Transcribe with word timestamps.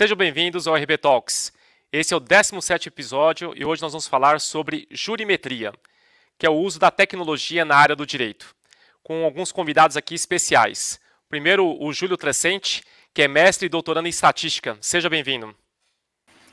Sejam 0.00 0.16
bem-vindos 0.16 0.66
ao 0.66 0.74
RB 0.76 0.96
Talks. 0.96 1.52
Esse 1.92 2.14
é 2.14 2.16
o 2.16 2.20
17 2.20 2.88
episódio 2.88 3.52
e 3.54 3.66
hoje 3.66 3.82
nós 3.82 3.92
vamos 3.92 4.06
falar 4.06 4.40
sobre 4.40 4.88
jurimetria, 4.90 5.74
que 6.38 6.46
é 6.46 6.48
o 6.48 6.54
uso 6.54 6.78
da 6.78 6.90
tecnologia 6.90 7.66
na 7.66 7.76
área 7.76 7.94
do 7.94 8.06
direito, 8.06 8.56
com 9.02 9.26
alguns 9.26 9.52
convidados 9.52 9.98
aqui 9.98 10.14
especiais. 10.14 10.98
Primeiro, 11.28 11.76
o 11.78 11.92
Júlio 11.92 12.16
Trescente, 12.16 12.82
que 13.12 13.20
é 13.20 13.28
mestre 13.28 13.66
e 13.66 13.68
doutorando 13.68 14.06
em 14.06 14.08
estatística. 14.08 14.78
Seja 14.80 15.10
bem-vindo. 15.10 15.54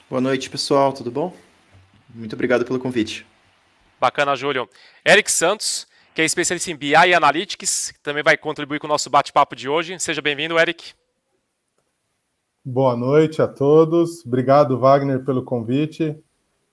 Boa 0.10 0.20
noite, 0.20 0.50
pessoal, 0.50 0.92
tudo 0.92 1.10
bom? 1.10 1.34
Muito 2.14 2.34
obrigado 2.34 2.66
pelo 2.66 2.80
convite. 2.80 3.26
Bacana, 3.98 4.36
Júlio. 4.36 4.70
Eric 5.06 5.32
Santos, 5.32 5.88
que 6.14 6.22
é 6.22 6.26
especialista 6.26 6.70
em 6.70 6.76
BI 6.76 6.92
e 6.92 7.14
Analytics, 7.14 7.94
também 8.04 8.24
vai 8.24 8.36
contribuir 8.36 8.80
com 8.80 8.88
o 8.88 8.90
nosso 8.90 9.10
bate-papo 9.10 9.56
de 9.56 9.70
hoje. 9.70 9.98
Seja 10.02 10.22
bem-vindo, 10.22 10.60
Eric. 10.60 10.94
Boa 12.70 12.98
noite 12.98 13.42
a 13.42 13.48
todos. 13.48 14.26
Obrigado, 14.26 14.78
Wagner, 14.78 15.24
pelo 15.24 15.42
convite. 15.42 16.14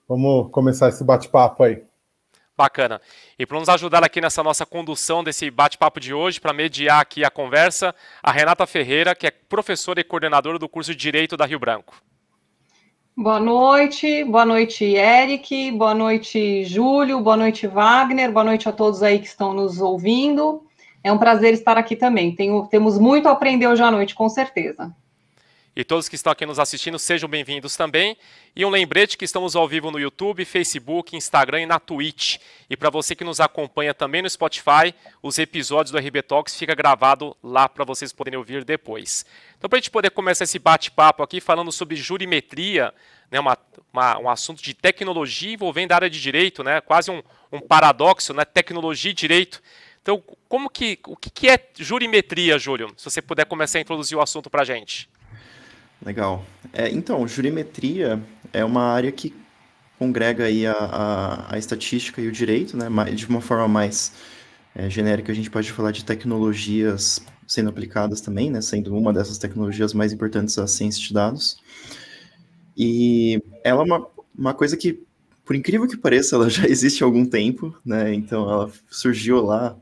Vamos 0.09 0.51
começar 0.51 0.89
esse 0.89 1.01
bate-papo 1.05 1.63
aí. 1.63 1.83
Bacana. 2.57 2.99
E 3.39 3.45
para 3.45 3.57
nos 3.57 3.69
ajudar 3.69 4.03
aqui 4.03 4.19
nessa 4.19 4.43
nossa 4.43 4.65
condução 4.65 5.23
desse 5.23 5.49
bate-papo 5.49 5.97
de 6.01 6.13
hoje, 6.13 6.41
para 6.41 6.51
mediar 6.51 6.99
aqui 6.99 7.23
a 7.23 7.29
conversa, 7.29 7.95
a 8.21 8.29
Renata 8.29 8.67
Ferreira, 8.67 9.15
que 9.15 9.25
é 9.25 9.31
professora 9.31 10.01
e 10.01 10.03
coordenadora 10.03 10.59
do 10.59 10.67
curso 10.67 10.91
de 10.91 10.97
Direito 10.97 11.37
da 11.37 11.45
Rio 11.45 11.59
Branco. 11.59 11.95
Boa 13.15 13.39
noite, 13.39 14.25
boa 14.25 14.45
noite, 14.45 14.83
Eric, 14.83 15.71
boa 15.71 15.95
noite, 15.95 16.65
Júlio, 16.65 17.21
boa 17.21 17.37
noite, 17.37 17.67
Wagner, 17.67 18.33
boa 18.33 18.43
noite 18.43 18.67
a 18.67 18.73
todos 18.73 19.01
aí 19.01 19.17
que 19.17 19.27
estão 19.27 19.53
nos 19.53 19.79
ouvindo. 19.79 20.61
É 21.01 21.09
um 21.09 21.17
prazer 21.17 21.53
estar 21.53 21.77
aqui 21.77 21.95
também. 21.95 22.35
Tenho, 22.35 22.67
temos 22.67 22.99
muito 22.99 23.29
a 23.29 23.31
aprender 23.31 23.67
hoje 23.67 23.81
à 23.81 23.89
noite, 23.89 24.13
com 24.13 24.27
certeza. 24.27 24.93
E 25.75 25.83
todos 25.83 26.07
que 26.07 26.15
estão 26.15 26.31
aqui 26.31 26.45
nos 26.45 26.57
assistindo, 26.57 26.97
sejam 26.97 27.27
bem-vindos 27.27 27.75
também. 27.75 28.15
E 28.55 28.63
um 28.63 28.69
lembrete 28.69 29.17
que 29.17 29.25
estamos 29.25 29.57
ao 29.57 29.67
vivo 29.67 29.91
no 29.91 29.99
YouTube, 29.99 30.45
Facebook, 30.45 31.17
Instagram 31.17 31.63
e 31.63 31.65
na 31.65 31.81
Twitch. 31.81 32.37
E 32.69 32.77
para 32.77 32.89
você 32.89 33.13
que 33.13 33.25
nos 33.25 33.41
acompanha 33.41 33.93
também 33.93 34.21
no 34.21 34.29
Spotify, 34.29 34.95
os 35.21 35.37
episódios 35.37 35.91
do 35.91 35.97
RB 35.97 36.21
Talks 36.21 36.55
fica 36.55 36.73
gravado 36.73 37.35
lá 37.43 37.67
para 37.67 37.83
vocês 37.83 38.13
poderem 38.13 38.39
ouvir 38.39 38.63
depois. 38.63 39.25
Então, 39.57 39.69
para 39.69 39.75
a 39.75 39.81
gente 39.81 39.91
poder 39.91 40.11
começar 40.11 40.45
esse 40.45 40.57
bate-papo 40.57 41.21
aqui 41.21 41.41
falando 41.41 41.73
sobre 41.73 41.97
jurimetria, 41.97 42.93
né, 43.29 43.41
uma, 43.41 43.57
uma, 43.91 44.19
um 44.19 44.29
assunto 44.29 44.63
de 44.63 44.73
tecnologia 44.73 45.55
envolvendo 45.55 45.91
a 45.91 45.95
área 45.95 46.09
de 46.09 46.21
direito, 46.21 46.63
né, 46.63 46.79
quase 46.79 47.11
um, 47.11 47.21
um 47.51 47.59
paradoxo, 47.59 48.33
né, 48.33 48.45
tecnologia 48.45 49.11
e 49.11 49.13
direito. 49.13 49.61
Então, 50.01 50.23
como 50.47 50.69
que, 50.69 50.97
o 51.05 51.17
que, 51.17 51.29
que 51.29 51.49
é 51.49 51.59
jurimetria, 51.77 52.57
Júlio? 52.57 52.93
Se 52.95 53.03
você 53.09 53.21
puder 53.21 53.45
começar 53.45 53.77
a 53.77 53.81
introduzir 53.81 54.17
o 54.17 54.21
assunto 54.21 54.49
para 54.49 54.61
a 54.61 54.65
gente. 54.65 55.13
Legal. 56.05 56.45
É, 56.71 56.87
então, 56.89 57.27
jurimetria 57.27 58.21
é 58.53 58.63
uma 58.63 58.83
área 58.83 59.11
que 59.11 59.33
congrega 59.97 60.43
aí 60.45 60.67
a, 60.67 60.73
a, 60.73 61.55
a, 61.55 61.57
estatística 61.57 62.21
e 62.21 62.27
o 62.27 62.31
direito, 62.31 62.77
né? 62.77 62.87
De 63.11 63.25
uma 63.25 63.41
forma 63.41 63.67
mais 63.67 64.13
é, 64.75 64.87
genérica, 64.87 65.31
a 65.31 65.35
gente 65.35 65.49
pode 65.49 65.71
falar 65.71 65.91
de 65.91 66.05
tecnologias 66.05 67.25
sendo 67.47 67.69
aplicadas 67.69 68.21
também, 68.21 68.51
né? 68.51 68.61
Sendo 68.61 68.95
uma 68.95 69.11
dessas 69.11 69.39
tecnologias 69.39 69.93
mais 69.95 70.13
importantes 70.13 70.59
a 70.59 70.67
ciência 70.67 71.01
de 71.01 71.11
dados. 71.11 71.57
E 72.77 73.41
ela 73.63 73.81
é 73.81 73.85
uma, 73.85 74.07
uma 74.37 74.53
coisa 74.53 74.77
que, 74.77 75.01
por 75.43 75.55
incrível 75.55 75.87
que 75.87 75.97
pareça, 75.97 76.35
ela 76.35 76.49
já 76.51 76.67
existe 76.69 77.03
há 77.03 77.07
algum 77.07 77.25
tempo, 77.25 77.75
né? 77.83 78.13
Então, 78.13 78.47
ela 78.47 78.71
surgiu 78.91 79.41
lá 79.43 79.75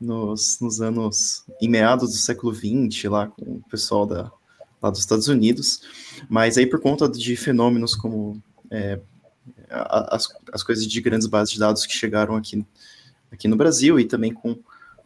nos, 0.00 0.58
nos 0.58 0.80
anos, 0.80 1.44
em 1.60 1.68
meados 1.68 2.12
do 2.12 2.16
século 2.16 2.54
XX, 2.54 3.10
lá 3.10 3.26
com 3.26 3.56
o 3.56 3.62
pessoal 3.68 4.06
da 4.06 4.32
lá 4.82 4.90
dos 4.90 5.00
Estados 5.00 5.28
Unidos, 5.28 5.80
mas 6.28 6.58
aí 6.58 6.66
por 6.66 6.80
conta 6.80 7.08
de 7.08 7.36
fenômenos 7.36 7.94
como 7.94 8.42
é, 8.70 9.00
as, 9.70 10.28
as 10.52 10.62
coisas 10.62 10.86
de 10.86 11.00
grandes 11.00 11.26
bases 11.26 11.52
de 11.52 11.58
dados 11.58 11.86
que 11.86 11.92
chegaram 11.92 12.36
aqui, 12.36 12.64
aqui 13.30 13.48
no 13.48 13.56
Brasil 13.56 13.98
e 13.98 14.04
também 14.04 14.32
com 14.32 14.56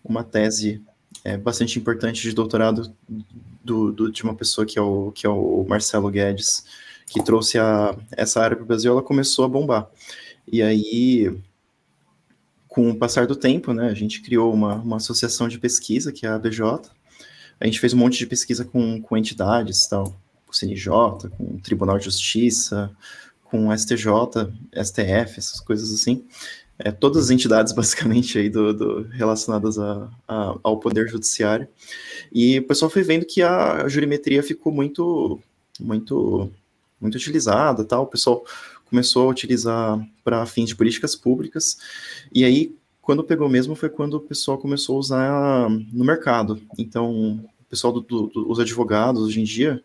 uma 0.05 0.25
tese 0.25 0.83
é, 1.25 1.37
bastante 1.37 1.78
importante 1.78 2.22
de 2.22 2.34
doutorado 2.34 2.95
do, 3.62 3.93
do, 3.93 4.11
de 4.11 4.22
uma 4.22 4.34
pessoa 4.34 4.67
que 4.67 4.78
é 4.78 4.83
o, 4.83 5.12
que 5.12 5.27
é 5.27 5.28
o 5.28 5.65
Marcelo 5.69 6.11
Guedes, 6.11 6.65
que 7.06 7.22
trouxe 7.22 7.59
a, 7.59 7.97
essa 8.12 8.41
área 8.41 8.56
para 8.56 8.65
o 8.65 8.66
Brasil, 8.66 8.93
ela 8.93 9.03
começou 9.03 9.45
a 9.45 9.49
bombar. 9.49 9.89
E 10.50 10.62
aí, 10.62 11.37
com 12.69 12.91
o 12.91 12.97
passar 12.97 13.27
do 13.27 13.37
tempo, 13.37 13.72
né, 13.72 13.89
a 13.89 13.95
gente 13.95 14.22
criou 14.22 14.53
uma, 14.53 14.75
uma 14.77 14.97
associação 14.97 15.49
de 15.49 15.59
pesquisa, 15.59 16.12
que 16.12 16.25
é 16.25 16.28
a 16.28 16.37
ABJ, 16.37 16.61
a 17.60 17.66
gente 17.66 17.78
fez 17.78 17.93
um 17.93 17.98
monte 17.98 18.19
de 18.19 18.26
pesquisa 18.26 18.65
com, 18.65 19.00
com 19.03 19.16
entidades, 19.16 19.87
tal, 19.87 20.04
com 20.47 20.53
o 20.53 20.54
CNJ, 20.54 21.28
com 21.37 21.44
o 21.44 21.60
Tribunal 21.62 21.98
de 21.98 22.06
Justiça, 22.06 22.91
com 23.44 23.69
o 23.69 23.76
STJ, 23.76 24.06
STF, 24.82 25.38
essas 25.38 25.60
coisas 25.60 25.93
assim. 25.93 26.25
É, 26.78 26.91
todas 26.91 27.25
as 27.25 27.31
entidades, 27.31 27.72
basicamente, 27.75 28.38
aí 28.38 28.48
do, 28.48 28.72
do 28.72 29.03
relacionadas 29.09 29.78
a, 29.78 30.09
a, 30.26 30.56
ao 30.62 30.78
Poder 30.78 31.06
Judiciário. 31.09 31.69
E 32.32 32.59
o 32.59 32.66
pessoal 32.66 32.91
foi 32.91 33.03
vendo 33.03 33.26
que 33.26 33.43
a, 33.43 33.87
jurimetria 33.87 34.42
ficou 34.42 34.72
muito, 34.72 35.38
muito, 35.78 36.50
muito 36.98 37.15
utilizada, 37.16 37.84
tal. 37.84 38.04
O 38.04 38.06
pessoal 38.06 38.42
começou 38.88 39.28
a 39.28 39.31
utilizar 39.31 40.00
para 40.25 40.47
fins 40.47 40.71
de 40.71 40.77
políticas 40.77 41.15
públicas. 41.15 41.77
E 42.32 42.44
aí, 42.44 42.75
quando 43.03 43.25
pegou 43.25 43.48
mesmo 43.48 43.75
foi 43.75 43.88
quando 43.88 44.15
o 44.15 44.21
pessoal 44.21 44.56
começou 44.56 44.97
a 44.97 45.00
usar 45.00 45.71
no 45.71 46.04
mercado. 46.04 46.60
Então, 46.78 47.44
pessoal 47.71 47.93
dos 47.93 48.05
do, 48.05 48.27
do, 48.27 48.51
os 48.51 48.59
advogados 48.59 49.23
hoje 49.23 49.41
em 49.41 49.45
dia, 49.45 49.83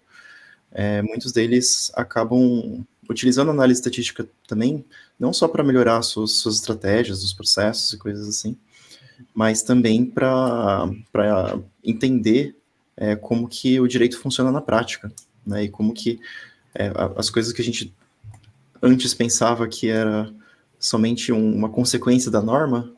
é, 0.72 1.01
muitos 1.01 1.31
deles 1.31 1.91
acabam 1.96 2.85
utilizando 3.09 3.51
análise 3.51 3.79
estatística 3.79 4.28
também, 4.47 4.84
não 5.19 5.31
só 5.31 5.47
para 5.47 5.63
melhorar 5.63 6.01
suas, 6.01 6.31
suas 6.31 6.56
estratégias, 6.56 7.23
os 7.23 7.34
processos 7.34 7.94
e 7.94 7.97
coisas 7.97 8.28
assim, 8.28 8.57
mas 9.34 9.62
também 9.62 10.06
para 10.06 10.90
entender 11.84 12.57
é, 12.97 13.16
como 13.16 13.47
que 13.47 13.79
o 13.79 13.88
direito 13.88 14.19
funciona 14.19 14.52
na 14.52 14.59
prática, 14.59 15.12
né, 15.46 15.66
e 15.66 15.69
como 15.69 15.94
que 15.94 16.19
é, 16.73 16.91
as 17.16 17.29
coisas 17.29 17.53
que 17.53 17.62
a 17.62 17.66
gente 17.66 17.94
antes 18.81 19.13
pensava 19.13 19.67
que 19.67 19.88
era 19.88 20.34
somente 20.79 21.31
um, 21.31 21.56
uma 21.56 21.69
consequência 21.69 22.29
da 22.29 22.41
norma, 22.41 22.94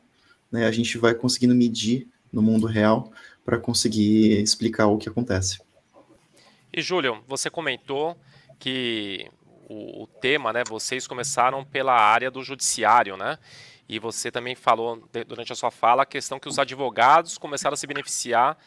né, 0.50 0.66
a 0.66 0.72
gente 0.72 0.98
vai 0.98 1.14
conseguindo 1.14 1.54
medir 1.54 2.08
no 2.32 2.42
mundo 2.42 2.66
real 2.66 3.12
para 3.48 3.58
conseguir 3.58 4.42
explicar 4.42 4.88
o 4.88 4.98
que 4.98 5.08
acontece. 5.08 5.58
E 6.70 6.82
Júlio, 6.82 7.24
você 7.26 7.48
comentou 7.48 8.14
que 8.58 9.26
o, 9.66 10.02
o, 10.02 10.06
tema, 10.06 10.52
né, 10.52 10.62
vocês 10.68 11.06
começaram 11.06 11.64
pela 11.64 11.94
área 11.94 12.30
do 12.30 12.42
judiciário, 12.42 13.16
né? 13.16 13.38
E 13.88 13.98
você 13.98 14.30
também 14.30 14.54
falou 14.54 15.02
durante 15.26 15.50
a 15.50 15.56
sua 15.56 15.70
fala 15.70 16.02
a 16.02 16.06
questão 16.06 16.38
que 16.38 16.46
os 16.46 16.58
advogados 16.58 17.38
começaram 17.38 17.72
a 17.72 17.76
se 17.78 17.86
beneficiar 17.86 18.58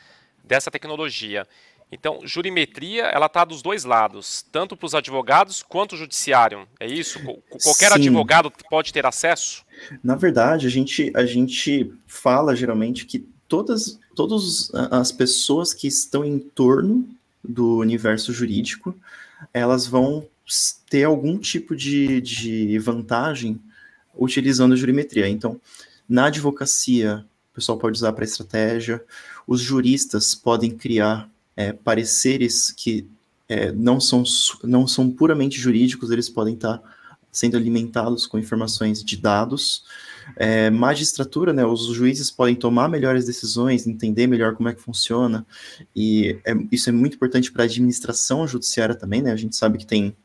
dessa 0.44 0.72
tecnologia. 0.72 1.48
Então, 1.92 2.22
jurimetria, 2.24 3.04
ela 3.04 3.28
está 3.28 3.46
dos 3.46 3.62
dois 3.62 3.84
lados, 3.84 4.44
tanto 4.52 4.76
para 4.76 4.88
os 4.88 4.96
advogados 4.96 5.62
quanto 5.62 5.94
o 5.94 5.98
judiciário. 5.98 6.68
É 6.80 6.88
isso? 6.88 7.20
Qualquer 7.62 7.92
Sim. 7.92 8.00
advogado 8.00 8.52
pode 8.68 8.92
ter 8.92 9.06
acesso? 9.06 9.64
Na 10.04 10.16
verdade, 10.16 10.66
a 10.66 10.70
gente, 10.72 11.12
a 11.16 11.24
gente 11.24 11.94
fala 12.08 12.56
geralmente 12.56 13.06
que 13.06 13.30
todas, 13.52 14.00
todas 14.16 14.72
as 14.74 15.12
pessoas 15.12 15.74
que 15.74 15.86
estão 15.86 16.24
em 16.24 16.40
torno 16.40 17.06
do 17.44 17.80
universo 17.80 18.32
jurídico, 18.32 18.96
elas 19.54 19.86
vão 19.86 20.26
ter 20.90 21.04
algum 21.04 21.38
tipo 21.38 21.76
de, 21.76 22.22
de 22.22 22.80
vantagem 22.80 23.60
utilizando 24.18 24.72
a 24.72 24.78
jurimetria. 24.78 25.28
Então, 25.28 25.60
na 26.08 26.28
advocacia, 26.28 27.26
o 27.52 27.56
pessoal 27.56 27.78
pode 27.78 27.98
usar 27.98 28.14
para 28.14 28.24
estratégia, 28.24 29.04
os 29.46 29.60
juristas 29.60 30.34
podem 30.34 30.72
criar 30.72 31.30
é, 31.54 31.74
pareceres 31.74 32.72
que 32.72 33.06
é, 33.50 33.70
não, 33.74 34.00
são, 34.00 34.24
não 34.64 34.88
são 34.88 35.12
puramente 35.12 35.60
jurídicos, 35.60 36.10
eles 36.10 36.30
podem 36.30 36.54
estar 36.54 36.82
sendo 37.30 37.58
alimentados 37.58 38.26
com 38.26 38.40
informações 38.40 39.04
de 39.04 39.18
dados. 39.18 39.84
É, 40.36 40.70
magistratura, 40.70 41.54
né, 41.54 41.66
os 41.66 41.88
juízes 41.88 42.32
podem 42.32 42.56
tomar 42.56 42.88
melhores 42.90 43.26
decisões, 43.26 43.88
entender 43.88 44.28
melhor 44.28 44.56
como 44.56 44.70
é 44.70 44.74
que 44.74 44.82
funciona, 44.82 45.46
e 45.96 46.40
é, 46.46 46.54
isso 46.72 46.90
é 46.90 46.92
muito 46.92 47.16
importante 47.16 47.52
para 47.52 47.64
a 47.64 47.66
administração 47.66 48.48
judiciária 48.48 48.96
também, 48.96 49.22
né, 49.22 49.32
a 49.32 49.36
gente 49.36 49.56
sabe 49.56 49.78
que 49.78 49.86
tem 49.86 50.16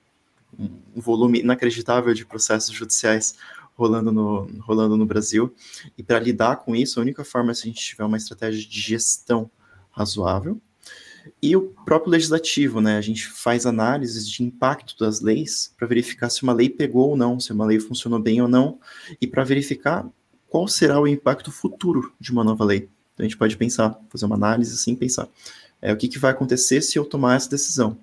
um 0.59 1.01
volume 1.01 1.41
inacreditável 1.41 2.15
de 2.15 2.25
processos 2.25 2.75
judiciais 2.75 3.35
rolando 3.75 4.11
no, 4.11 4.49
rolando 4.61 4.97
no 4.97 5.05
Brasil, 5.05 5.55
e 5.99 6.03
para 6.03 6.19
lidar 6.19 6.57
com 6.57 6.75
isso, 6.75 6.99
a 6.99 7.03
única 7.03 7.25
forma 7.25 7.51
é 7.51 7.55
se 7.55 7.63
a 7.65 7.67
gente 7.67 7.85
tiver 7.85 8.05
uma 8.05 8.17
estratégia 8.17 8.67
de 8.67 8.81
gestão 8.81 9.51
razoável, 9.91 10.61
e 11.43 11.57
o 11.57 11.63
próprio 11.85 12.11
legislativo, 12.11 12.81
né? 12.81 12.97
A 12.97 13.01
gente 13.01 13.27
faz 13.27 13.67
análises 13.67 14.29
de 14.29 14.43
impacto 14.43 14.97
das 14.99 15.21
leis 15.21 15.73
para 15.77 15.87
verificar 15.87 16.31
se 16.31 16.43
uma 16.43 16.53
lei 16.53 16.69
pegou 16.69 17.11
ou 17.11 17.17
não, 17.17 17.39
se 17.41 17.53
uma 17.53 17.67
lei 17.67 17.81
funcionou 17.81 18.19
bem 18.19 18.41
ou 18.41 18.49
não, 18.49 18.79
e 19.21 19.27
para 19.27 19.45
verificar 19.45 20.07
qual 20.49 20.69
será 20.69 21.01
o 21.01 21.07
impacto 21.07 21.51
futuro 21.51 22.13
de 22.21 22.31
uma 22.33 22.45
nova 22.45 22.65
lei. 22.65 22.89
Então 23.15 23.25
a 23.25 23.29
gente 23.29 23.37
pode 23.37 23.57
pensar, 23.57 23.99
fazer 24.09 24.27
uma 24.27 24.37
análise 24.37 24.75
assim, 24.75 24.95
pensar 24.95 25.29
é, 25.81 25.93
o 25.93 25.97
que, 25.97 26.09
que 26.09 26.19
vai 26.19 26.31
acontecer 26.31 26.81
se 26.83 26.99
eu 26.99 27.05
tomar 27.05 27.37
essa 27.37 27.51
decisão. 27.51 27.99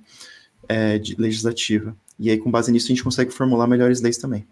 é, 0.68 1.00
legislativa. 1.18 1.96
E 2.18 2.30
aí, 2.30 2.38
com 2.38 2.52
base 2.52 2.72
nisso, 2.72 2.88
a 2.88 2.90
gente 2.90 3.04
consegue 3.04 3.31
formular 3.31 3.68
melhores 3.68 4.02
leis 4.02 4.18
também. 4.18 4.46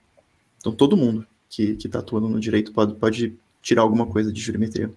Então, 0.57 0.71
todo 0.71 0.97
mundo 0.97 1.25
que 1.49 1.77
está 1.83 1.99
atuando 1.99 2.29
no 2.29 2.39
direito 2.39 2.71
pode, 2.71 2.95
pode 2.95 3.33
tirar 3.61 3.81
alguma 3.83 4.05
coisa 4.05 4.31
de 4.31 4.41
jurimetria. 4.41 4.91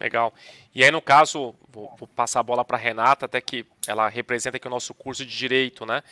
Legal. 0.00 0.32
E 0.74 0.82
aí, 0.82 0.90
no 0.90 1.00
caso, 1.00 1.54
vou, 1.68 1.94
vou 1.98 2.08
passar 2.08 2.40
a 2.40 2.42
bola 2.42 2.64
para 2.64 2.76
Renata, 2.76 3.26
até 3.26 3.40
que 3.40 3.66
ela 3.86 4.08
representa 4.08 4.56
aqui 4.56 4.66
o 4.66 4.70
nosso 4.70 4.92
curso 4.94 5.24
de 5.24 5.36
Direito, 5.36 5.86
né? 5.86 6.02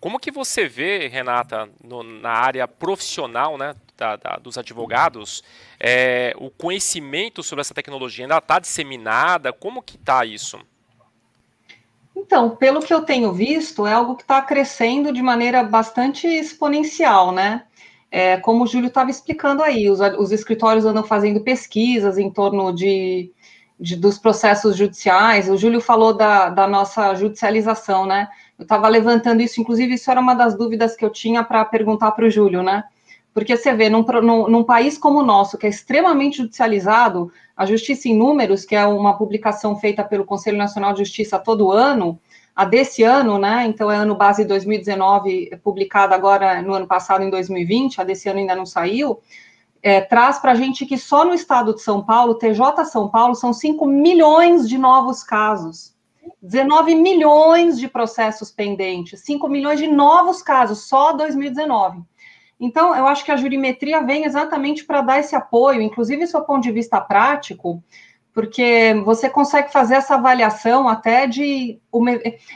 Como 0.00 0.20
que 0.20 0.30
você 0.30 0.68
vê, 0.68 1.08
Renata, 1.08 1.68
no, 1.82 2.02
na 2.04 2.30
área 2.30 2.68
profissional 2.68 3.58
né, 3.58 3.74
da, 3.96 4.14
da, 4.14 4.36
dos 4.36 4.56
advogados, 4.56 5.42
é, 5.78 6.32
o 6.36 6.50
conhecimento 6.50 7.42
sobre 7.42 7.62
essa 7.62 7.74
tecnologia 7.74 8.24
ainda 8.24 8.38
está 8.38 8.60
disseminada? 8.60 9.52
Como 9.52 9.82
que 9.82 9.96
está 9.96 10.24
isso? 10.24 10.60
Então, 12.14 12.54
pelo 12.56 12.80
que 12.80 12.94
eu 12.94 13.02
tenho 13.02 13.32
visto, 13.32 13.86
é 13.86 13.92
algo 13.92 14.14
que 14.14 14.22
está 14.22 14.40
crescendo 14.40 15.12
de 15.12 15.22
maneira 15.22 15.64
bastante 15.64 16.26
exponencial, 16.26 17.32
né? 17.32 17.64
É, 18.10 18.38
como 18.38 18.64
o 18.64 18.66
Júlio 18.66 18.88
estava 18.88 19.10
explicando 19.10 19.62
aí, 19.62 19.90
os, 19.90 20.00
os, 20.18 20.32
escritórios 20.32 20.86
andam 20.86 21.04
fazendo 21.04 21.40
pesquisas 21.40 22.16
em 22.16 22.30
torno 22.30 22.72
de, 22.72 23.30
de 23.78 23.96
dos 23.96 24.18
processos 24.18 24.76
judiciais. 24.76 25.48
O 25.48 25.56
Júlio 25.58 25.80
falou 25.80 26.14
da, 26.14 26.48
da 26.48 26.66
nossa 26.66 27.14
judicialização, 27.14 28.06
né? 28.06 28.28
Eu 28.58 28.62
estava 28.62 28.88
levantando 28.88 29.42
isso, 29.42 29.60
inclusive, 29.60 29.94
isso 29.94 30.10
era 30.10 30.20
uma 30.20 30.34
das 30.34 30.56
dúvidas 30.56 30.96
que 30.96 31.04
eu 31.04 31.10
tinha 31.10 31.44
para 31.44 31.64
perguntar 31.64 32.12
para 32.12 32.26
o 32.26 32.30
Júlio, 32.30 32.62
né? 32.62 32.84
Porque 33.32 33.56
você 33.56 33.72
vê, 33.74 33.88
num, 33.88 34.02
num, 34.02 34.48
num, 34.48 34.64
país 34.64 34.98
como 34.98 35.20
o 35.20 35.24
nosso, 35.24 35.58
que 35.58 35.66
é 35.66 35.68
extremamente 35.70 36.38
judicializado, 36.38 37.30
a 37.56 37.66
Justiça 37.66 38.08
em 38.08 38.16
Números, 38.16 38.64
que 38.64 38.74
é 38.74 38.84
uma 38.86 39.16
publicação 39.16 39.76
feita 39.76 40.02
pelo 40.02 40.24
Conselho 40.24 40.58
Nacional 40.58 40.92
de 40.92 41.04
Justiça 41.04 41.38
todo 41.38 41.70
ano, 41.70 42.18
a 42.58 42.64
desse 42.64 43.04
ano, 43.04 43.38
né? 43.38 43.66
Então 43.68 43.88
é 43.88 43.94
ano 43.94 44.16
base 44.16 44.44
2019, 44.44 45.60
publicada 45.62 46.12
agora 46.16 46.60
no 46.60 46.74
ano 46.74 46.88
passado, 46.88 47.22
em 47.22 47.30
2020, 47.30 48.00
a 48.00 48.04
desse 48.04 48.28
ano 48.28 48.40
ainda 48.40 48.56
não 48.56 48.66
saiu. 48.66 49.20
É, 49.80 50.00
traz 50.00 50.40
para 50.40 50.50
a 50.50 50.54
gente 50.56 50.84
que 50.84 50.98
só 50.98 51.24
no 51.24 51.32
estado 51.32 51.72
de 51.72 51.80
São 51.80 52.04
Paulo, 52.04 52.34
TJ 52.34 52.84
São 52.86 53.08
Paulo, 53.08 53.36
são 53.36 53.52
5 53.52 53.86
milhões 53.86 54.68
de 54.68 54.76
novos 54.76 55.22
casos. 55.22 55.94
19 56.42 56.96
milhões 56.96 57.78
de 57.78 57.86
processos 57.86 58.50
pendentes, 58.50 59.20
5 59.20 59.48
milhões 59.48 59.78
de 59.78 59.86
novos 59.86 60.42
casos, 60.42 60.88
só 60.88 61.12
2019. 61.12 62.02
Então, 62.58 62.92
eu 62.92 63.06
acho 63.06 63.24
que 63.24 63.30
a 63.30 63.36
jurimetria 63.36 64.02
vem 64.02 64.24
exatamente 64.24 64.84
para 64.84 65.00
dar 65.00 65.20
esse 65.20 65.36
apoio, 65.36 65.80
inclusive 65.80 66.26
do 66.26 66.44
ponto 66.44 66.62
de 66.64 66.72
vista 66.72 67.00
prático, 67.00 67.80
porque 68.38 68.94
você 69.04 69.28
consegue 69.28 69.72
fazer 69.72 69.96
essa 69.96 70.14
avaliação 70.14 70.88
até 70.88 71.26
de. 71.26 71.80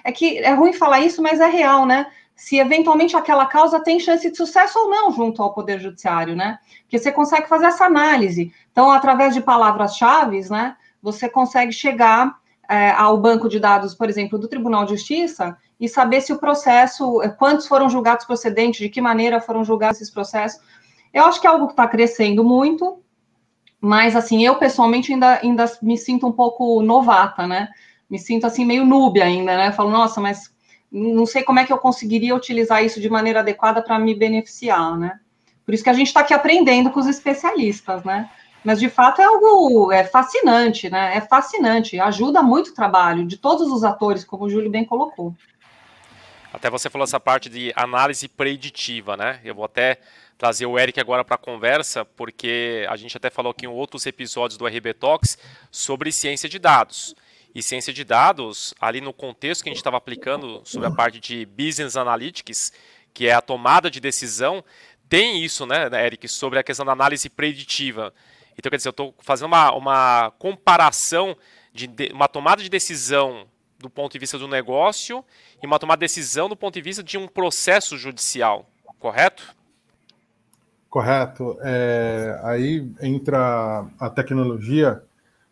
É 0.05 0.13
que 0.13 0.39
é 0.39 0.55
ruim 0.55 0.73
falar 0.73 1.01
isso, 1.01 1.21
mas 1.21 1.41
é 1.41 1.49
real, 1.49 1.85
né? 1.85 2.07
Se 2.37 2.57
eventualmente 2.57 3.17
aquela 3.17 3.47
causa 3.47 3.81
tem 3.81 3.99
chance 3.99 4.31
de 4.31 4.37
sucesso 4.37 4.79
ou 4.79 4.89
não 4.89 5.11
junto 5.11 5.43
ao 5.43 5.53
Poder 5.53 5.81
Judiciário, 5.81 6.37
né? 6.37 6.61
Porque 6.83 7.01
você 7.01 7.11
consegue 7.11 7.49
fazer 7.49 7.67
essa 7.67 7.85
análise. 7.85 8.53
Então, 8.71 8.93
através 8.93 9.35
de 9.35 9.41
palavras-chave, 9.41 10.49
né, 10.49 10.77
você 11.03 11.29
consegue 11.29 11.73
chegar 11.73 12.33
é, 12.69 12.93
ao 12.93 13.19
banco 13.19 13.49
de 13.49 13.59
dados, 13.59 13.93
por 13.93 14.09
exemplo, 14.09 14.39
do 14.39 14.47
Tribunal 14.47 14.85
de 14.85 14.93
Justiça 14.93 15.59
e 15.81 15.89
saber 15.89 16.21
se 16.21 16.33
o 16.33 16.39
processo, 16.39 17.21
é, 17.23 17.29
quantos 17.29 17.67
foram 17.67 17.91
julgados 17.91 18.25
procedentes, 18.25 18.79
de 18.79 18.89
que 18.89 19.01
maneira 19.01 19.41
foram 19.41 19.65
julgados 19.65 20.01
esses 20.01 20.15
processos. 20.15 20.61
Eu 21.13 21.25
acho 21.25 21.41
que 21.41 21.47
é 21.49 21.51
algo 21.51 21.67
que 21.67 21.73
está 21.73 21.89
crescendo 21.89 22.45
muito, 22.45 23.03
mas, 23.85 24.15
assim, 24.15 24.47
eu 24.47 24.55
pessoalmente 24.55 25.13
ainda, 25.13 25.41
ainda 25.43 25.65
me 25.83 25.99
sinto 25.99 26.25
um 26.25 26.31
pouco 26.31 26.81
novata, 26.83 27.49
né? 27.49 27.69
Me 28.09 28.17
sinto, 28.17 28.47
assim, 28.47 28.65
meio 28.65 28.87
noob 28.87 29.21
ainda, 29.21 29.57
né? 29.57 29.73
Falo, 29.73 29.91
nossa, 29.91 30.21
mas 30.21 30.55
não 30.89 31.27
sei 31.27 31.43
como 31.43 31.59
é 31.59 31.65
que 31.65 31.73
eu 31.73 31.79
conseguiria 31.79 32.37
utilizar 32.37 32.85
isso 32.85 33.01
de 33.01 33.11
maneira 33.11 33.41
adequada 33.41 33.83
para 33.83 33.99
me 33.99 34.15
beneficiar, 34.15 34.97
né? 34.97 35.19
Por 35.67 35.75
isso 35.75 35.83
que 35.83 35.91
a 35.91 35.95
gente 35.95 36.07
está 36.07 36.21
aqui 36.21 36.33
aprendendo 36.33 36.91
com 36.91 37.01
os 37.01 37.09
especialistas, 37.09 38.05
né? 38.05 38.31
Mas 38.63 38.79
de 38.79 38.89
fato 38.89 39.21
é 39.21 39.25
algo 39.25 39.91
é 39.91 40.05
fascinante, 40.05 40.89
né? 40.89 41.17
É 41.17 41.21
fascinante, 41.21 41.99
ajuda 41.99 42.41
muito 42.41 42.71
o 42.71 42.75
trabalho 42.75 43.27
de 43.27 43.37
todos 43.37 43.69
os 43.69 43.83
atores, 43.83 44.23
como 44.23 44.45
o 44.45 44.51
Júlio 44.51 44.71
bem 44.71 44.85
colocou. 44.85 45.35
Até 46.53 46.71
você 46.71 46.89
falou 46.89 47.03
essa 47.05 47.19
parte 47.19 47.49
de 47.49 47.73
análise 47.75 48.29
preditiva, 48.29 49.17
né? 49.17 49.41
Eu 49.43 49.57
vou 49.57 49.65
até 49.65 49.99
trazer 50.43 50.67
o 50.67 50.77
Eric 50.77 50.99
agora 50.99 51.25
para 51.25 51.37
a 51.37 51.39
conversa, 51.39 52.05
porque 52.05 52.85
a 52.89 52.97
gente 52.97 53.17
até 53.17 53.31
falou 53.31 53.53
aqui 53.53 53.65
em 53.65 53.69
outros 53.69 54.07
episódios 54.07 54.59
do 54.59 54.67
RB 54.67 54.93
Talks 54.93 55.39
sobre 55.71 56.11
ciência 56.11 56.49
de 56.49 56.59
dados. 56.59 57.15
E 57.55 57.63
ciência 57.63 57.93
de 57.93 58.03
dados, 58.03 58.75
ali 58.81 59.01
no 59.01 59.13
contexto 59.13 59.63
que 59.63 59.69
a 59.69 59.73
gente 59.73 59.79
estava 59.79 59.99
aplicando 59.99 60.61
sobre 60.65 60.89
a 60.89 60.91
parte 60.91 61.21
de 61.21 61.47
Business 61.47 61.97
Analytics, 61.97 62.73
que 63.15 63.29
é 63.29 63.33
a 63.33 63.41
tomada 63.41 63.89
de 63.89 64.01
decisão, 64.01 64.65
tem 65.09 65.45
isso, 65.45 65.65
né, 65.65 65.89
Eric, 66.05 66.27
sobre 66.27 66.59
a 66.59 66.65
questão 66.65 66.85
da 66.85 66.91
análise 66.91 67.31
preditiva. 67.31 68.13
Então, 68.59 68.69
quer 68.69 68.79
dizer, 68.79 68.89
eu 68.89 68.91
estou 68.91 69.15
fazendo 69.21 69.47
uma, 69.47 69.73
uma 69.73 70.33
comparação 70.41 71.37
de, 71.73 71.87
de 71.87 72.11
uma 72.13 72.27
tomada 72.27 72.61
de 72.61 72.69
decisão 72.69 73.47
do 73.79 73.89
ponto 73.89 74.11
de 74.11 74.19
vista 74.19 74.37
do 74.37 74.49
negócio 74.49 75.25
e 75.63 75.67
uma 75.69 75.79
tomada 75.79 75.99
de 75.99 76.07
decisão 76.07 76.49
do 76.49 76.57
ponto 76.57 76.75
de 76.75 76.81
vista 76.81 77.01
de 77.01 77.17
um 77.17 77.29
processo 77.29 77.97
judicial, 77.97 78.69
correto? 78.99 79.62
Correto. 80.93 81.57
É, 81.63 82.39
aí 82.43 82.87
entra 83.01 83.87
a 83.99 84.11
tecnologia 84.11 85.03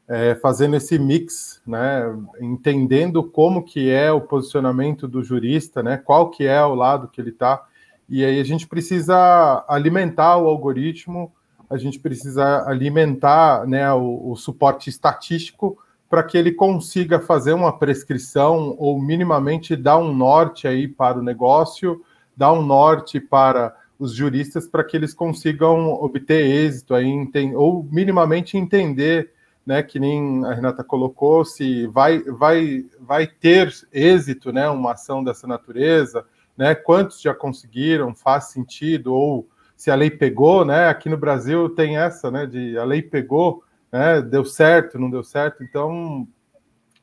é, 0.06 0.34
fazendo 0.34 0.76
esse 0.76 0.98
mix, 0.98 1.62
né, 1.66 2.14
entendendo 2.42 3.25
como 3.25 3.64
que 3.64 3.88
é 3.88 4.12
o 4.12 4.20
posicionamento 4.20 5.08
do 5.08 5.22
jurista, 5.22 5.82
né, 5.82 5.96
qual 5.96 6.28
que 6.28 6.46
é 6.46 6.62
o 6.62 6.75
lado 6.75 7.08
que 7.08 7.22
ele 7.22 7.31
está, 7.31 7.64
e 8.06 8.22
aí 8.22 8.38
a 8.38 8.44
gente 8.44 8.69
precisa 8.69 9.64
alimentar 9.66 10.37
o 10.37 10.46
algoritmo, 10.46 11.32
a 11.70 11.78
gente 11.78 11.98
precisa 11.98 12.69
alimentar 12.69 13.66
né, 13.66 13.90
o, 13.94 14.32
o 14.32 14.36
suporte 14.36 14.90
estatístico 14.90 15.78
para 16.10 16.22
que 16.22 16.36
ele 16.36 16.52
consiga 16.52 17.19
fazer 17.19 17.54
uma 17.54 17.78
prescrição 17.78 18.76
ou 18.78 19.00
minimamente 19.00 19.75
dar 19.75 19.96
um 19.96 20.14
norte 20.14 20.69
aí 20.69 20.86
para 20.86 21.19
o 21.19 21.22
negócio, 21.22 22.04
dar 22.36 22.52
um 22.52 22.60
norte 22.60 23.19
para 23.19 23.80
os 24.00 24.14
juristas 24.14 24.67
para 24.67 24.82
que 24.82 24.97
eles 24.97 25.12
consigam 25.12 25.93
obter 25.93 26.43
êxito 26.43 26.94
aí, 26.94 27.14
ou 27.55 27.85
minimamente 27.85 28.56
entender, 28.56 29.31
né, 29.64 29.82
que 29.82 30.00
nem 30.00 30.43
a 30.47 30.55
Renata 30.55 30.82
colocou, 30.82 31.44
se 31.44 31.86
vai, 31.89 32.20
vai, 32.22 32.86
vai 32.98 33.27
ter 33.27 33.70
êxito, 33.93 34.53
né, 34.53 34.70
uma 34.70 34.93
ação 34.93 35.22
dessa 35.22 35.46
natureza, 35.46 36.24
né, 36.56 36.74
quantos 36.74 37.20
já 37.20 37.34
conseguiram, 37.34 38.15
faz 38.15 38.44
sentido, 38.44 39.15
ou 39.15 39.46
se 39.77 39.91
a 39.91 39.94
lei 39.94 40.10
pegou, 40.10 40.65
né, 40.65 40.89
aqui 40.89 41.10
no 41.10 41.19
Brasil 41.19 41.69
tem 41.69 41.98
essa, 41.98 42.31
né, 42.31 42.46
de 42.46 42.79
a 42.79 42.84
lei 42.84 43.03
pegou, 43.03 43.63
né, 43.93 44.22
deu 44.22 44.46
certo, 44.46 44.98
não 44.98 45.10
deu 45.10 45.22
certo, 45.22 45.63
então 45.63 46.27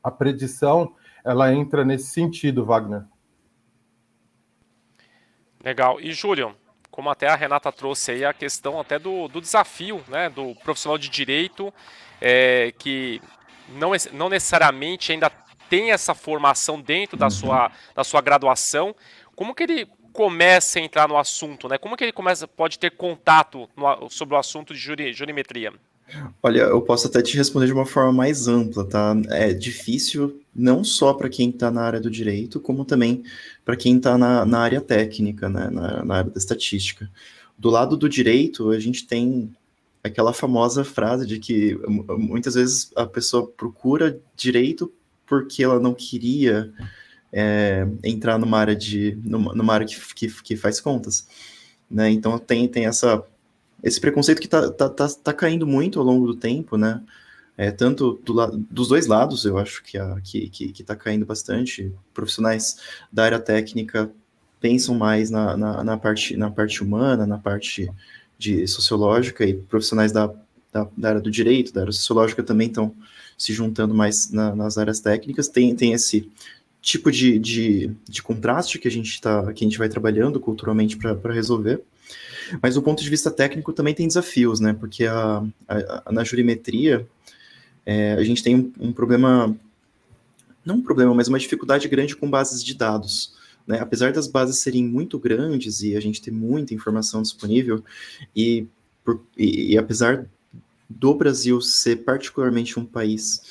a 0.02 0.10
predição, 0.10 0.96
ela 1.24 1.54
entra 1.54 1.84
nesse 1.84 2.08
sentido, 2.08 2.64
Wagner. 2.64 3.04
Legal. 5.64 6.00
E, 6.00 6.12
Júlio, 6.12 6.56
como 6.98 7.10
até 7.10 7.28
a 7.28 7.36
Renata 7.36 7.70
trouxe 7.70 8.10
aí, 8.10 8.24
a 8.24 8.32
questão 8.32 8.80
até 8.80 8.98
do, 8.98 9.28
do 9.28 9.40
desafio 9.40 10.02
né, 10.08 10.28
do 10.28 10.52
profissional 10.56 10.98
de 10.98 11.08
direito, 11.08 11.72
é, 12.20 12.74
que 12.76 13.22
não, 13.68 13.92
não 14.12 14.28
necessariamente 14.28 15.12
ainda 15.12 15.30
tem 15.70 15.92
essa 15.92 16.12
formação 16.12 16.80
dentro 16.80 17.16
da 17.16 17.30
sua, 17.30 17.70
da 17.94 18.02
sua 18.02 18.20
graduação. 18.20 18.96
Como 19.36 19.54
que 19.54 19.62
ele 19.62 19.86
começa 20.12 20.80
a 20.80 20.82
entrar 20.82 21.06
no 21.06 21.16
assunto? 21.16 21.68
Né? 21.68 21.78
Como 21.78 21.96
que 21.96 22.02
ele 22.02 22.12
começa, 22.12 22.48
pode 22.48 22.80
ter 22.80 22.90
contato 22.90 23.70
no, 23.76 24.10
sobre 24.10 24.34
o 24.34 24.38
assunto 24.38 24.74
de 24.74 24.80
juri, 24.80 25.12
jurimetria? 25.12 25.72
Olha, 26.42 26.60
eu 26.60 26.80
posso 26.80 27.06
até 27.06 27.20
te 27.20 27.36
responder 27.36 27.66
de 27.66 27.72
uma 27.72 27.84
forma 27.84 28.12
mais 28.12 28.48
ampla, 28.48 28.84
tá? 28.84 29.14
É 29.28 29.52
difícil 29.52 30.40
não 30.54 30.82
só 30.82 31.12
para 31.12 31.28
quem 31.28 31.50
está 31.50 31.70
na 31.70 31.82
área 31.82 32.00
do 32.00 32.10
direito, 32.10 32.60
como 32.60 32.84
também 32.84 33.22
para 33.64 33.76
quem 33.76 33.96
está 33.96 34.16
na, 34.16 34.44
na, 34.46 34.58
área 34.58 34.80
técnica, 34.80 35.48
né? 35.48 35.68
Na, 35.70 36.04
na, 36.04 36.14
área 36.16 36.30
da 36.30 36.38
estatística. 36.38 37.10
Do 37.58 37.68
lado 37.68 37.96
do 37.96 38.08
direito, 38.08 38.70
a 38.70 38.78
gente 38.78 39.06
tem 39.06 39.54
aquela 40.02 40.32
famosa 40.32 40.84
frase 40.84 41.26
de 41.26 41.38
que 41.38 41.78
muitas 42.18 42.54
vezes 42.54 42.90
a 42.96 43.06
pessoa 43.06 43.46
procura 43.46 44.18
direito 44.34 44.92
porque 45.26 45.62
ela 45.62 45.78
não 45.78 45.92
queria 45.92 46.72
é, 47.32 47.86
entrar 48.02 48.38
numa 48.38 48.58
área 48.58 48.74
de 48.74 49.18
numa, 49.22 49.54
numa 49.54 49.74
área 49.74 49.86
que, 49.86 49.96
que, 50.14 50.42
que 50.42 50.56
faz 50.56 50.80
contas, 50.80 51.26
né? 51.90 52.10
Então 52.10 52.38
tem, 52.38 52.66
tem 52.66 52.86
essa 52.86 53.22
esse 53.82 54.00
preconceito 54.00 54.40
que 54.40 54.46
está 54.46 54.70
tá, 54.70 54.88
tá, 54.88 55.08
tá 55.08 55.32
caindo 55.32 55.66
muito 55.66 55.98
ao 55.98 56.04
longo 56.04 56.26
do 56.26 56.34
tempo, 56.34 56.76
né? 56.76 57.02
É, 57.56 57.72
tanto 57.72 58.20
do 58.24 58.46
dos 58.70 58.88
dois 58.88 59.06
lados, 59.06 59.44
eu 59.44 59.58
acho 59.58 59.82
que 59.82 59.98
está 59.98 60.20
que, 60.20 60.48
que, 60.48 60.72
que 60.72 60.84
tá 60.84 60.94
caindo 60.94 61.26
bastante. 61.26 61.92
Profissionais 62.14 62.78
da 63.12 63.24
área 63.24 63.40
técnica 63.40 64.10
pensam 64.60 64.94
mais 64.94 65.30
na, 65.30 65.56
na, 65.56 65.84
na, 65.84 65.96
parte, 65.96 66.36
na 66.36 66.50
parte 66.50 66.82
humana, 66.82 67.26
na 67.26 67.38
parte 67.38 67.90
de 68.38 68.66
sociológica, 68.66 69.44
e 69.44 69.54
profissionais 69.54 70.12
da, 70.12 70.32
da, 70.72 70.88
da 70.96 71.08
área 71.08 71.20
do 71.20 71.30
direito, 71.30 71.72
da 71.72 71.80
área 71.82 71.92
sociológica 71.92 72.42
também 72.42 72.68
estão 72.68 72.94
se 73.36 73.52
juntando 73.52 73.94
mais 73.94 74.30
na, 74.30 74.54
nas 74.54 74.78
áreas 74.78 75.00
técnicas. 75.00 75.48
Tem, 75.48 75.74
tem 75.74 75.92
esse, 75.92 76.30
tipo 76.80 77.10
de, 77.10 77.38
de, 77.38 77.90
de 78.08 78.22
contraste 78.22 78.78
que 78.78 78.88
a 78.88 78.90
gente 78.90 79.20
tá, 79.20 79.52
que 79.52 79.64
a 79.64 79.66
gente 79.66 79.78
vai 79.78 79.88
trabalhando 79.88 80.40
culturalmente 80.40 80.96
para 80.96 81.32
resolver. 81.32 81.82
Mas 82.62 82.74
do 82.74 82.82
ponto 82.82 83.02
de 83.02 83.10
vista 83.10 83.30
técnico 83.30 83.72
também 83.72 83.94
tem 83.94 84.06
desafios, 84.06 84.60
né? 84.60 84.72
Porque 84.72 85.06
a, 85.06 85.44
a, 85.66 86.12
na 86.12 86.24
jurimetria 86.24 87.06
é, 87.84 88.12
a 88.12 88.22
gente 88.22 88.42
tem 88.42 88.54
um, 88.54 88.72
um, 88.78 88.92
problema, 88.92 89.56
não 90.64 90.76
um 90.76 90.82
problema, 90.82 91.14
mas 91.14 91.28
uma 91.28 91.38
dificuldade 91.38 91.88
grande 91.88 92.14
com 92.14 92.28
bases 92.28 92.62
de 92.62 92.74
dados. 92.74 93.34
Né? 93.66 93.78
Apesar 93.80 94.12
das 94.12 94.26
bases 94.26 94.58
serem 94.58 94.84
muito 94.84 95.18
grandes 95.18 95.82
e 95.82 95.96
a 95.96 96.00
gente 96.00 96.20
ter 96.20 96.30
muita 96.30 96.74
informação 96.74 97.22
disponível, 97.22 97.82
e, 98.34 98.66
por, 99.04 99.22
e, 99.36 99.72
e 99.72 99.78
apesar 99.78 100.26
do 100.88 101.14
Brasil 101.14 101.60
ser 101.60 101.96
particularmente 101.96 102.78
um 102.78 102.84
país 102.84 103.42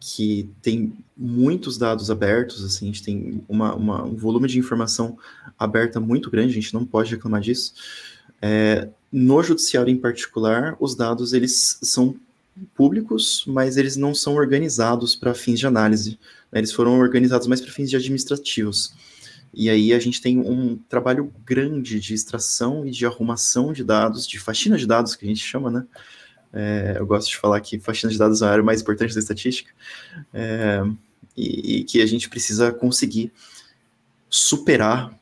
que 0.00 0.50
tem 0.60 0.92
muitos 1.16 1.78
dados 1.78 2.10
abertos, 2.10 2.62
assim, 2.62 2.84
a 2.84 2.92
gente 2.92 3.02
tem 3.02 3.42
uma, 3.48 3.74
uma, 3.74 4.04
um 4.04 4.14
volume 4.14 4.46
de 4.46 4.58
informação 4.58 5.18
aberta 5.58 5.98
muito 5.98 6.30
grande, 6.30 6.50
a 6.50 6.60
gente 6.60 6.74
não 6.74 6.84
pode 6.84 7.10
reclamar 7.10 7.40
disso. 7.40 7.72
É, 8.40 8.88
no 9.12 9.42
judiciário 9.42 9.90
em 9.90 9.96
particular, 9.96 10.76
os 10.80 10.94
dados 10.94 11.32
eles 11.32 11.78
são 11.82 12.16
públicos, 12.74 13.44
mas 13.46 13.76
eles 13.76 13.96
não 13.96 14.14
são 14.14 14.34
organizados 14.34 15.16
para 15.16 15.34
fins 15.34 15.58
de 15.58 15.66
análise. 15.66 16.18
Né? 16.52 16.60
Eles 16.60 16.72
foram 16.72 16.98
organizados 16.98 17.46
mais 17.46 17.60
para 17.60 17.72
fins 17.72 17.90
de 17.90 17.96
administrativos. 17.96 18.94
E 19.52 19.70
aí 19.70 19.92
a 19.92 19.98
gente 19.98 20.20
tem 20.20 20.38
um 20.38 20.76
trabalho 20.88 21.32
grande 21.44 22.00
de 22.00 22.12
extração 22.12 22.86
e 22.86 22.90
de 22.90 23.06
arrumação 23.06 23.72
de 23.72 23.84
dados, 23.84 24.26
de 24.26 24.38
faxina 24.38 24.76
de 24.76 24.86
dados, 24.86 25.14
que 25.14 25.24
a 25.24 25.28
gente 25.28 25.44
chama, 25.44 25.70
né? 25.70 25.86
É, 26.52 26.96
eu 26.98 27.06
gosto 27.06 27.30
de 27.30 27.36
falar 27.36 27.60
que 27.60 27.78
faxina 27.78 28.12
de 28.12 28.18
dados 28.18 28.42
é 28.42 28.46
a 28.46 28.50
área 28.50 28.64
mais 28.64 28.80
importante 28.80 29.14
da 29.14 29.20
estatística, 29.20 29.72
é, 30.32 30.82
e, 31.36 31.80
e, 31.80 31.84
que 31.84 32.00
a 32.00 32.06
gente 32.06 32.28
precisa 32.28 32.72
conseguir 32.72 33.32
superar, 34.28 35.16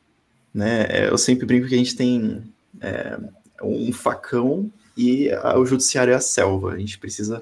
né? 0.53 0.85
É, 0.89 1.09
eu 1.09 1.17
sempre 1.17 1.45
brinco 1.45 1.67
que 1.67 1.75
a 1.75 1.77
gente 1.77 1.95
tem 1.95 2.43
é, 2.83 3.17
um 3.63 3.91
facão 3.93 4.71
e 4.95 5.31
a, 5.31 5.57
o 5.57 5.65
judiciário 5.65 6.11
é 6.11 6.15
a 6.15 6.19
selva. 6.19 6.73
A 6.73 6.77
gente 6.77 6.99
precisa 6.99 7.41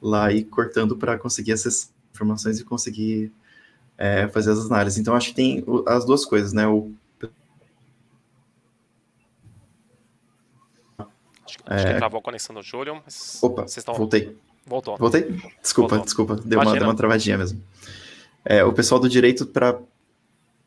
lá 0.00 0.32
ir 0.32 0.44
cortando 0.44 0.96
para 0.96 1.18
conseguir 1.18 1.52
essas 1.52 1.92
informações 2.14 2.60
e 2.60 2.64
conseguir 2.64 3.32
é, 3.98 4.28
fazer 4.28 4.52
as 4.52 4.66
análises. 4.66 4.98
Então, 4.98 5.14
acho 5.14 5.28
que 5.28 5.34
tem 5.34 5.64
as 5.86 6.04
duas 6.04 6.24
coisas, 6.24 6.52
né? 6.52 6.66
O 6.66 6.92
Acho 11.68 11.84
que 11.84 11.92
é... 11.92 11.96
travou 11.96 12.20
a 12.20 12.22
conexão 12.22 12.54
do 12.54 12.62
Júlio, 12.62 13.02
mas 13.04 13.38
Opa, 13.42 13.62
vocês 13.62 13.78
estão... 13.78 13.94
voltei. 13.94 14.36
Voltou. 14.64 14.96
Voltei? 14.96 15.22
Desculpa, 15.60 15.96
Voltou. 15.96 16.04
desculpa. 16.04 16.36
Deu 16.36 16.60
uma, 16.60 16.72
deu 16.72 16.82
uma, 16.84 16.94
travadinha 16.94 17.36
mesmo. 17.38 17.62
É, 18.44 18.64
o 18.64 18.72
pessoal 18.72 19.00
do 19.00 19.08
direito, 19.08 19.46
para 19.46 19.78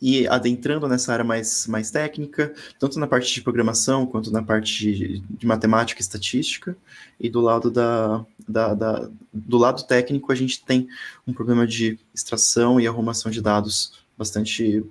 ir 0.02 0.32
adentrando 0.32 0.88
nessa 0.88 1.12
área 1.12 1.26
mais, 1.26 1.68
mais 1.68 1.92
técnica, 1.92 2.54
tanto 2.80 3.00
na 3.00 3.08
parte 3.08 3.34
de 3.34 3.42
programação 3.42 4.06
quanto 4.06 4.32
na 4.32 4.42
parte 4.42 4.80
de, 4.80 5.20
de 5.20 5.46
matemática 5.46 6.00
e 6.00 6.04
estatística, 6.04 6.76
e 7.20 7.30
do 7.30 7.42
lado 7.42 7.70
da, 7.70 8.26
da, 8.48 8.74
da, 8.74 9.10
do 9.34 9.58
lado 9.58 9.84
técnico 9.84 10.32
a 10.32 10.36
gente 10.36 10.64
tem 10.64 10.88
um 11.28 11.34
problema 11.34 11.68
de 11.68 12.00
extração 12.16 12.80
e 12.80 12.88
arrumação 12.88 13.30
de 13.30 13.42
dados 13.42 13.94
bastante 14.18 14.84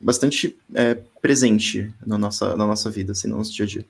bastante 0.00 0.56
é, 0.74 0.94
presente 1.20 1.92
na 2.04 2.16
nossa, 2.16 2.56
na 2.56 2.66
nossa 2.66 2.90
vida, 2.90 3.12
assim, 3.12 3.28
no 3.28 3.36
nosso 3.36 3.52
dia 3.52 3.66
a 3.66 3.68
dia. 3.68 3.84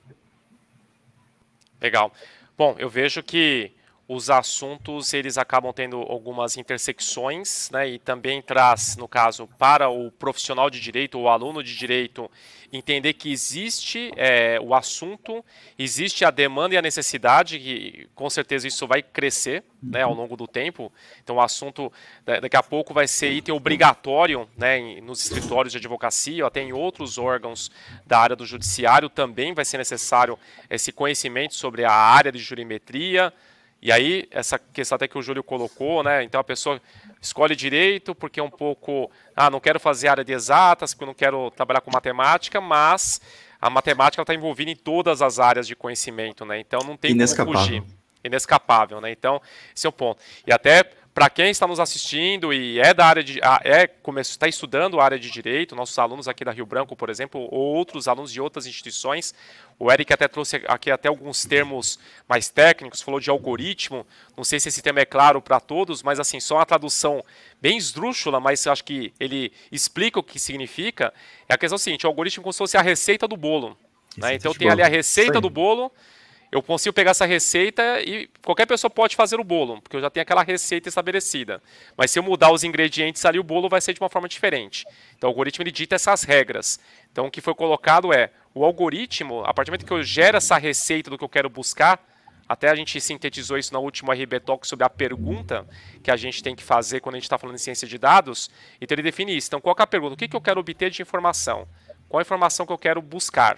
Legal. 1.81 2.13
Bom, 2.57 2.75
eu 2.77 2.89
vejo 2.89 3.23
que 3.23 3.71
os 4.13 4.29
assuntos 4.29 5.13
eles 5.13 5.37
acabam 5.37 5.71
tendo 5.71 5.95
algumas 6.01 6.57
intersecções, 6.57 7.69
né, 7.71 7.87
e 7.87 7.97
também 7.97 8.41
traz, 8.41 8.97
no 8.97 9.07
caso, 9.07 9.47
para 9.57 9.87
o 9.87 10.11
profissional 10.11 10.69
de 10.69 10.81
direito, 10.81 11.17
o 11.17 11.29
aluno 11.29 11.63
de 11.63 11.73
direito, 11.77 12.29
entender 12.73 13.13
que 13.13 13.31
existe 13.31 14.11
é, 14.17 14.59
o 14.61 14.75
assunto, 14.75 15.43
existe 15.79 16.25
a 16.25 16.29
demanda 16.29 16.75
e 16.75 16.77
a 16.77 16.81
necessidade, 16.81 17.55
e 17.55 18.09
com 18.13 18.29
certeza 18.29 18.67
isso 18.67 18.85
vai 18.85 19.01
crescer 19.01 19.63
né, 19.81 20.01
ao 20.01 20.13
longo 20.13 20.35
do 20.35 20.45
tempo. 20.45 20.91
Então, 21.23 21.37
o 21.37 21.41
assunto 21.41 21.91
daqui 22.25 22.57
a 22.57 22.63
pouco 22.63 22.93
vai 22.93 23.07
ser 23.07 23.31
item 23.31 23.55
obrigatório 23.55 24.47
né, 24.57 24.99
nos 25.01 25.23
escritórios 25.23 25.71
de 25.71 25.77
advocacia, 25.77 26.43
ou 26.43 26.47
até 26.47 26.61
em 26.61 26.73
outros 26.73 27.17
órgãos 27.17 27.71
da 28.05 28.19
área 28.19 28.35
do 28.35 28.45
judiciário 28.45 29.09
também 29.09 29.53
vai 29.53 29.63
ser 29.63 29.77
necessário 29.77 30.37
esse 30.69 30.91
conhecimento 30.91 31.55
sobre 31.55 31.85
a 31.85 31.93
área 31.93 32.31
de 32.31 32.39
jurimetria 32.39 33.33
e 33.81 33.91
aí, 33.91 34.27
essa 34.29 34.59
questão 34.59 34.95
até 34.95 35.07
que 35.07 35.17
o 35.17 35.21
Júlio 35.23 35.43
colocou, 35.43 36.03
né? 36.03 36.23
Então 36.23 36.39
a 36.39 36.43
pessoa 36.43 36.79
escolhe 37.19 37.55
direito 37.55 38.13
porque 38.13 38.39
é 38.39 38.43
um 38.43 38.49
pouco. 38.49 39.09
Ah, 39.35 39.49
não 39.49 39.59
quero 39.59 39.79
fazer 39.79 40.07
área 40.07 40.23
de 40.23 40.31
exatas, 40.31 40.93
porque 40.93 41.03
eu 41.03 41.07
não 41.07 41.13
quero 41.15 41.49
trabalhar 41.51 41.81
com 41.81 41.89
matemática, 41.91 42.61
mas 42.61 43.19
a 43.59 43.71
matemática 43.71 44.21
está 44.21 44.35
envolvida 44.35 44.69
em 44.69 44.75
todas 44.75 45.21
as 45.23 45.39
áreas 45.39 45.65
de 45.65 45.75
conhecimento, 45.75 46.45
né? 46.45 46.59
Então 46.59 46.81
não 46.81 46.95
tem 46.95 47.17
como 47.35 47.57
fugir. 47.57 47.83
Inescapável, 48.23 49.01
né? 49.01 49.11
Então, 49.11 49.41
esse 49.75 49.87
é 49.87 49.89
o 49.89 49.91
ponto. 49.91 50.21
E 50.45 50.53
até 50.53 50.83
para 51.13 51.29
quem 51.29 51.49
está 51.49 51.67
nos 51.67 51.79
assistindo 51.79 52.53
e 52.53 52.79
é 52.79 52.93
da 52.93 53.05
área 53.05 53.23
de 53.23 53.39
ah, 53.43 53.59
é 53.63 53.89
está 54.19 54.47
estudando 54.47 54.99
a 54.99 55.03
área 55.03 55.19
de 55.19 55.29
direito, 55.29 55.75
nossos 55.75 55.97
alunos 55.99 56.27
aqui 56.27 56.45
da 56.45 56.51
Rio 56.51 56.65
Branco, 56.65 56.95
por 56.95 57.09
exemplo, 57.09 57.41
ou 57.51 57.75
outros 57.75 58.07
alunos 58.07 58.31
de 58.31 58.39
outras 58.39 58.65
instituições, 58.65 59.33
o 59.77 59.91
Eric 59.91 60.13
até 60.13 60.27
trouxe 60.27 60.61
aqui 60.67 60.89
até 60.89 61.09
alguns 61.09 61.43
termos 61.43 61.99
mais 62.29 62.49
técnicos, 62.49 63.01
falou 63.01 63.19
de 63.19 63.29
algoritmo. 63.29 64.05
Não 64.37 64.43
sei 64.43 64.59
se 64.59 64.69
esse 64.69 64.81
tema 64.81 64.99
é 64.99 65.05
claro 65.05 65.41
para 65.41 65.59
todos, 65.59 66.01
mas 66.01 66.19
assim 66.19 66.39
só 66.39 66.55
uma 66.55 66.65
tradução 66.65 67.23
bem 67.59 67.77
esdrúxula, 67.77 68.39
mas 68.39 68.65
acho 68.67 68.83
que 68.83 69.13
ele 69.19 69.51
explica 69.71 70.19
o 70.19 70.23
que 70.23 70.39
significa. 70.39 71.13
É 71.49 71.53
a 71.53 71.57
questão 71.57 71.77
seguinte: 71.77 72.05
o 72.05 72.09
algoritmo 72.09 72.41
é 72.41 72.43
como 72.43 72.53
se 72.53 72.59
fosse 72.59 72.77
a 72.77 72.81
receita 72.81 73.27
do 73.27 73.35
bolo. 73.35 73.77
Né? 74.15 74.35
Então 74.35 74.53
tem 74.53 74.69
ali 74.69 74.81
a 74.81 74.87
receita 74.87 75.41
do 75.41 75.49
bolo 75.49 75.91
eu 76.51 76.61
consigo 76.61 76.93
pegar 76.93 77.11
essa 77.11 77.25
receita 77.25 78.01
e 78.01 78.29
qualquer 78.43 78.65
pessoa 78.65 78.91
pode 78.91 79.15
fazer 79.15 79.39
o 79.39 79.43
bolo, 79.43 79.81
porque 79.81 79.95
eu 79.95 80.01
já 80.01 80.09
tenho 80.09 80.23
aquela 80.23 80.43
receita 80.43 80.89
estabelecida. 80.89 81.63
Mas 81.95 82.11
se 82.11 82.19
eu 82.19 82.23
mudar 82.23 82.51
os 82.51 82.65
ingredientes 82.65 83.23
ali, 83.23 83.39
o 83.39 83.43
bolo 83.43 83.69
vai 83.69 83.79
ser 83.79 83.93
de 83.93 84.01
uma 84.01 84.09
forma 84.09 84.27
diferente. 84.27 84.85
Então 85.15 85.29
o 85.29 85.31
algoritmo 85.31 85.63
ele 85.63 85.71
dita 85.71 85.95
essas 85.95 86.23
regras. 86.23 86.77
Então 87.09 87.27
o 87.27 87.31
que 87.31 87.39
foi 87.39 87.55
colocado 87.55 88.13
é, 88.13 88.31
o 88.53 88.65
algoritmo, 88.65 89.45
a 89.45 89.53
partir 89.53 89.69
do 89.69 89.71
momento 89.71 89.85
que 89.85 89.93
eu 89.93 90.03
gero 90.03 90.35
essa 90.35 90.57
receita 90.57 91.09
do 91.09 91.17
que 91.17 91.23
eu 91.23 91.29
quero 91.29 91.49
buscar, 91.49 92.05
até 92.49 92.69
a 92.69 92.75
gente 92.75 92.99
sintetizou 92.99 93.57
isso 93.57 93.71
na 93.71 93.79
última 93.79 94.13
RB 94.13 94.41
Talk 94.41 94.67
sobre 94.67 94.83
a 94.83 94.89
pergunta 94.89 95.65
que 96.03 96.11
a 96.11 96.17
gente 96.17 96.43
tem 96.43 96.53
que 96.53 96.61
fazer 96.61 96.99
quando 96.99 97.15
a 97.15 97.17
gente 97.17 97.23
está 97.23 97.37
falando 97.37 97.55
em 97.55 97.59
ciência 97.59 97.87
de 97.87 97.97
dados. 97.97 98.51
Então 98.81 98.93
ele 98.93 99.03
define 99.03 99.37
isso. 99.37 99.47
Então 99.47 99.61
qual 99.61 99.73
é 99.79 99.81
a 99.83 99.87
pergunta? 99.87 100.15
O 100.15 100.17
que, 100.17 100.27
que 100.27 100.35
eu 100.35 100.41
quero 100.41 100.59
obter 100.59 100.89
de 100.89 101.01
informação? 101.01 101.65
Qual 102.09 102.19
a 102.19 102.21
informação 102.21 102.65
que 102.65 102.73
eu 102.73 102.77
quero 102.77 103.01
buscar? 103.01 103.57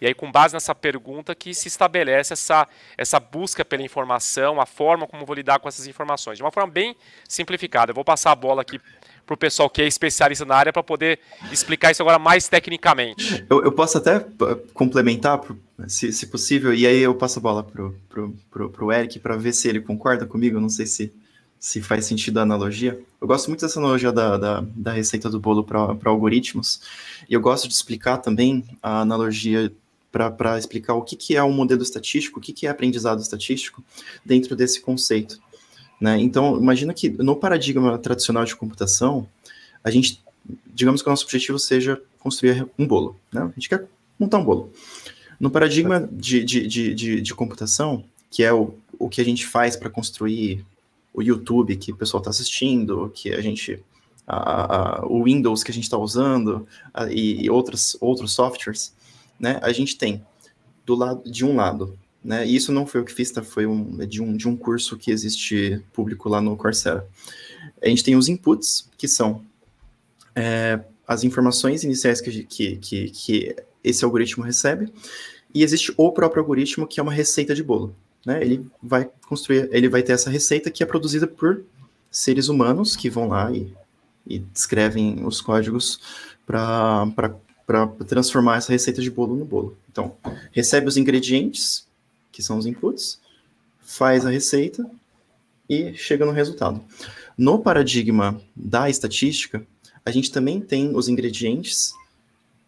E 0.00 0.06
aí, 0.06 0.14
com 0.14 0.30
base 0.30 0.54
nessa 0.54 0.74
pergunta, 0.74 1.34
que 1.34 1.52
se 1.52 1.68
estabelece 1.68 2.32
essa, 2.32 2.68
essa 2.96 3.18
busca 3.18 3.64
pela 3.64 3.82
informação, 3.82 4.60
a 4.60 4.66
forma 4.66 5.06
como 5.06 5.26
vou 5.26 5.34
lidar 5.34 5.58
com 5.58 5.68
essas 5.68 5.86
informações. 5.86 6.38
De 6.38 6.42
uma 6.42 6.52
forma 6.52 6.70
bem 6.70 6.96
simplificada. 7.28 7.90
Eu 7.90 7.94
vou 7.94 8.04
passar 8.04 8.30
a 8.30 8.36
bola 8.36 8.62
aqui 8.62 8.80
para 9.28 9.34
o 9.34 9.36
pessoal 9.36 9.68
que 9.68 9.82
é 9.82 9.86
especialista 9.86 10.44
na 10.46 10.56
área 10.56 10.72
para 10.72 10.82
poder 10.82 11.18
explicar 11.52 11.90
isso 11.90 12.00
agora 12.00 12.18
mais 12.18 12.48
tecnicamente. 12.48 13.44
Eu, 13.50 13.62
eu 13.62 13.72
posso 13.72 13.98
até 13.98 14.24
complementar, 14.72 15.40
se, 15.86 16.10
se, 16.12 16.26
possível, 16.28 16.72
e 16.72 16.86
aí 16.86 17.00
eu 17.00 17.14
passo 17.14 17.38
a 17.38 17.42
bola 17.42 17.62
para 17.62 18.84
o 18.84 18.92
Eric 18.92 19.18
para 19.18 19.36
ver 19.36 19.52
se 19.52 19.68
ele 19.68 19.80
concorda 19.80 20.24
comigo. 20.24 20.58
Não 20.58 20.70
sei 20.70 20.86
se, 20.86 21.12
se 21.58 21.82
faz 21.82 22.06
sentido 22.06 22.38
a 22.38 22.42
analogia. 22.42 22.98
Eu 23.20 23.28
gosto 23.28 23.48
muito 23.48 23.60
dessa 23.60 23.78
analogia 23.78 24.12
da, 24.12 24.38
da, 24.38 24.64
da 24.74 24.92
receita 24.92 25.28
do 25.28 25.38
bolo 25.38 25.62
para 25.62 25.94
algoritmos, 26.04 26.80
e 27.28 27.34
eu 27.34 27.40
gosto 27.40 27.68
de 27.68 27.74
explicar 27.74 28.18
também 28.18 28.64
a 28.82 29.00
analogia 29.00 29.70
para 30.10 30.58
explicar 30.58 30.94
o 30.94 31.02
que, 31.02 31.16
que 31.16 31.36
é 31.36 31.42
um 31.42 31.52
modelo 31.52 31.82
estatístico, 31.82 32.38
o 32.38 32.42
que, 32.42 32.52
que 32.52 32.66
é 32.66 32.70
aprendizado 32.70 33.20
estatístico 33.20 33.84
dentro 34.24 34.56
desse 34.56 34.80
conceito. 34.80 35.40
Né? 36.00 36.18
Então, 36.20 36.56
imagina 36.56 36.94
que 36.94 37.10
no 37.10 37.36
paradigma 37.36 37.98
tradicional 37.98 38.44
de 38.44 38.56
computação, 38.56 39.28
a 39.82 39.90
gente, 39.90 40.22
digamos 40.66 41.02
que 41.02 41.08
o 41.08 41.10
nosso 41.10 41.24
objetivo 41.24 41.58
seja 41.58 42.00
construir 42.18 42.66
um 42.78 42.86
bolo. 42.86 43.16
Né? 43.32 43.42
A 43.42 43.52
gente 43.54 43.68
quer 43.68 43.84
montar 44.18 44.38
um 44.38 44.44
bolo. 44.44 44.72
No 45.38 45.50
paradigma 45.50 46.08
de, 46.10 46.42
de, 46.42 46.66
de, 46.66 46.94
de, 46.94 47.20
de 47.20 47.34
computação, 47.34 48.04
que 48.30 48.42
é 48.42 48.52
o, 48.52 48.74
o 48.98 49.08
que 49.08 49.20
a 49.20 49.24
gente 49.24 49.46
faz 49.46 49.76
para 49.76 49.90
construir 49.90 50.64
o 51.12 51.22
YouTube 51.22 51.76
que 51.76 51.92
o 51.92 51.96
pessoal 51.96 52.20
está 52.20 52.30
assistindo, 52.30 53.10
que 53.14 53.32
a 53.32 53.40
gente 53.40 53.82
a, 54.26 55.00
a, 55.00 55.06
o 55.06 55.24
Windows 55.24 55.64
que 55.64 55.70
a 55.70 55.74
gente 55.74 55.84
está 55.84 55.96
usando 55.96 56.66
a, 56.92 57.10
e, 57.10 57.44
e 57.44 57.50
outros, 57.50 57.96
outros 58.00 58.32
softwares, 58.32 58.94
né, 59.38 59.58
a 59.62 59.72
gente 59.72 59.96
tem 59.96 60.24
do 60.84 60.94
lado 60.94 61.30
de 61.30 61.44
um 61.44 61.54
lado, 61.56 61.98
né, 62.22 62.46
e 62.46 62.56
isso 62.56 62.72
não 62.72 62.86
foi 62.86 63.00
o 63.00 63.04
que 63.04 63.12
fiz, 63.12 63.30
tá, 63.30 63.42
foi 63.42 63.66
um, 63.66 64.00
é 64.00 64.06
de, 64.06 64.22
um, 64.22 64.36
de 64.36 64.48
um 64.48 64.56
curso 64.56 64.96
que 64.96 65.10
existe 65.10 65.82
público 65.92 66.28
lá 66.28 66.40
no 66.40 66.56
Coursera. 66.56 67.06
A 67.82 67.88
gente 67.88 68.02
tem 68.02 68.16
os 68.16 68.28
inputs, 68.28 68.88
que 68.96 69.06
são 69.06 69.44
é, 70.34 70.80
as 71.06 71.24
informações 71.24 71.84
iniciais 71.84 72.20
que, 72.20 72.44
que, 72.44 72.76
que, 72.76 73.10
que 73.10 73.56
esse 73.82 74.04
algoritmo 74.04 74.44
recebe, 74.44 74.92
e 75.54 75.62
existe 75.62 75.92
o 75.96 76.12
próprio 76.12 76.42
algoritmo, 76.42 76.86
que 76.86 77.00
é 77.00 77.02
uma 77.02 77.12
receita 77.12 77.54
de 77.54 77.62
bolo. 77.62 77.94
Né? 78.24 78.42
Ele 78.42 78.66
vai 78.82 79.08
construir, 79.26 79.68
ele 79.72 79.88
vai 79.88 80.02
ter 80.02 80.12
essa 80.12 80.30
receita 80.30 80.70
que 80.70 80.82
é 80.82 80.86
produzida 80.86 81.26
por 81.26 81.64
seres 82.10 82.48
humanos 82.48 82.96
que 82.96 83.08
vão 83.08 83.28
lá 83.28 83.50
e, 83.50 83.72
e 84.26 84.38
descrevem 84.38 85.24
os 85.24 85.40
códigos 85.40 86.00
para 86.46 87.34
transformar 88.06 88.56
essa 88.56 88.72
receita 88.72 89.02
de 89.02 89.10
bolo 89.10 89.36
no 89.36 89.44
bolo. 89.44 89.76
Então, 89.90 90.16
recebe 90.52 90.88
os 90.88 90.96
ingredientes, 90.96 91.86
que 92.32 92.42
são 92.42 92.58
os 92.58 92.66
inputs, 92.66 93.20
faz 93.80 94.24
a 94.24 94.30
receita 94.30 94.88
e 95.68 95.92
chega 95.94 96.24
no 96.24 96.32
resultado. 96.32 96.82
No 97.36 97.58
paradigma 97.58 98.40
da 98.56 98.88
estatística, 98.88 99.66
a 100.04 100.10
gente 100.10 100.32
também 100.32 100.60
tem 100.60 100.96
os 100.96 101.08
ingredientes, 101.08 101.92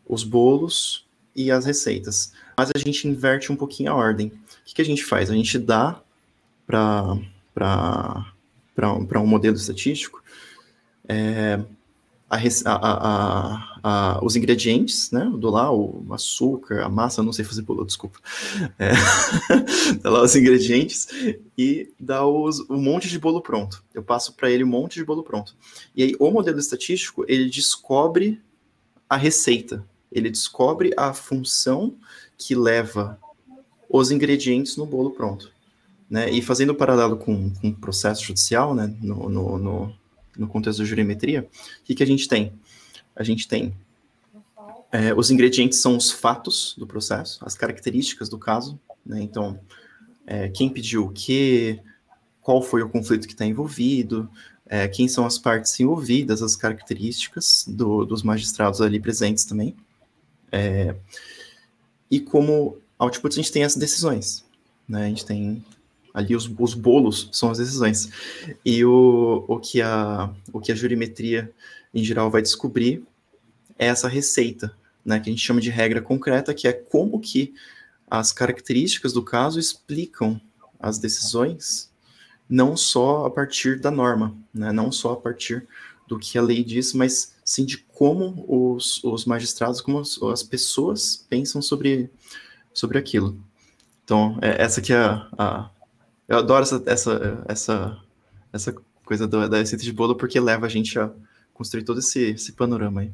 os 0.06 0.22
bolos 0.22 1.06
e 1.34 1.50
as 1.50 1.64
receitas. 1.64 2.32
Mas 2.56 2.70
a 2.74 2.78
gente 2.78 3.08
inverte 3.08 3.50
um 3.50 3.56
pouquinho 3.56 3.90
a 3.90 3.94
ordem. 3.94 4.28
O 4.28 4.32
que, 4.64 4.74
que 4.74 4.82
a 4.82 4.84
gente 4.84 5.04
faz? 5.04 5.30
A 5.30 5.34
gente 5.34 5.58
dá 5.58 6.00
para 6.66 7.16
um 9.16 9.26
modelo 9.26 9.56
estatístico 9.56 10.22
é, 11.08 11.58
a, 12.28 12.36
a, 12.36 12.76
a, 12.76 13.69
os 14.22 14.36
ingredientes, 14.36 15.10
né? 15.10 15.30
Do 15.36 15.50
lá 15.50 15.72
o 15.72 16.04
açúcar, 16.10 16.82
a 16.82 16.88
massa, 16.88 17.22
não 17.22 17.32
sei 17.32 17.44
fazer 17.44 17.62
bolo, 17.62 17.84
desculpa. 17.84 18.18
É, 18.78 18.92
dá 20.02 20.10
lá 20.10 20.22
os 20.22 20.34
ingredientes 20.34 21.08
e 21.56 21.92
dá 21.98 22.26
os, 22.26 22.60
um 22.68 22.80
monte 22.80 23.08
de 23.08 23.18
bolo 23.18 23.40
pronto. 23.40 23.84
Eu 23.94 24.02
passo 24.02 24.34
para 24.34 24.50
ele 24.50 24.64
um 24.64 24.68
monte 24.68 24.94
de 24.94 25.04
bolo 25.04 25.22
pronto. 25.22 25.56
E 25.94 26.02
aí 26.02 26.16
o 26.18 26.30
modelo 26.30 26.58
estatístico 26.58 27.24
ele 27.28 27.48
descobre 27.48 28.40
a 29.08 29.16
receita, 29.16 29.84
ele 30.10 30.30
descobre 30.30 30.92
a 30.96 31.12
função 31.12 31.96
que 32.38 32.54
leva 32.54 33.18
os 33.88 34.10
ingredientes 34.10 34.76
no 34.76 34.86
bolo 34.86 35.10
pronto. 35.10 35.50
Né? 36.08 36.30
E 36.30 36.42
fazendo 36.42 36.74
paralelo 36.74 37.16
com, 37.16 37.50
com 37.50 37.68
o 37.68 37.74
processo 37.74 38.24
judicial, 38.24 38.74
né? 38.74 38.92
no, 39.00 39.28
no, 39.28 39.58
no 39.58 40.00
no 40.40 40.48
contexto 40.48 40.78
da 40.78 40.84
jurimetria, 40.84 41.48
o 41.80 41.84
que, 41.84 41.94
que 41.94 42.02
a 42.02 42.06
gente 42.06 42.26
tem? 42.28 42.52
A 43.14 43.22
gente 43.22 43.46
tem 43.48 43.74
é, 44.92 45.14
os 45.14 45.30
ingredientes 45.30 45.80
são 45.80 45.96
os 45.96 46.10
fatos 46.10 46.74
do 46.76 46.86
processo, 46.86 47.38
as 47.44 47.54
características 47.54 48.28
do 48.28 48.38
caso, 48.38 48.78
né? 49.06 49.22
Então, 49.22 49.60
é, 50.26 50.48
quem 50.48 50.68
pediu 50.68 51.04
o 51.04 51.12
quê, 51.12 51.80
qual 52.40 52.60
foi 52.60 52.82
o 52.82 52.88
conflito 52.88 53.26
que 53.26 53.32
está 53.32 53.46
envolvido, 53.46 54.28
é, 54.66 54.88
quem 54.88 55.06
são 55.06 55.24
as 55.24 55.38
partes 55.38 55.78
envolvidas, 55.78 56.42
as 56.42 56.56
características 56.56 57.64
do, 57.68 58.04
dos 58.04 58.22
magistrados 58.22 58.80
ali 58.80 58.98
presentes 58.98 59.44
também. 59.44 59.76
É, 60.50 60.96
e 62.10 62.20
como 62.20 62.78
output, 62.98 63.32
a 63.32 63.36
gente 63.42 63.52
tem 63.52 63.62
as 63.62 63.76
decisões. 63.76 64.44
Né? 64.88 65.06
A 65.06 65.08
gente 65.08 65.24
tem 65.24 65.64
Ali 66.12 66.34
os, 66.34 66.50
os 66.58 66.74
bolos 66.74 67.28
são 67.32 67.50
as 67.50 67.58
decisões. 67.58 68.10
E 68.64 68.84
o, 68.84 69.44
o, 69.46 69.58
que 69.58 69.80
a, 69.80 70.28
o 70.52 70.60
que 70.60 70.72
a 70.72 70.74
jurimetria, 70.74 71.52
em 71.92 72.04
geral, 72.04 72.30
vai 72.30 72.42
descobrir 72.42 73.02
é 73.78 73.86
essa 73.86 74.08
receita, 74.08 74.76
né, 75.02 75.18
que 75.18 75.30
a 75.30 75.32
gente 75.32 75.42
chama 75.42 75.60
de 75.60 75.70
regra 75.70 76.02
concreta, 76.02 76.52
que 76.52 76.68
é 76.68 76.72
como 76.72 77.18
que 77.18 77.54
as 78.10 78.30
características 78.30 79.14
do 79.14 79.22
caso 79.22 79.58
explicam 79.58 80.38
as 80.78 80.98
decisões, 80.98 81.90
não 82.48 82.76
só 82.76 83.24
a 83.24 83.30
partir 83.30 83.80
da 83.80 83.90
norma, 83.90 84.36
né, 84.52 84.70
não 84.70 84.92
só 84.92 85.12
a 85.12 85.16
partir 85.16 85.66
do 86.06 86.18
que 86.18 86.36
a 86.36 86.42
lei 86.42 86.62
diz, 86.62 86.92
mas 86.92 87.34
sim 87.42 87.64
de 87.64 87.78
como 87.78 88.44
os, 88.46 89.02
os 89.02 89.24
magistrados, 89.24 89.80
como 89.80 89.98
as, 89.98 90.20
as 90.22 90.42
pessoas 90.42 91.24
pensam 91.30 91.62
sobre, 91.62 92.10
sobre 92.74 92.98
aquilo. 92.98 93.42
Então, 94.04 94.38
é, 94.42 94.62
essa 94.62 94.80
aqui 94.80 94.92
é 94.92 94.98
a, 94.98 95.26
a 95.38 95.70
eu 96.28 96.38
adoro 96.38 96.62
essa, 96.62 96.82
essa, 96.86 97.44
essa, 97.48 97.98
essa 98.52 98.74
coisa 99.04 99.26
do, 99.26 99.48
da 99.48 99.58
receita 99.58 99.82
de 99.82 99.92
bolo 99.92 100.14
porque 100.14 100.38
leva 100.38 100.66
a 100.66 100.68
gente 100.68 100.98
a 100.98 101.10
construir 101.60 101.84
todo 101.84 101.98
esse, 101.98 102.30
esse 102.30 102.52
panorama 102.52 103.02
aí. 103.02 103.12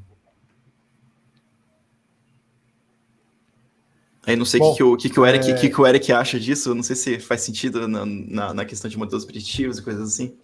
Aí 4.24 4.36
não 4.36 4.44
sei 4.44 4.60
o 4.60 4.96
que, 4.96 5.08
que, 5.08 5.14
que, 5.14 5.20
o 5.20 5.26
Eric, 5.26 5.50
é... 5.50 5.54
que, 5.54 5.68
que 5.68 5.80
o 5.80 5.84
Eric 5.84 6.12
acha 6.12 6.38
disso, 6.38 6.72
não 6.72 6.82
sei 6.84 6.94
se 6.94 7.18
faz 7.18 7.40
sentido 7.40 7.88
na, 7.88 8.06
na, 8.06 8.54
na 8.54 8.64
questão 8.64 8.88
de 8.88 8.96
modelos 8.96 9.24
preditivos 9.24 9.78
e 9.78 9.82
coisas 9.82 10.12
assim. 10.12 10.36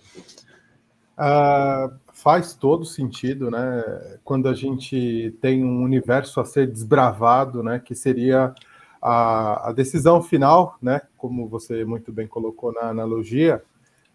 Uh, 1.17 1.95
faz 2.13 2.55
todo 2.55 2.85
sentido, 2.85 3.53
né? 3.53 4.19
Quando 4.25 4.49
a 4.49 4.55
gente 4.55 5.37
tem 5.41 5.63
um 5.63 5.85
universo 5.85 6.41
a 6.41 6.45
ser 6.45 6.67
desbravado, 6.67 7.63
né? 7.63 7.79
Que 7.79 7.95
seria 7.95 8.53
a, 9.01 9.69
a, 9.69 9.73
decisão 9.73 10.21
final, 10.21 10.77
né, 10.83 11.03
como 11.17 11.49
você 11.49 11.85
muito 11.85 12.13
bem 12.13 12.27
colocou 12.27 12.73
na 12.73 12.89
analogia, 12.89 13.63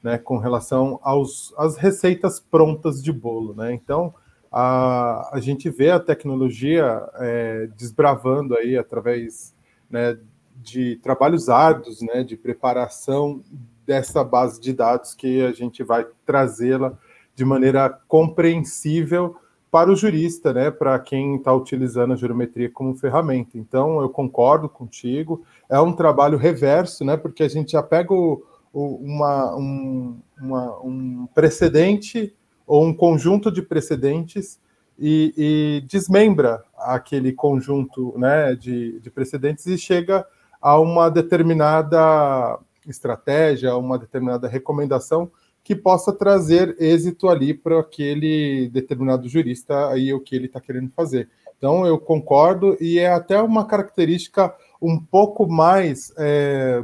né, 0.01 0.17
com 0.17 0.37
relação 0.37 0.99
aos, 1.03 1.53
às 1.57 1.77
receitas 1.77 2.39
prontas 2.39 3.01
de 3.01 3.11
bolo. 3.11 3.53
Né? 3.53 3.73
Então, 3.73 4.13
a, 4.51 5.29
a 5.33 5.39
gente 5.39 5.69
vê 5.69 5.91
a 5.91 5.99
tecnologia 5.99 7.07
é, 7.15 7.67
desbravando 7.75 8.55
aí 8.55 8.77
através 8.77 9.53
né, 9.89 10.17
de 10.55 10.97
trabalhos 10.97 11.49
árduos, 11.49 12.01
né, 12.01 12.23
de 12.23 12.35
preparação 12.35 13.41
dessa 13.85 14.23
base 14.23 14.59
de 14.59 14.73
dados 14.73 15.13
que 15.13 15.41
a 15.43 15.51
gente 15.51 15.83
vai 15.83 16.05
trazê-la 16.25 16.97
de 17.35 17.45
maneira 17.45 17.89
compreensível 18.07 19.35
para 19.69 19.91
o 19.91 19.95
jurista, 19.95 20.53
né, 20.53 20.71
para 20.71 20.97
quem 20.97 21.35
está 21.35 21.53
utilizando 21.53 22.13
a 22.13 22.15
geometria 22.17 22.69
como 22.69 22.95
ferramenta. 22.95 23.57
Então, 23.57 24.01
eu 24.01 24.09
concordo 24.09 24.67
contigo. 24.67 25.43
É 25.69 25.79
um 25.79 25.93
trabalho 25.93 26.37
reverso, 26.37 27.05
né, 27.05 27.15
porque 27.15 27.43
a 27.43 27.47
gente 27.47 27.73
já 27.73 27.83
pega 27.83 28.13
o, 28.13 28.41
uma, 28.85 29.55
um, 29.55 30.19
uma, 30.39 30.79
um 30.83 31.27
precedente 31.33 32.35
ou 32.65 32.85
um 32.85 32.93
conjunto 32.93 33.51
de 33.51 33.61
precedentes 33.61 34.59
e, 34.99 35.33
e 35.37 35.87
desmembra 35.87 36.63
aquele 36.77 37.31
conjunto 37.31 38.13
né, 38.17 38.55
de, 38.55 38.99
de 38.99 39.09
precedentes 39.09 39.65
e 39.65 39.77
chega 39.77 40.25
a 40.61 40.79
uma 40.79 41.09
determinada 41.09 42.59
estratégia, 42.87 43.75
uma 43.75 43.97
determinada 43.97 44.47
recomendação 44.47 45.31
que 45.63 45.75
possa 45.75 46.13
trazer 46.13 46.75
êxito 46.79 47.27
ali 47.27 47.53
para 47.53 47.79
aquele 47.79 48.69
determinado 48.69 49.27
jurista 49.27 49.89
aí 49.89 50.13
o 50.13 50.19
que 50.19 50.35
ele 50.35 50.45
está 50.45 50.61
querendo 50.61 50.89
fazer. 50.95 51.29
Então 51.57 51.85
eu 51.85 51.97
concordo 51.97 52.77
e 52.79 52.99
é 52.99 53.11
até 53.11 53.41
uma 53.41 53.65
característica 53.65 54.53
um 54.81 54.99
pouco 54.99 55.47
mais 55.47 56.13
é, 56.17 56.83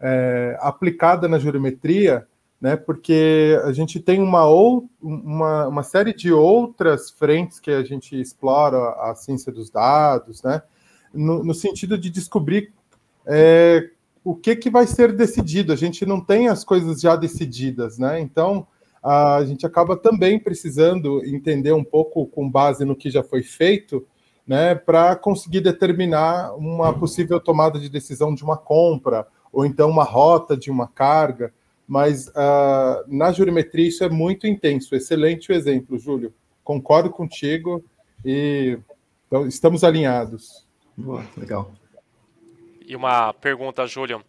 é, 0.00 0.56
aplicada 0.60 1.28
na 1.28 1.38
geometria, 1.38 2.26
né? 2.60 2.76
Porque 2.76 3.58
a 3.64 3.72
gente 3.72 4.00
tem 4.00 4.20
uma, 4.20 4.46
ou, 4.46 4.88
uma, 5.00 5.68
uma 5.68 5.82
série 5.82 6.12
de 6.12 6.32
outras 6.32 7.10
frentes 7.10 7.60
que 7.60 7.70
a 7.70 7.84
gente 7.84 8.20
explora 8.20 8.90
a 9.10 9.14
ciência 9.14 9.52
dos 9.52 9.70
dados, 9.70 10.42
né? 10.42 10.62
No, 11.12 11.42
no 11.42 11.54
sentido 11.54 11.96
de 11.96 12.10
descobrir 12.10 12.72
é, 13.26 13.90
o 14.24 14.34
que, 14.34 14.56
que 14.56 14.70
vai 14.70 14.86
ser 14.86 15.12
decidido. 15.14 15.72
A 15.72 15.76
gente 15.76 16.04
não 16.04 16.20
tem 16.20 16.48
as 16.48 16.64
coisas 16.64 17.00
já 17.00 17.16
decididas, 17.16 17.98
né? 17.98 18.20
Então, 18.20 18.66
a 19.02 19.44
gente 19.44 19.64
acaba 19.64 19.96
também 19.96 20.38
precisando 20.38 21.24
entender 21.24 21.72
um 21.72 21.84
pouco 21.84 22.26
com 22.26 22.50
base 22.50 22.84
no 22.84 22.96
que 22.96 23.10
já 23.10 23.22
foi 23.22 23.42
feito, 23.42 24.06
né, 24.46 24.74
para 24.74 25.14
conseguir 25.14 25.60
determinar 25.60 26.54
uma 26.56 26.98
possível 26.98 27.38
tomada 27.38 27.78
de 27.78 27.88
decisão 27.88 28.34
de 28.34 28.42
uma 28.42 28.56
compra 28.56 29.26
ou 29.58 29.66
então 29.66 29.90
uma 29.90 30.04
rota 30.04 30.56
de 30.56 30.70
uma 30.70 30.86
carga. 30.86 31.52
Mas 31.84 32.28
uh, 32.28 33.02
na 33.08 33.32
jurimetria 33.32 33.88
isso 33.88 34.04
é 34.04 34.08
muito 34.08 34.46
intenso. 34.46 34.94
Excelente 34.94 35.50
o 35.50 35.54
exemplo, 35.54 35.98
Júlio. 35.98 36.32
Concordo 36.62 37.10
contigo 37.10 37.84
e 38.24 38.78
então, 39.26 39.48
estamos 39.48 39.82
alinhados. 39.82 40.64
Boa, 40.96 41.24
legal. 41.36 41.72
E 42.86 42.94
uma 42.94 43.32
pergunta, 43.32 43.84
Júlio. 43.84 44.22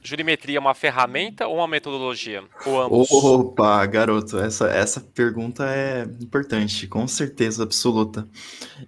Jurimetria 0.00 0.58
é 0.58 0.60
uma 0.60 0.74
ferramenta 0.74 1.48
ou 1.48 1.56
uma 1.56 1.66
metodologia? 1.66 2.44
Ou 2.64 2.80
ambos? 2.80 3.10
Opa, 3.10 3.84
garoto, 3.86 4.38
essa, 4.38 4.68
essa 4.70 5.00
pergunta 5.00 5.64
é 5.68 6.04
importante, 6.22 6.86
com 6.86 7.06
certeza 7.08 7.64
absoluta. 7.64 8.26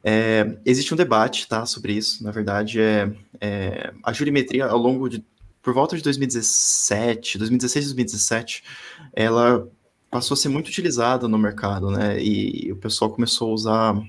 É, 0.05 0.57
existe 0.65 0.95
um 0.95 0.97
debate 0.97 1.49
tá, 1.49 1.67
sobre 1.67 1.95
isso, 1.95 2.23
na 2.23 2.31
verdade, 2.31 2.81
é, 2.81 3.13
é, 3.41 3.93
a 4.05 4.13
jurimetria 4.13 4.67
ao 4.67 4.79
longo 4.79 5.09
de, 5.09 5.25
por 5.63 5.75
volta 5.75 5.97
de 5.97 6.03
2017, 6.03 7.39
2016, 7.39 7.85
2017, 7.87 8.65
ela 9.13 9.69
passou 10.11 10.35
a 10.35 10.39
ser 10.39 10.49
muito 10.49 10.69
utilizada 10.69 11.29
no 11.29 11.39
mercado, 11.39 11.91
né, 11.91 12.21
e 12.23 12.73
o 12.73 12.77
pessoal 12.77 13.11
começou 13.11 13.51
a 13.51 13.55
usar 13.55 14.03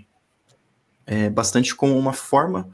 é, 1.06 1.30
bastante 1.30 1.76
como 1.76 1.98
uma 1.98 2.14
forma 2.14 2.70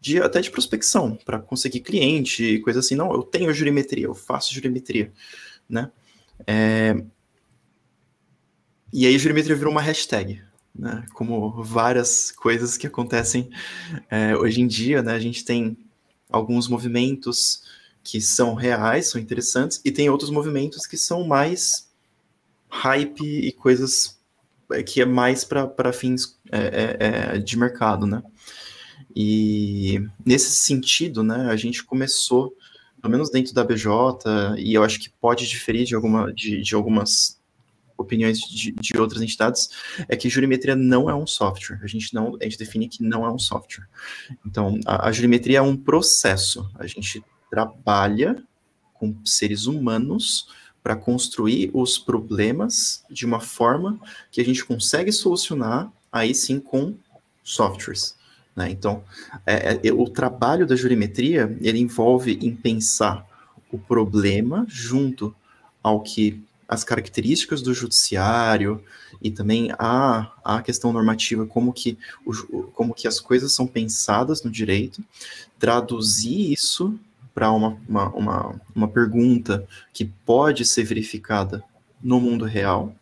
de 0.00 0.20
até 0.20 0.40
de 0.40 0.50
prospecção, 0.50 1.16
para 1.24 1.38
conseguir 1.38 1.80
cliente 1.80 2.44
e 2.44 2.60
coisa 2.60 2.80
assim. 2.80 2.94
Não, 2.94 3.12
eu 3.12 3.22
tenho 3.22 3.52
jurimetria, 3.52 4.06
eu 4.06 4.14
faço 4.14 4.54
jurimetria, 4.54 5.12
né? 5.68 5.90
É... 6.46 6.94
E 8.92 9.06
aí 9.06 9.18
jurimetria 9.18 9.56
virou 9.56 9.72
uma 9.72 9.82
hashtag, 9.82 10.40
né? 10.74 11.04
Como 11.12 11.62
várias 11.62 12.30
coisas 12.30 12.76
que 12.76 12.86
acontecem 12.86 13.50
é, 14.08 14.36
hoje 14.36 14.60
em 14.60 14.66
dia, 14.66 15.02
né? 15.02 15.12
A 15.12 15.18
gente 15.18 15.44
tem 15.44 15.76
alguns 16.30 16.68
movimentos 16.68 17.64
que 18.10 18.22
são 18.22 18.54
reais, 18.54 19.10
são 19.10 19.20
interessantes, 19.20 19.82
e 19.84 19.92
tem 19.92 20.08
outros 20.08 20.30
movimentos 20.30 20.86
que 20.86 20.96
são 20.96 21.26
mais 21.26 21.90
hype 22.70 23.22
e 23.22 23.52
coisas 23.52 24.18
que 24.86 25.02
é 25.02 25.04
mais 25.04 25.44
para 25.44 25.92
fins 25.92 26.38
é, 26.50 26.58
é, 26.58 26.96
é, 27.34 27.38
de 27.38 27.58
mercado, 27.58 28.06
né? 28.06 28.22
E 29.14 30.00
nesse 30.24 30.54
sentido, 30.54 31.22
né, 31.22 31.50
a 31.50 31.56
gente 31.56 31.84
começou, 31.84 32.54
pelo 33.00 33.12
menos 33.12 33.30
dentro 33.30 33.52
da 33.52 33.62
BJ, 33.62 34.24
e 34.56 34.72
eu 34.72 34.82
acho 34.82 35.00
que 35.00 35.10
pode 35.10 35.46
diferir 35.46 35.84
de, 35.84 35.94
alguma, 35.94 36.32
de, 36.32 36.62
de 36.62 36.74
algumas 36.74 37.38
opiniões 37.96 38.38
de, 38.38 38.72
de, 38.72 38.98
outras 38.98 39.20
entidades, 39.20 39.68
é 40.08 40.16
que 40.16 40.30
jurimetria 40.30 40.74
não 40.74 41.10
é 41.10 41.14
um 41.14 41.26
software. 41.26 41.78
A 41.82 41.86
gente 41.86 42.14
não, 42.14 42.38
a 42.40 42.44
gente 42.44 42.56
define 42.56 42.88
que 42.88 43.02
não 43.02 43.26
é 43.26 43.30
um 43.30 43.38
software. 43.38 43.86
Então, 44.46 44.78
a, 44.86 45.08
a 45.08 45.12
jurimetria 45.12 45.58
é 45.58 45.62
um 45.62 45.76
processo. 45.76 46.70
A 46.78 46.86
gente 46.86 47.22
trabalha 47.50 48.42
com 48.94 49.14
seres 49.24 49.66
humanos 49.66 50.48
para 50.82 50.96
construir 50.96 51.70
os 51.74 51.98
problemas 51.98 53.04
de 53.10 53.26
uma 53.26 53.40
forma 53.40 53.98
que 54.30 54.40
a 54.40 54.44
gente 54.44 54.64
consegue 54.64 55.12
solucionar 55.12 55.92
aí 56.10 56.34
sim 56.34 56.58
com 56.58 56.94
softwares. 57.42 58.16
Né? 58.54 58.70
Então, 58.70 59.02
é, 59.46 59.80
é, 59.86 59.92
o 59.92 60.08
trabalho 60.08 60.66
da 60.66 60.76
jurimetria 60.76 61.56
ele 61.60 61.78
envolve 61.78 62.38
em 62.42 62.54
pensar 62.54 63.26
o 63.70 63.78
problema 63.78 64.66
junto 64.68 65.34
ao 65.82 66.00
que 66.00 66.42
as 66.66 66.84
características 66.84 67.62
do 67.62 67.72
judiciário 67.72 68.82
e 69.22 69.30
também 69.30 69.70
a, 69.78 70.32
a 70.44 70.60
questão 70.60 70.92
normativa, 70.92 71.46
como 71.46 71.72
que, 71.72 71.96
o, 72.26 72.62
como 72.74 72.94
que 72.94 73.08
as 73.08 73.18
coisas 73.18 73.52
são 73.52 73.66
pensadas 73.66 74.42
no 74.42 74.50
direito, 74.50 75.02
traduzir 75.58 76.52
isso 76.52 76.98
para 77.38 77.52
uma, 77.52 77.78
uma, 77.88 78.08
uma, 78.08 78.60
uma 78.74 78.88
pergunta 78.88 79.64
que 79.92 80.04
pode 80.04 80.64
ser 80.64 80.82
verificada 80.82 81.62
no 82.02 82.20
mundo 82.20 82.44
real, 82.44 82.92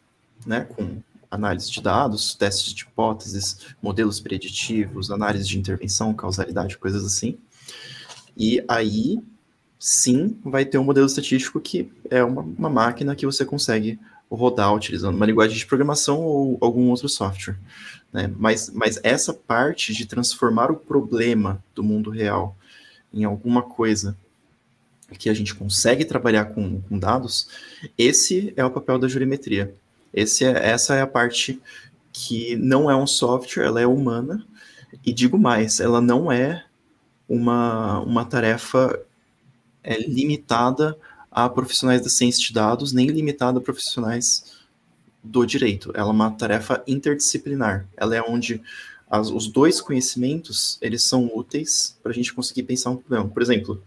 né, 0.44 0.66
com 0.76 0.98
análise 1.30 1.70
de 1.70 1.80
dados, 1.80 2.34
testes 2.34 2.74
de 2.74 2.82
hipóteses, 2.82 3.68
modelos 3.80 4.20
preditivos, 4.20 5.10
análise 5.10 5.48
de 5.48 5.58
intervenção, 5.58 6.12
causalidade, 6.12 6.76
coisas 6.76 7.02
assim. 7.02 7.38
E 8.36 8.62
aí, 8.68 9.18
sim, 9.78 10.38
vai 10.44 10.66
ter 10.66 10.76
um 10.76 10.84
modelo 10.84 11.06
estatístico 11.06 11.58
que 11.58 11.90
é 12.10 12.22
uma, 12.22 12.42
uma 12.42 12.68
máquina 12.68 13.16
que 13.16 13.24
você 13.24 13.42
consegue 13.42 13.98
rodar 14.30 14.74
utilizando 14.74 15.16
uma 15.16 15.24
linguagem 15.24 15.56
de 15.56 15.64
programação 15.64 16.20
ou 16.20 16.58
algum 16.60 16.90
outro 16.90 17.08
software. 17.08 17.56
Né? 18.12 18.30
Mas, 18.36 18.68
mas 18.68 19.00
essa 19.02 19.32
parte 19.32 19.94
de 19.94 20.04
transformar 20.04 20.70
o 20.70 20.76
problema 20.76 21.64
do 21.74 21.82
mundo 21.82 22.10
real 22.10 22.54
em 23.14 23.24
alguma 23.24 23.62
coisa 23.62 24.14
que 25.18 25.30
a 25.30 25.34
gente 25.34 25.54
consegue 25.54 26.04
trabalhar 26.04 26.46
com, 26.46 26.80
com 26.80 26.98
dados, 26.98 27.48
esse 27.96 28.52
é 28.56 28.64
o 28.64 28.70
papel 28.70 28.98
da 28.98 29.08
jurimetria. 29.08 29.74
Esse 30.12 30.44
é, 30.44 30.70
essa 30.70 30.94
é 30.94 31.00
a 31.00 31.06
parte 31.06 31.60
que 32.12 32.56
não 32.56 32.90
é 32.90 32.96
um 32.96 33.06
software, 33.06 33.64
ela 33.64 33.80
é 33.80 33.86
humana, 33.86 34.44
e 35.04 35.12
digo 35.12 35.38
mais, 35.38 35.80
ela 35.80 36.00
não 36.00 36.32
é 36.32 36.64
uma, 37.28 38.00
uma 38.00 38.24
tarefa 38.24 38.98
é, 39.82 40.00
limitada 40.00 40.98
a 41.30 41.48
profissionais 41.48 42.00
da 42.00 42.08
ciência 42.08 42.42
de 42.42 42.52
dados, 42.52 42.92
nem 42.92 43.08
limitada 43.08 43.58
a 43.58 43.62
profissionais 43.62 44.56
do 45.22 45.44
direito. 45.44 45.92
Ela 45.94 46.08
é 46.08 46.12
uma 46.12 46.30
tarefa 46.30 46.82
interdisciplinar. 46.86 47.86
Ela 47.96 48.16
é 48.16 48.22
onde 48.22 48.62
as, 49.10 49.28
os 49.28 49.46
dois 49.46 49.80
conhecimentos 49.80 50.78
eles 50.80 51.02
são 51.02 51.30
úteis 51.34 51.98
para 52.02 52.10
a 52.12 52.14
gente 52.14 52.32
conseguir 52.32 52.62
pensar 52.62 52.90
um 52.90 52.96
problema. 52.96 53.28
Por 53.28 53.42
exemplo, 53.42 53.82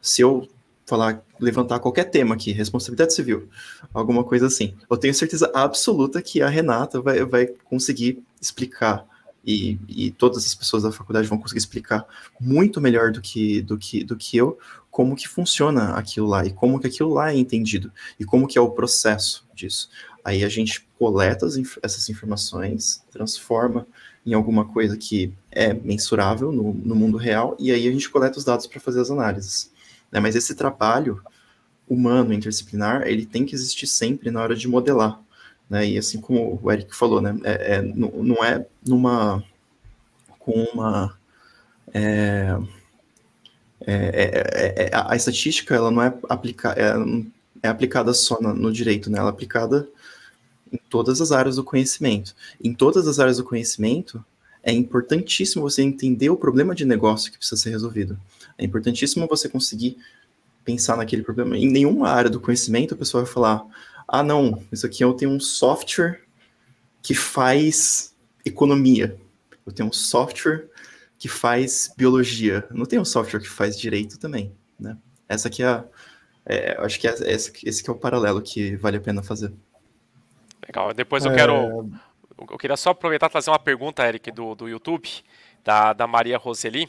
se 0.00 0.22
eu 0.22 0.48
falar, 0.86 1.22
levantar 1.38 1.80
qualquer 1.80 2.04
tema 2.04 2.34
aqui, 2.34 2.50
responsabilidade 2.50 3.12
civil, 3.12 3.48
alguma 3.92 4.24
coisa 4.24 4.46
assim, 4.46 4.74
eu 4.88 4.96
tenho 4.96 5.12
certeza 5.12 5.50
absoluta 5.54 6.22
que 6.22 6.40
a 6.40 6.48
Renata 6.48 7.00
vai, 7.00 7.22
vai 7.24 7.46
conseguir 7.46 8.22
explicar 8.40 9.06
e, 9.44 9.78
e 9.88 10.10
todas 10.10 10.44
as 10.44 10.54
pessoas 10.54 10.82
da 10.82 10.92
faculdade 10.92 11.28
vão 11.28 11.38
conseguir 11.38 11.58
explicar 11.58 12.06
muito 12.40 12.80
melhor 12.80 13.12
do 13.12 13.20
que, 13.20 13.62
do 13.62 13.78
que, 13.78 14.02
do 14.02 14.16
que 14.16 14.36
eu 14.36 14.58
como 14.90 15.14
que 15.14 15.28
funciona 15.28 15.94
aquilo 15.94 16.26
lá 16.26 16.44
e 16.44 16.52
como 16.52 16.80
que 16.80 16.86
aquilo 16.86 17.12
lá 17.12 17.32
é 17.32 17.36
entendido 17.36 17.92
e 18.18 18.24
como 18.24 18.48
que 18.48 18.58
é 18.58 18.60
o 18.60 18.70
processo 18.70 19.46
disso. 19.54 19.88
Aí 20.24 20.42
a 20.42 20.48
gente 20.48 20.86
coleta 20.98 21.46
essas 21.82 22.08
informações, 22.08 23.02
transforma 23.10 23.86
em 24.26 24.34
alguma 24.34 24.64
coisa 24.66 24.96
que 24.96 25.32
é 25.50 25.72
mensurável 25.72 26.50
no, 26.50 26.74
no 26.74 26.94
mundo 26.94 27.16
real 27.16 27.56
e 27.58 27.70
aí 27.70 27.86
a 27.86 27.92
gente 27.92 28.10
coleta 28.10 28.38
os 28.38 28.44
dados 28.44 28.66
para 28.66 28.80
fazer 28.80 29.00
as 29.00 29.10
análises. 29.10 29.70
Né? 30.10 30.20
Mas 30.20 30.36
esse 30.36 30.54
trabalho 30.54 31.22
humano, 31.88 32.32
interdisciplinar, 32.32 33.06
ele 33.06 33.24
tem 33.24 33.44
que 33.44 33.54
existir 33.54 33.86
sempre 33.86 34.30
na 34.30 34.42
hora 34.42 34.54
de 34.54 34.68
modelar. 34.68 35.20
Né? 35.68 35.88
E 35.88 35.98
assim 35.98 36.20
como 36.20 36.58
o 36.62 36.72
Eric 36.72 36.94
falou, 36.94 37.20
né? 37.20 37.38
é, 37.44 37.76
é 37.76 37.82
não 37.82 38.44
é 38.44 38.66
numa 38.86 39.42
com 40.38 40.64
uma 40.72 41.18
é, 41.92 42.56
é, 43.86 43.94
é, 43.94 44.84
é, 44.84 44.90
a 44.92 45.14
estatística 45.14 45.74
ela 45.74 45.90
não 45.90 46.02
é, 46.02 46.12
aplica, 46.28 46.74
é, 47.62 47.68
aplicada 47.68 48.12
só 48.12 48.40
no, 48.40 48.54
no, 48.54 48.72
direito, 48.72 49.10
né? 49.10 49.18
ela 49.18 49.28
é 49.28 49.30
aplicada 49.30 49.88
em 50.72 50.78
todas 50.90 51.20
as 51.20 51.32
áreas 51.32 51.56
do 51.56 51.64
conhecimento. 51.64 52.34
Em 52.62 52.74
todas 52.74 53.06
as 53.06 53.18
áreas 53.18 53.38
do 53.38 53.44
conhecimento, 53.44 54.22
é 54.62 54.72
importantíssimo 54.72 55.62
você 55.62 55.82
entender 55.82 56.30
o 56.30 56.36
problema 56.36 56.74
de 56.74 56.84
negócio 56.84 57.30
que 57.30 57.38
precisa 57.38 57.60
ser 57.60 57.70
resolvido. 57.70 58.18
É 58.58 58.64
importantíssimo 58.64 59.26
você 59.28 59.48
conseguir 59.48 59.96
pensar 60.64 60.96
naquele 60.96 61.22
problema. 61.22 61.56
Em 61.56 61.70
nenhuma 61.70 62.10
área 62.10 62.28
do 62.28 62.40
conhecimento 62.40 62.92
a 62.92 62.96
pessoa 62.96 63.24
vai 63.24 63.32
falar: 63.32 63.64
ah, 64.06 64.22
não, 64.22 64.62
isso 64.72 64.84
aqui 64.84 65.02
eu 65.02 65.14
tenho 65.14 65.30
um 65.30 65.40
software 65.40 66.20
que 67.00 67.14
faz 67.14 68.14
economia. 68.44 69.16
Eu 69.64 69.72
tenho 69.72 69.88
um 69.88 69.92
software 69.92 70.68
que 71.18 71.28
faz 71.28 71.92
biologia. 71.96 72.66
Eu 72.70 72.76
não 72.76 72.84
tenho 72.84 73.02
um 73.02 73.04
software 73.04 73.40
que 73.40 73.48
faz 73.48 73.78
direito 73.78 74.18
também, 74.18 74.52
né? 74.78 74.96
Essa 75.28 75.48
aqui 75.48 75.62
é, 75.62 75.66
a, 75.66 75.84
é 76.44 76.76
acho 76.80 76.98
que 76.98 77.06
é, 77.06 77.14
esse, 77.32 77.52
esse 77.64 77.82
que 77.82 77.88
é 77.88 77.92
o 77.92 77.96
paralelo 77.96 78.42
que 78.42 78.76
vale 78.76 78.96
a 78.96 79.00
pena 79.00 79.22
fazer. 79.22 79.52
Legal. 80.66 80.92
Depois 80.92 81.24
eu 81.24 81.32
é... 81.32 81.34
quero, 81.34 81.90
eu 82.50 82.58
queria 82.58 82.76
só 82.76 82.90
aproveitar 82.90 83.28
e 83.28 83.32
fazer 83.32 83.50
uma 83.50 83.58
pergunta, 83.58 84.06
Eric, 84.06 84.30
do, 84.32 84.54
do 84.54 84.68
YouTube, 84.68 85.08
da, 85.64 85.92
da 85.92 86.06
Maria 86.06 86.36
Roseli 86.36 86.88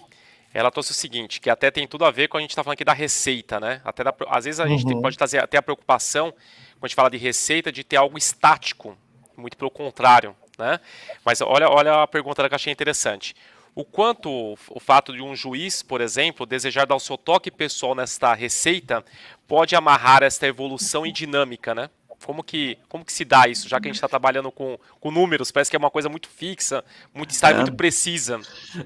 ela 0.54 0.72
trouxe 0.72 0.92
o 0.92 0.96
seguinte, 0.96 1.40
que 1.40 1.50
até 1.50 1.70
tem 1.70 1.88
tudo 1.88 2.06
a 2.06 2.12
ver 2.12 2.28
com 2.28 2.38
a 2.38 2.42
gente 2.42 2.52
está 2.52 2.64
falando 2.64 2.74
aqui 2.74 2.84
da 2.84 2.94
receita, 2.94 3.60
né? 3.60 3.82
Até 3.84 4.04
da, 4.04 4.14
às 4.28 4.46
vezes 4.46 4.60
a 4.60 4.64
uhum. 4.64 4.78
gente 4.78 5.02
pode 5.02 5.18
trazer 5.18 5.40
até 5.40 5.58
a 5.58 5.62
preocupação, 5.62 6.32
quando 6.32 6.84
a 6.84 6.88
gente 6.88 6.96
fala 6.96 7.10
de 7.10 7.18
receita, 7.18 7.72
de 7.72 7.84
ter 7.84 7.98
algo 7.98 8.18
estático, 8.18 8.98
muito 9.38 9.58
pelo 9.58 9.70
contrário, 9.70 10.36
né? 10.58 10.80
Mas 11.24 11.42
olha, 11.42 11.70
olha 11.70 12.04
a 12.04 12.08
pergunta 12.08 12.48
que 12.48 12.54
eu 12.54 12.56
achei 12.56 12.74
interessante. 12.74 13.36
O 13.76 13.86
quanto 13.86 14.58
o 14.70 14.80
fato 14.80 15.14
de 15.14 15.22
um 15.22 15.36
juiz, 15.36 15.84
por 15.84 16.02
exemplo, 16.02 16.46
desejar 16.46 16.86
dar 16.86 16.96
o 16.96 17.00
seu 17.00 17.18
toque 17.18 17.52
pessoal 17.52 17.94
nesta 17.94 18.34
receita 18.34 19.06
pode 19.48 19.76
amarrar 19.76 20.24
esta 20.24 20.48
evolução 20.48 21.06
e 21.06 21.12
dinâmica, 21.12 21.76
né? 21.76 21.90
Como 22.26 22.44
que, 22.44 22.78
como 22.88 23.06
que 23.06 23.14
se 23.14 23.24
dá 23.24 23.48
isso, 23.48 23.68
já 23.68 23.80
que 23.80 23.88
a 23.88 23.90
gente 23.90 23.96
está 23.96 24.08
trabalhando 24.08 24.52
com, 24.52 24.78
com 25.00 25.10
números? 25.10 25.52
Parece 25.52 25.72
que 25.72 25.76
é 25.76 25.80
uma 25.80 25.90
coisa 25.90 26.10
muito 26.10 26.30
fixa, 26.30 26.84
muito 27.14 27.32
estável, 27.32 27.58
é. 27.58 27.62
muito 27.62 27.76
precisa. 27.76 28.40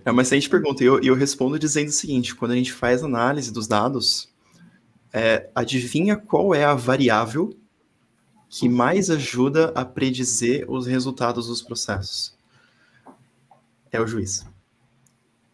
É 0.06 0.12
uma 0.12 0.22
excelente 0.22 0.50
pergunta. 0.50 0.84
E 0.84 0.88
eu, 0.88 1.02
eu 1.02 1.16
respondo 1.16 1.58
dizendo 1.58 1.90
o 1.90 1.92
seguinte: 1.92 2.36
quando 2.36 2.52
a 2.52 2.56
gente 2.56 2.72
faz 2.72 3.04
análise 3.04 3.52
dos 3.52 3.68
dados, 3.68 4.30
é, 5.12 5.50
adivinha 5.54 6.16
qual 6.16 6.54
é 6.54 6.64
a 6.64 6.74
variável 6.74 7.58
que 8.50 8.70
mais 8.70 9.10
ajuda 9.10 9.72
a 9.76 9.84
predizer 9.84 10.70
os 10.70 10.86
resultados 10.86 11.48
dos 11.48 11.62
processos? 11.62 12.36
É 13.92 14.00
o 14.00 14.08
juiz. 14.08 14.46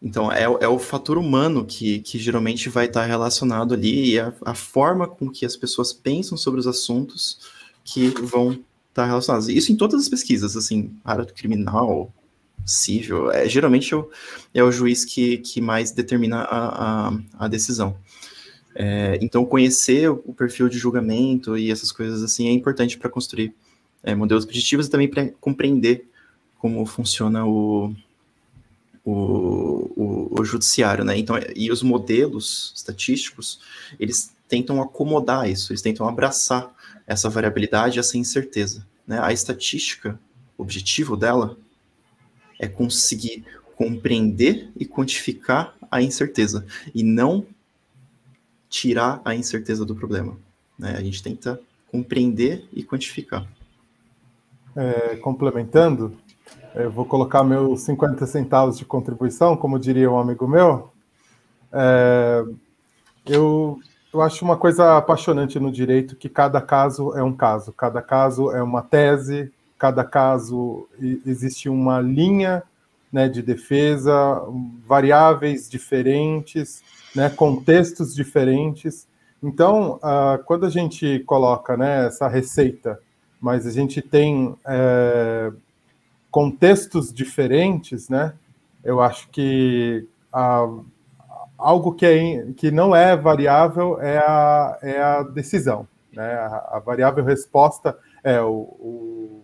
Então, 0.02 0.32
é, 0.32 0.44
é 0.44 0.68
o 0.68 0.78
fator 0.78 1.18
humano 1.18 1.64
que, 1.64 2.00
que 2.00 2.18
geralmente 2.18 2.68
vai 2.68 2.86
estar 2.86 3.04
relacionado 3.04 3.74
ali, 3.74 4.12
e 4.12 4.20
a, 4.20 4.32
a 4.44 4.54
forma 4.54 5.06
com 5.06 5.30
que 5.30 5.44
as 5.44 5.56
pessoas 5.56 5.92
pensam 5.92 6.38
sobre 6.38 6.58
os 6.58 6.66
assuntos 6.66 7.59
que 7.84 8.08
vão 8.08 8.52
estar 8.52 8.62
tá 8.94 9.06
relacionados. 9.06 9.48
Isso 9.48 9.72
em 9.72 9.76
todas 9.76 10.00
as 10.02 10.08
pesquisas, 10.08 10.56
assim, 10.56 10.90
área 11.04 11.24
criminal, 11.24 12.12
civil, 12.64 13.30
é, 13.30 13.48
geralmente 13.48 13.92
é 13.92 13.96
o, 13.96 14.10
é 14.54 14.62
o 14.62 14.70
juiz 14.70 15.04
que, 15.04 15.38
que 15.38 15.60
mais 15.60 15.90
determina 15.90 16.42
a, 16.42 17.08
a, 17.08 17.20
a 17.38 17.48
decisão. 17.48 17.96
É, 18.74 19.18
então, 19.20 19.44
conhecer 19.44 20.08
o 20.08 20.32
perfil 20.32 20.68
de 20.68 20.78
julgamento 20.78 21.56
e 21.56 21.70
essas 21.70 21.90
coisas 21.90 22.22
assim 22.22 22.48
é 22.48 22.52
importante 22.52 22.96
para 22.96 23.10
construir 23.10 23.52
é, 24.02 24.14
modelos 24.14 24.44
preditivos 24.44 24.86
e 24.86 24.90
também 24.90 25.08
para 25.08 25.28
compreender 25.40 26.08
como 26.58 26.84
funciona 26.86 27.44
o, 27.44 27.94
o, 29.04 29.12
o, 29.12 30.40
o, 30.40 30.44
judiciário, 30.44 31.04
né? 31.04 31.18
Então, 31.18 31.36
e 31.56 31.70
os 31.70 31.82
modelos 31.82 32.72
estatísticos, 32.76 33.60
eles 33.98 34.32
tentam 34.46 34.80
acomodar 34.80 35.48
isso, 35.48 35.72
eles 35.72 35.82
tentam 35.82 36.06
abraçar 36.06 36.72
essa 37.10 37.28
variabilidade, 37.28 37.98
essa 37.98 38.16
incerteza. 38.16 38.86
Né? 39.04 39.18
A 39.20 39.32
estatística, 39.32 40.18
o 40.56 40.62
objetivo 40.62 41.16
dela 41.16 41.56
é 42.56 42.68
conseguir 42.68 43.44
compreender 43.74 44.70
e 44.76 44.86
quantificar 44.86 45.74
a 45.90 46.00
incerteza 46.00 46.64
e 46.94 47.02
não 47.02 47.44
tirar 48.68 49.20
a 49.24 49.34
incerteza 49.34 49.84
do 49.84 49.96
problema. 49.96 50.38
Né? 50.78 50.94
A 50.96 51.02
gente 51.02 51.20
tenta 51.20 51.60
compreender 51.90 52.68
e 52.72 52.84
quantificar. 52.84 53.44
é, 54.76 55.16
complementando, 55.16 56.16
eu 56.76 56.92
vou 56.92 57.04
colocar 57.04 57.42
meus 57.42 57.80
50 57.80 58.24
centavos 58.24 58.78
de 58.78 58.84
contribuição, 58.84 59.56
como 59.56 59.80
diria 59.80 60.08
um 60.08 60.16
amigo 60.18 60.46
meu. 60.46 60.92
É, 61.72 62.44
eu, 63.26 63.80
eu 64.12 64.20
acho 64.20 64.44
uma 64.44 64.56
coisa 64.56 64.96
apaixonante 64.96 65.58
no 65.60 65.70
direito 65.70 66.16
que 66.16 66.28
cada 66.28 66.60
caso 66.60 67.16
é 67.16 67.22
um 67.22 67.32
caso, 67.32 67.72
cada 67.72 68.02
caso 68.02 68.50
é 68.50 68.62
uma 68.62 68.82
tese, 68.82 69.52
cada 69.78 70.04
caso 70.04 70.88
existe 71.24 71.68
uma 71.68 72.00
linha 72.00 72.62
né, 73.12 73.28
de 73.28 73.42
defesa, 73.42 74.42
variáveis 74.86 75.68
diferentes, 75.68 76.82
né, 77.14 77.30
contextos 77.30 78.14
diferentes. 78.14 79.08
Então, 79.42 79.96
uh, 79.96 80.42
quando 80.44 80.66
a 80.66 80.70
gente 80.70 81.20
coloca 81.20 81.76
né, 81.76 82.06
essa 82.06 82.28
receita, 82.28 83.00
mas 83.40 83.66
a 83.66 83.70
gente 83.70 84.02
tem 84.02 84.54
é, 84.66 85.50
contextos 86.30 87.10
diferentes, 87.10 88.08
né, 88.08 88.34
eu 88.84 89.00
acho 89.00 89.28
que 89.30 90.06
a, 90.30 90.68
algo 91.60 91.94
que, 91.94 92.06
é, 92.06 92.52
que 92.56 92.70
não 92.70 92.94
é 92.94 93.16
variável 93.16 94.00
é 94.00 94.18
a, 94.18 94.78
é 94.82 95.00
a 95.00 95.22
decisão. 95.22 95.86
Né? 96.12 96.32
A, 96.34 96.76
a 96.76 96.78
variável 96.78 97.24
resposta 97.24 97.96
é 98.22 98.40
o, 98.40 98.50
o, 98.52 99.42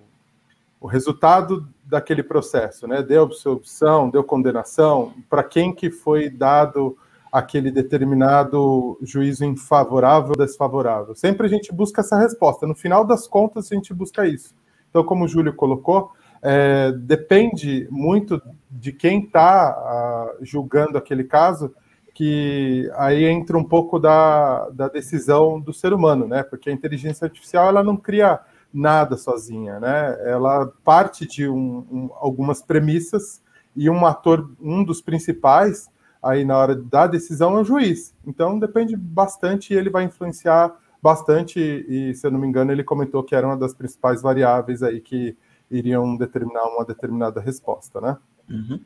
o 0.80 0.86
resultado 0.86 1.66
daquele 1.84 2.22
processo, 2.22 2.86
né? 2.86 3.02
Deu 3.02 3.22
absolvição, 3.22 4.10
deu 4.10 4.24
condenação, 4.24 5.14
para 5.30 5.44
quem 5.44 5.72
que 5.72 5.90
foi 5.90 6.28
dado 6.28 6.96
aquele 7.30 7.70
determinado 7.70 8.98
juízo 9.02 9.44
favorável 9.56 10.30
ou 10.30 10.36
desfavorável. 10.36 11.14
Sempre 11.14 11.46
a 11.46 11.50
gente 11.50 11.72
busca 11.72 12.00
essa 12.00 12.18
resposta. 12.18 12.66
No 12.66 12.74
final 12.74 13.04
das 13.04 13.28
contas, 13.28 13.70
a 13.70 13.74
gente 13.74 13.92
busca 13.92 14.26
isso. 14.26 14.54
Então, 14.88 15.04
como 15.04 15.24
o 15.24 15.28
Júlio 15.28 15.54
colocou, 15.54 16.12
é, 16.42 16.92
depende 16.92 17.86
muito 17.90 18.40
de 18.70 18.92
quem 18.92 19.24
está 19.24 20.32
uh, 20.40 20.44
julgando 20.44 20.96
aquele 20.96 21.24
caso, 21.24 21.74
que 22.16 22.90
aí 22.94 23.26
entra 23.26 23.58
um 23.58 23.62
pouco 23.62 23.98
da, 23.98 24.70
da 24.70 24.88
decisão 24.88 25.60
do 25.60 25.70
ser 25.70 25.92
humano, 25.92 26.26
né? 26.26 26.42
Porque 26.42 26.70
a 26.70 26.72
inteligência 26.72 27.26
artificial 27.26 27.68
ela 27.68 27.84
não 27.84 27.94
cria 27.94 28.40
nada 28.72 29.18
sozinha, 29.18 29.78
né? 29.78 30.16
Ela 30.24 30.72
parte 30.82 31.26
de 31.26 31.46
um, 31.46 31.86
um, 31.92 32.10
algumas 32.14 32.62
premissas 32.62 33.42
e 33.76 33.90
um 33.90 34.06
ator, 34.06 34.50
um 34.62 34.82
dos 34.82 35.02
principais, 35.02 35.90
aí 36.22 36.42
na 36.42 36.56
hora 36.56 36.74
da 36.74 37.06
decisão 37.06 37.58
é 37.58 37.60
o 37.60 37.64
juiz. 37.64 38.14
Então 38.26 38.58
depende 38.58 38.96
bastante 38.96 39.74
e 39.74 39.76
ele 39.76 39.90
vai 39.90 40.04
influenciar 40.04 40.74
bastante 41.02 41.60
e, 41.60 42.14
se 42.14 42.26
eu 42.26 42.30
não 42.30 42.40
me 42.40 42.46
engano, 42.46 42.72
ele 42.72 42.82
comentou 42.82 43.22
que 43.22 43.34
era 43.34 43.46
uma 43.46 43.58
das 43.58 43.74
principais 43.74 44.22
variáveis 44.22 44.82
aí 44.82 45.02
que 45.02 45.36
iriam 45.70 46.16
determinar 46.16 46.64
uma 46.64 46.82
determinada 46.82 47.42
resposta, 47.42 48.00
né? 48.00 48.16
Uhum. 48.48 48.80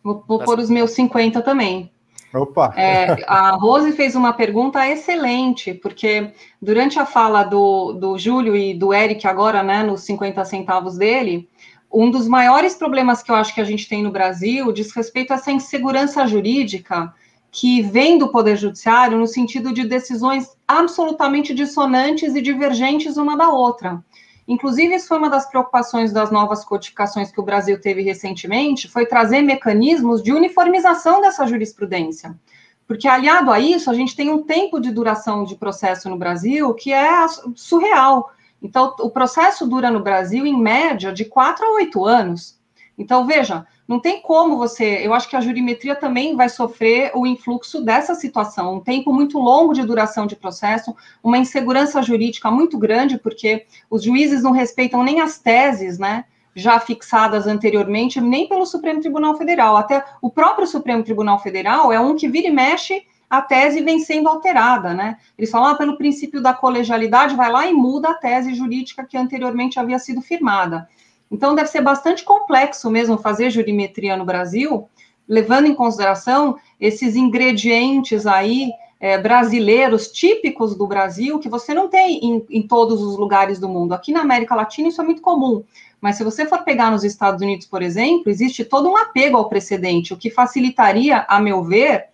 Vou, 0.00 0.22
vou 0.28 0.44
pôr 0.44 0.60
os 0.60 0.70
meus 0.70 0.92
50 0.92 1.42
também. 1.42 1.90
Opa! 2.36 2.74
É, 2.76 3.24
a 3.26 3.50
Rose 3.50 3.92
fez 3.92 4.14
uma 4.14 4.32
pergunta 4.32 4.86
excelente, 4.88 5.72
porque 5.74 6.32
durante 6.60 6.98
a 6.98 7.06
fala 7.06 7.44
do, 7.44 7.92
do 7.92 8.18
Júlio 8.18 8.56
e 8.56 8.74
do 8.74 8.92
Eric, 8.92 9.26
agora, 9.26 9.62
né, 9.62 9.82
nos 9.82 10.02
50 10.02 10.44
centavos 10.44 10.98
dele, 10.98 11.48
um 11.92 12.10
dos 12.10 12.28
maiores 12.28 12.74
problemas 12.74 13.22
que 13.22 13.30
eu 13.30 13.34
acho 13.34 13.54
que 13.54 13.60
a 13.60 13.64
gente 13.64 13.88
tem 13.88 14.02
no 14.02 14.10
Brasil 14.10 14.72
diz 14.72 14.92
respeito 14.92 15.32
a 15.32 15.36
essa 15.36 15.50
insegurança 15.50 16.26
jurídica 16.26 17.12
que 17.50 17.80
vem 17.80 18.18
do 18.18 18.28
Poder 18.28 18.56
Judiciário 18.56 19.18
no 19.18 19.26
sentido 19.26 19.72
de 19.72 19.86
decisões 19.86 20.56
absolutamente 20.68 21.54
dissonantes 21.54 22.34
e 22.34 22.42
divergentes 22.42 23.16
uma 23.16 23.34
da 23.36 23.48
outra. 23.48 24.04
Inclusive, 24.46 24.94
isso 24.94 25.08
foi 25.08 25.18
uma 25.18 25.30
das 25.30 25.48
preocupações 25.48 26.12
das 26.12 26.30
novas 26.30 26.64
codificações 26.64 27.32
que 27.32 27.40
o 27.40 27.44
Brasil 27.44 27.80
teve 27.80 28.02
recentemente, 28.02 28.88
foi 28.88 29.04
trazer 29.04 29.42
mecanismos 29.42 30.22
de 30.22 30.32
uniformização 30.32 31.20
dessa 31.20 31.46
jurisprudência. 31.46 32.38
Porque, 32.86 33.08
aliado 33.08 33.50
a 33.50 33.58
isso, 33.58 33.90
a 33.90 33.94
gente 33.94 34.14
tem 34.14 34.30
um 34.30 34.44
tempo 34.44 34.78
de 34.78 34.92
duração 34.92 35.42
de 35.44 35.56
processo 35.56 36.08
no 36.08 36.16
Brasil 36.16 36.72
que 36.74 36.92
é 36.92 37.26
surreal. 37.56 38.30
Então, 38.62 38.94
o 39.00 39.10
processo 39.10 39.66
dura 39.66 39.90
no 39.90 40.00
Brasil, 40.00 40.46
em 40.46 40.56
média, 40.56 41.12
de 41.12 41.24
quatro 41.24 41.66
a 41.66 41.72
oito 41.74 42.04
anos. 42.04 42.55
Então, 42.98 43.26
veja, 43.26 43.66
não 43.86 44.00
tem 44.00 44.22
como 44.22 44.56
você. 44.56 45.06
Eu 45.06 45.12
acho 45.12 45.28
que 45.28 45.36
a 45.36 45.40
jurimetria 45.40 45.94
também 45.94 46.34
vai 46.34 46.48
sofrer 46.48 47.12
o 47.14 47.26
influxo 47.26 47.82
dessa 47.82 48.14
situação, 48.14 48.74
um 48.74 48.80
tempo 48.80 49.12
muito 49.12 49.38
longo 49.38 49.74
de 49.74 49.82
duração 49.82 50.26
de 50.26 50.34
processo, 50.34 50.94
uma 51.22 51.38
insegurança 51.38 52.02
jurídica 52.02 52.50
muito 52.50 52.78
grande, 52.78 53.18
porque 53.18 53.66
os 53.90 54.02
juízes 54.02 54.42
não 54.42 54.52
respeitam 54.52 55.02
nem 55.02 55.20
as 55.20 55.38
teses, 55.38 55.98
né? 55.98 56.24
Já 56.54 56.80
fixadas 56.80 57.46
anteriormente, 57.46 58.20
nem 58.20 58.48
pelo 58.48 58.64
Supremo 58.64 59.00
Tribunal 59.00 59.36
Federal. 59.36 59.76
Até 59.76 60.02
o 60.22 60.30
próprio 60.30 60.66
Supremo 60.66 61.02
Tribunal 61.02 61.38
Federal 61.38 61.92
é 61.92 62.00
um 62.00 62.16
que 62.16 62.28
vira 62.28 62.48
e 62.48 62.50
mexe 62.50 63.04
a 63.28 63.42
tese 63.42 63.82
vem 63.82 63.98
sendo 63.98 64.28
alterada, 64.28 64.94
né? 64.94 65.18
Eles 65.36 65.50
falam, 65.50 65.68
ah, 65.68 65.74
pelo 65.74 65.98
princípio 65.98 66.40
da 66.40 66.54
colegialidade, 66.54 67.34
vai 67.34 67.50
lá 67.50 67.66
e 67.66 67.74
muda 67.74 68.10
a 68.10 68.14
tese 68.14 68.54
jurídica 68.54 69.04
que 69.04 69.16
anteriormente 69.16 69.80
havia 69.80 69.98
sido 69.98 70.22
firmada. 70.22 70.88
Então, 71.36 71.54
deve 71.54 71.68
ser 71.68 71.82
bastante 71.82 72.24
complexo 72.24 72.90
mesmo 72.90 73.18
fazer 73.18 73.50
jurimetria 73.50 74.16
no 74.16 74.24
Brasil, 74.24 74.88
levando 75.28 75.66
em 75.66 75.74
consideração 75.74 76.56
esses 76.80 77.14
ingredientes 77.14 78.26
aí 78.26 78.70
é, 78.98 79.18
brasileiros 79.18 80.08
típicos 80.08 80.74
do 80.74 80.86
Brasil, 80.86 81.38
que 81.38 81.50
você 81.50 81.74
não 81.74 81.88
tem 81.88 82.18
em, 82.24 82.46
em, 82.48 82.62
todos 82.66 83.02
os 83.02 83.18
lugares 83.18 83.58
do 83.58 83.68
mundo. 83.68 83.92
Aqui 83.92 84.12
na 84.12 84.22
América 84.22 84.54
Latina 84.54 84.88
isso 84.88 85.02
é 85.02 85.04
muito 85.04 85.20
comum, 85.20 85.62
mas 86.00 86.16
se 86.16 86.24
você 86.24 86.46
for 86.46 86.62
pegar 86.62 86.90
nos 86.90 87.04
Estados 87.04 87.42
Unidos, 87.42 87.66
por 87.66 87.82
exemplo, 87.82 88.30
existe 88.30 88.64
todo 88.64 88.88
um 88.88 88.96
apego 88.96 89.36
ao 89.36 89.46
precedente, 89.46 90.14
o 90.14 90.16
que 90.16 90.30
facilitaria, 90.30 91.26
a 91.28 91.38
meu 91.38 91.62
ver, 91.62 92.06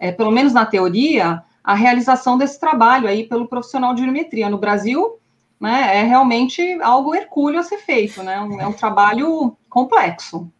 é, 0.00 0.10
pelo 0.10 0.32
menos 0.32 0.52
na 0.52 0.66
teoria, 0.66 1.44
a 1.62 1.74
realização 1.74 2.36
desse 2.36 2.58
trabalho 2.58 3.06
aí 3.06 3.22
pelo 3.22 3.46
profissional 3.46 3.94
de 3.94 4.00
jurimetria. 4.00 4.50
No 4.50 4.58
Brasil, 4.58 5.20
né, 5.64 5.98
é 5.98 6.02
realmente 6.04 6.62
algo 6.82 7.14
hercúleo 7.14 7.58
a 7.58 7.62
ser 7.62 7.78
feito, 7.78 8.22
né? 8.22 8.36
É 8.60 8.66
um 8.66 8.72
trabalho 8.72 9.56
complexo. 9.68 10.50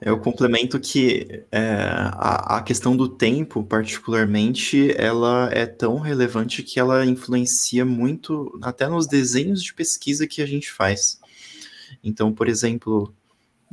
Eu 0.00 0.18
complemento 0.18 0.78
que 0.80 1.44
é, 1.50 1.62
a, 2.12 2.58
a, 2.58 2.62
questão 2.62 2.96
do 2.96 3.08
tempo, 3.08 3.62
particularmente, 3.62 4.94
ela 4.98 5.48
é 5.52 5.64
tão 5.64 5.98
relevante 5.98 6.62
que 6.62 6.80
ela 6.80 7.06
influencia 7.06 7.84
muito 7.84 8.58
até 8.62 8.88
nos 8.88 9.06
desenhos 9.06 9.62
de 9.62 9.72
pesquisa 9.72 10.26
que 10.26 10.42
a 10.42 10.46
gente 10.46 10.70
faz. 10.70 11.20
Então, 12.02 12.32
por 12.32 12.48
exemplo, 12.48 13.14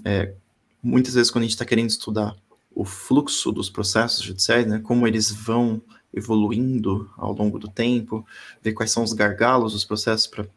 é, 0.06 0.34
muitas 0.82 1.15
vezes 1.15 1.32
quando 1.32 1.43
a 1.43 1.47
gente 1.47 1.56
está 1.56 1.65
querendo 1.65 1.89
estudar 1.89 2.36
o 2.74 2.86
fluxo 2.86 3.52
dos 3.52 3.69
processos 3.69 4.24
judiciais, 4.24 4.65
né, 4.65 4.80
como 4.80 5.06
eles 5.06 5.32
vão 5.32 5.82
evoluindo 6.13 7.10
ao 7.17 7.34
longo 7.34 7.58
do 7.58 7.67
tempo, 7.67 8.26
ver 8.62 8.74
quais 8.74 8.91
são 8.91 9.04
os 9.04 9.13
gargalos 9.13 9.74
dos 9.74 9.86
processos 9.86 10.28
para, 10.28 10.47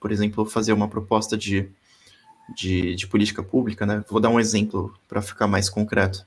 por 0.00 0.10
exemplo, 0.10 0.44
fazer 0.44 0.72
uma 0.72 0.88
proposta 0.88 1.36
de, 1.36 1.68
de, 2.56 2.94
de, 2.94 3.06
política 3.06 3.42
pública, 3.42 3.84
né? 3.84 4.04
Vou 4.08 4.20
dar 4.20 4.30
um 4.30 4.40
exemplo 4.40 4.94
para 5.08 5.20
ficar 5.20 5.46
mais 5.46 5.68
concreto. 5.68 6.26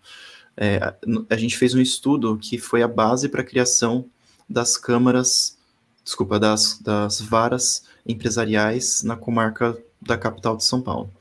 É, 0.56 0.94
a 1.30 1.38
gente 1.38 1.58
fez 1.58 1.74
um 1.74 1.80
estudo 1.80 2.38
que 2.38 2.58
foi 2.58 2.82
a 2.82 2.88
base 2.88 3.30
para 3.30 3.42
a 3.42 3.46
criação 3.46 4.06
das 4.50 4.78
câmaras, 4.78 5.58
desculpa, 6.04 6.40
das, 6.40 6.80
das 6.80 7.22
varas 7.22 7.84
empresariais 8.08 9.04
na 9.04 9.16
comarca 9.16 9.78
da 10.02 10.18
capital 10.18 10.56
de 10.56 10.64
São 10.64 10.82
Paulo. 10.82 11.12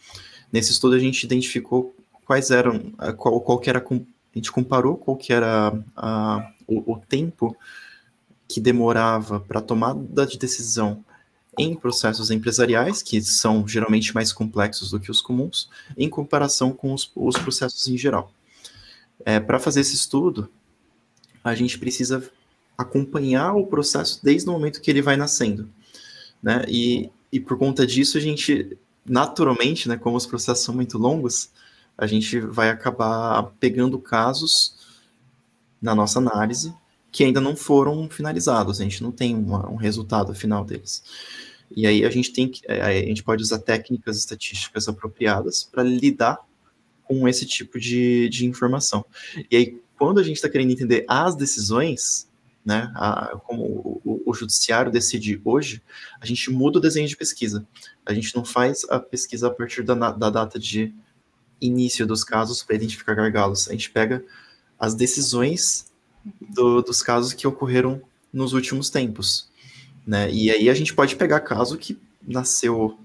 Nesse 0.53 0.73
estudo 0.73 0.95
a 0.95 0.99
gente 0.99 1.25
identificou 1.25 1.95
quais 2.25 2.51
eram, 2.51 2.93
qual, 3.17 3.41
qual 3.41 3.59
que 3.59 3.69
era, 3.69 3.79
a 3.79 3.95
gente 4.35 4.53
comparou 4.53 4.97
qual 4.97 5.17
que 5.17 5.33
era 5.33 5.73
a, 5.97 6.53
o, 6.67 6.95
o 6.95 6.99
tempo 6.99 7.57
que 8.49 8.61
demorava 8.61 9.41
para 9.41 9.61
tomada 9.61 10.27
de 10.27 10.39
decisão 10.39 11.05
em 11.59 11.75
processos 11.75 12.31
empresariais, 12.31 13.03
que 13.03 13.21
são 13.23 13.67
geralmente 13.67 14.15
mais 14.15 14.33
complexos 14.33 14.91
do 14.91 15.01
que 15.01 15.11
os 15.11 15.23
comuns, 15.23 15.71
em 15.97 16.09
comparação 16.09 16.73
com 16.73 16.93
os, 16.93 17.11
os 17.15 17.37
processos 17.39 17.89
em 17.89 17.97
geral. 17.97 18.31
É, 19.25 19.41
para 19.41 19.59
fazer 19.59 19.81
esse 19.81 19.95
estudo, 19.95 20.51
a 21.43 21.55
gente 21.55 21.79
precisa 21.79 22.31
acompanhar 22.77 23.55
o 23.55 23.67
processo 23.67 24.21
desde 24.23 24.49
o 24.49 24.53
momento 24.53 24.83
que 24.83 24.91
ele 24.91 25.01
vai 25.01 25.17
nascendo. 25.17 25.69
Né? 26.43 26.65
E, 26.69 27.11
e 27.33 27.41
por 27.41 27.57
conta 27.57 27.87
disso, 27.87 28.19
a 28.19 28.21
gente, 28.21 28.77
naturalmente, 29.05 29.89
né, 29.89 29.97
como 29.97 30.17
os 30.17 30.27
processos 30.27 30.65
são 30.65 30.75
muito 30.75 30.99
longos, 30.99 31.51
a 31.97 32.07
gente 32.07 32.39
vai 32.39 32.69
acabar 32.69 33.43
pegando 33.59 33.99
casos 33.99 34.75
na 35.81 35.95
nossa 35.95 36.19
análise 36.19 36.75
que 37.11 37.25
ainda 37.25 37.41
não 37.41 37.57
foram 37.57 38.11
finalizados, 38.11 38.79
a 38.79 38.85
gente 38.85 39.03
não 39.03 39.11
tem 39.11 39.35
uma, 39.35 39.71
um 39.71 39.77
resultado 39.77 40.35
final 40.35 40.65
deles. 40.65 41.03
E 41.75 41.87
aí 41.87 42.05
a 42.05 42.11
gente 42.11 42.33
tem 42.33 42.49
que, 42.49 42.61
é, 42.67 42.83
a 42.83 42.93
gente 43.07 43.23
pode 43.23 43.43
usar 43.43 43.59
técnicas 43.59 44.19
estatísticas 44.19 44.87
apropriadas 44.87 45.65
para 45.65 45.83
lidar 45.83 46.39
com 47.05 47.27
esse 47.27 47.47
tipo 47.47 47.81
de, 47.81 48.29
de 48.29 48.47
informação. 48.47 49.05
E 49.51 49.57
aí, 49.57 49.81
quando 49.99 50.21
a 50.21 50.23
gente 50.23 50.37
está 50.37 50.49
querendo 50.49 50.73
entender 50.73 51.05
as 51.09 51.35
decisões, 51.35 52.29
né? 52.67 52.93
A, 52.97 53.39
como 53.45 53.63
o, 54.05 54.23
o, 54.27 54.35
judiciário 54.35 54.91
decide 54.91 55.41
hoje, 55.45 55.81
a 56.21 56.27
gente 56.27 56.51
muda 56.51 56.79
o 56.79 56.81
desenho 56.83 57.07
de 57.07 57.17
pesquisa. 57.17 57.65
A 58.05 58.13
gente 58.13 58.35
não 58.35 58.45
faz 58.45 58.85
a 58.91 58.99
pesquisa 58.99 59.47
a 59.47 59.51
partir 59.51 59.85
da, 59.85 59.95
da 59.95 60.29
data 60.29 60.59
de 60.59 60.93
início 61.61 62.05
dos 62.07 62.25
casos 62.25 62.65
para 62.65 62.75
identificar 62.75 63.15
gargalos. 63.15 63.69
A 63.69 63.73
gente 63.73 63.91
pega 63.91 64.25
as 64.79 64.95
decisões 64.95 65.87
do, 66.41 66.83
dos 66.83 67.03
casos 67.03 67.33
que 67.33 67.47
ocorreram 67.47 68.01
nos 68.33 68.53
últimos 68.53 68.91
tempos, 68.91 69.49
né? 70.07 70.31
E 70.31 70.51
aí 70.51 70.69
a 70.69 70.75
gente 70.75 70.95
pode 70.95 71.17
pegar 71.17 71.41
caso 71.41 71.79
que 71.79 71.99
nasceu 72.27 72.99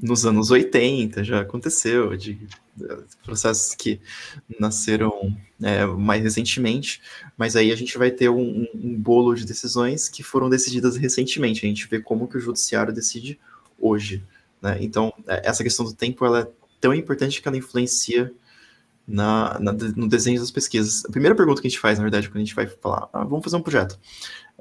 nos 0.00 0.24
anos 0.24 0.50
80, 0.50 1.24
já 1.24 1.40
aconteceu, 1.40 2.16
de 2.16 2.38
processos 3.24 3.74
que 3.74 4.00
nasceram 4.58 5.36
é, 5.60 5.84
mais 5.84 6.22
recentemente, 6.22 7.00
mas 7.36 7.56
aí 7.56 7.72
a 7.72 7.76
gente 7.76 7.98
vai 7.98 8.10
ter 8.10 8.28
um, 8.28 8.66
um, 8.74 8.94
bolo 8.94 9.34
de 9.34 9.44
decisões 9.44 10.08
que 10.08 10.22
foram 10.22 10.48
decididas 10.48 10.96
recentemente. 10.96 11.64
A 11.64 11.68
gente 11.68 11.88
vê 11.88 12.00
como 12.00 12.28
que 12.28 12.36
o 12.36 12.40
judiciário 12.40 12.92
decide 12.92 13.38
hoje. 13.78 14.22
Né? 14.62 14.78
Então, 14.80 15.12
é, 15.26 15.48
essa 15.48 15.64
questão 15.64 15.84
do 15.84 15.92
tempo 15.92 16.24
ela 16.24 16.40
é 16.42 16.48
tão 16.80 16.94
importante 16.94 17.42
que 17.42 17.48
ela 17.48 17.56
influencia 17.56 18.32
na, 19.08 19.58
na, 19.58 19.72
no 19.72 20.06
desenho 20.06 20.38
das 20.38 20.50
pesquisas. 20.50 21.04
A 21.06 21.10
primeira 21.10 21.34
pergunta 21.34 21.62
que 21.62 21.66
a 21.66 21.70
gente 21.70 21.80
faz, 21.80 21.98
na 21.98 22.04
verdade, 22.04 22.28
quando 22.28 22.36
a 22.36 22.40
gente 22.40 22.54
vai 22.54 22.66
falar, 22.66 23.08
ah, 23.10 23.24
vamos 23.24 23.42
fazer 23.42 23.56
um 23.56 23.62
projeto, 23.62 23.98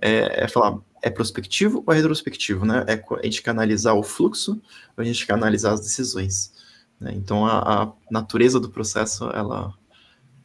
é, 0.01 0.45
é, 0.45 0.47
falar, 0.47 0.79
é 1.01 1.09
prospectivo 1.09 1.83
ou 1.85 1.93
é 1.93 1.97
retrospectivo, 1.97 2.65
né? 2.65 2.85
É 2.87 2.93
a 2.93 3.25
gente 3.25 3.41
quer 3.43 3.49
analisar 3.49 3.93
o 3.93 4.03
fluxo 4.03 4.61
ou 4.95 5.01
a 5.01 5.03
gente 5.03 5.25
quer 5.25 5.33
analisar 5.33 5.73
as 5.73 5.81
decisões. 5.81 6.53
Né? 6.99 7.13
Então, 7.15 7.45
a, 7.45 7.83
a, 7.83 7.91
natureza 8.09 8.59
do 8.59 8.69
processo, 8.69 9.29
ela 9.31 9.73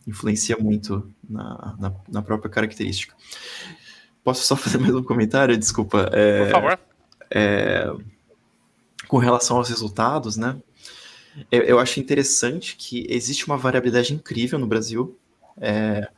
influencia 0.06 0.56
muito 0.58 1.08
na, 1.28 1.76
na, 1.78 1.92
na, 2.08 2.22
própria 2.22 2.50
característica. 2.50 3.14
Posso 4.24 4.44
só 4.44 4.56
fazer 4.56 4.78
mais 4.78 4.94
um 4.94 5.02
comentário? 5.02 5.56
Desculpa. 5.56 6.10
É, 6.12 6.46
Por 6.46 6.50
favor. 6.50 6.80
É, 7.30 7.90
com 9.06 9.18
relação 9.18 9.58
aos 9.58 9.68
resultados, 9.68 10.36
né? 10.36 10.56
Eu, 11.50 11.62
eu, 11.62 11.78
acho 11.78 12.00
interessante 12.00 12.76
que 12.76 13.06
existe 13.08 13.46
uma 13.46 13.56
variabilidade 13.56 14.12
incrível 14.12 14.58
no 14.58 14.66
Brasil, 14.66 15.18
é, 15.60 16.08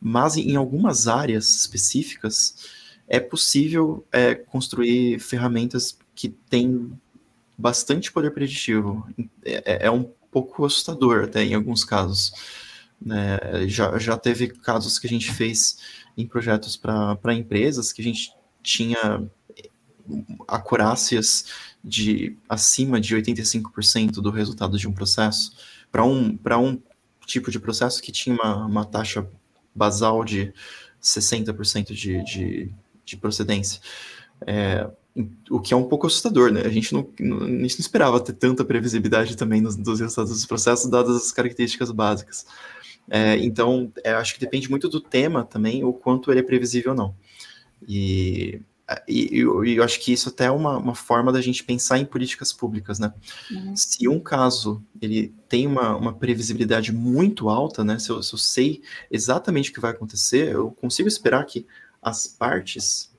mas 0.00 0.36
em 0.36 0.56
algumas 0.56 1.06
áreas 1.06 1.54
específicas 1.54 2.70
é 3.06 3.20
possível 3.20 4.06
é, 4.10 4.34
construir 4.34 5.18
ferramentas 5.18 5.98
que 6.14 6.28
têm 6.28 6.92
bastante 7.56 8.10
poder 8.10 8.32
preditivo. 8.32 9.06
É, 9.44 9.86
é, 9.86 9.90
um 9.90 10.10
pouco 10.30 10.64
assustador 10.64 11.24
até 11.24 11.44
em 11.44 11.54
alguns 11.54 11.84
casos. 11.84 12.32
Né? 13.00 13.38
Já, 13.66 13.98
já 13.98 14.16
teve 14.16 14.48
casos 14.48 14.98
que 14.98 15.06
a 15.06 15.10
gente 15.10 15.30
fez 15.32 15.78
em 16.16 16.26
projetos 16.26 16.76
para 16.76 17.34
empresas 17.34 17.92
que 17.92 18.00
a 18.00 18.04
gente 18.04 18.32
tinha 18.62 19.28
acurácias 20.48 21.46
de 21.84 22.36
acima 22.48 23.00
de 23.00 23.16
85% 23.16 24.12
do 24.12 24.30
resultado 24.30 24.78
de 24.78 24.86
um 24.86 24.92
processo 24.92 25.52
para 25.90 26.04
um, 26.04 26.38
um 26.58 26.80
tipo 27.26 27.50
de 27.50 27.58
processo 27.58 28.00
que 28.00 28.12
tinha 28.12 28.34
uma, 28.34 28.66
uma 28.66 28.84
taxa 28.84 29.28
basal 29.74 30.24
de 30.24 30.52
60% 31.02 31.92
de, 31.92 32.22
de, 32.24 32.72
de 33.04 33.16
procedência. 33.16 33.80
É, 34.46 34.88
o 35.50 35.60
que 35.60 35.74
é 35.74 35.76
um 35.76 35.84
pouco 35.84 36.06
assustador, 36.06 36.50
né? 36.50 36.62
A 36.62 36.70
gente 36.70 36.92
não, 36.92 37.06
não, 37.20 37.38
a 37.38 37.48
gente 37.48 37.78
não 37.78 37.80
esperava 37.80 38.18
ter 38.20 38.32
tanta 38.32 38.64
previsibilidade 38.64 39.36
também 39.36 39.60
nos, 39.60 39.76
dos 39.76 40.00
resultados 40.00 40.32
dos 40.32 40.46
processos, 40.46 40.90
dadas 40.90 41.16
as 41.16 41.32
características 41.32 41.90
básicas. 41.90 42.46
É, 43.10 43.36
então, 43.38 43.92
é, 44.04 44.12
acho 44.12 44.34
que 44.34 44.40
depende 44.40 44.70
muito 44.70 44.88
do 44.88 45.00
tema 45.00 45.44
também, 45.44 45.84
o 45.84 45.92
quanto 45.92 46.30
ele 46.30 46.40
é 46.40 46.42
previsível 46.42 46.92
ou 46.92 46.96
não. 46.96 47.14
E, 47.86 48.60
e, 49.08 49.36
e 49.36 49.76
eu 49.76 49.84
acho 49.84 50.00
que 50.00 50.12
isso 50.12 50.28
até 50.28 50.46
é 50.46 50.50
uma, 50.50 50.76
uma 50.76 50.94
forma 50.94 51.32
da 51.32 51.40
gente 51.40 51.64
pensar 51.64 51.98
em 51.98 52.04
políticas 52.04 52.52
públicas, 52.52 52.98
né? 52.98 53.12
Uhum. 53.50 53.76
Se 53.76 54.08
um 54.08 54.20
caso 54.20 54.82
ele 55.00 55.34
tem 55.48 55.66
uma, 55.66 55.96
uma 55.96 56.12
previsibilidade 56.12 56.92
muito 56.92 57.48
alta, 57.48 57.84
né? 57.84 57.98
Se 57.98 58.10
eu, 58.10 58.22
se 58.22 58.34
eu 58.34 58.38
sei 58.38 58.82
exatamente 59.10 59.70
o 59.70 59.74
que 59.74 59.80
vai 59.80 59.92
acontecer, 59.92 60.52
eu 60.52 60.70
consigo 60.72 61.08
esperar 61.08 61.44
que 61.46 61.66
as 62.00 62.26
partes 62.26 63.12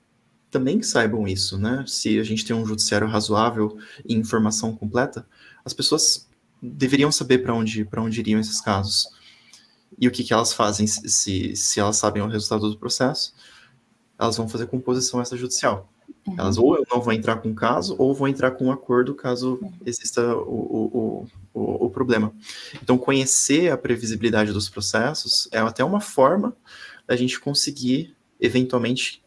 também 0.50 0.82
saibam 0.82 1.26
isso, 1.26 1.58
né? 1.58 1.84
Se 1.86 2.18
a 2.18 2.22
gente 2.22 2.44
tem 2.44 2.54
um 2.54 2.66
judiciário 2.66 3.08
razoável 3.08 3.76
e 4.04 4.14
informação 4.14 4.74
completa, 4.76 5.26
as 5.64 5.72
pessoas 5.72 6.28
deveriam 6.62 7.10
saber 7.10 7.38
para 7.38 7.54
onde, 7.54 7.86
onde 7.96 8.20
iriam 8.20 8.40
esses 8.40 8.60
casos. 8.60 9.08
E 9.98 10.06
o 10.06 10.10
que, 10.10 10.24
que 10.24 10.32
elas 10.32 10.52
fazem 10.52 10.86
se, 10.86 11.56
se 11.56 11.80
elas 11.80 11.96
sabem 11.96 12.22
o 12.22 12.28
resultado 12.28 12.68
do 12.68 12.78
processo, 12.78 13.34
elas 14.18 14.36
vão 14.36 14.48
fazer 14.48 14.66
composição 14.66 15.20
extrajudicial. 15.20 15.88
Uhum. 16.26 16.34
Elas 16.38 16.56
ou 16.56 16.84
não 16.90 17.00
vão 17.00 17.12
entrar 17.12 17.36
com 17.36 17.50
o 17.50 17.54
caso, 17.54 17.94
ou 17.98 18.14
vão 18.14 18.28
entrar 18.28 18.52
com 18.52 18.66
um 18.66 18.72
acordo 18.72 19.14
caso 19.14 19.60
exista 19.84 20.34
o, 20.36 20.88
o, 20.92 21.26
o, 21.52 21.86
o 21.86 21.90
problema. 21.90 22.32
Então, 22.82 22.96
conhecer 22.96 23.70
a 23.70 23.76
previsibilidade 23.76 24.52
dos 24.52 24.68
processos 24.68 25.48
é 25.52 25.58
até 25.58 25.84
uma 25.84 26.00
forma 26.00 26.56
da 27.06 27.14
gente 27.16 27.38
conseguir, 27.38 28.14
eventualmente, 28.40 29.22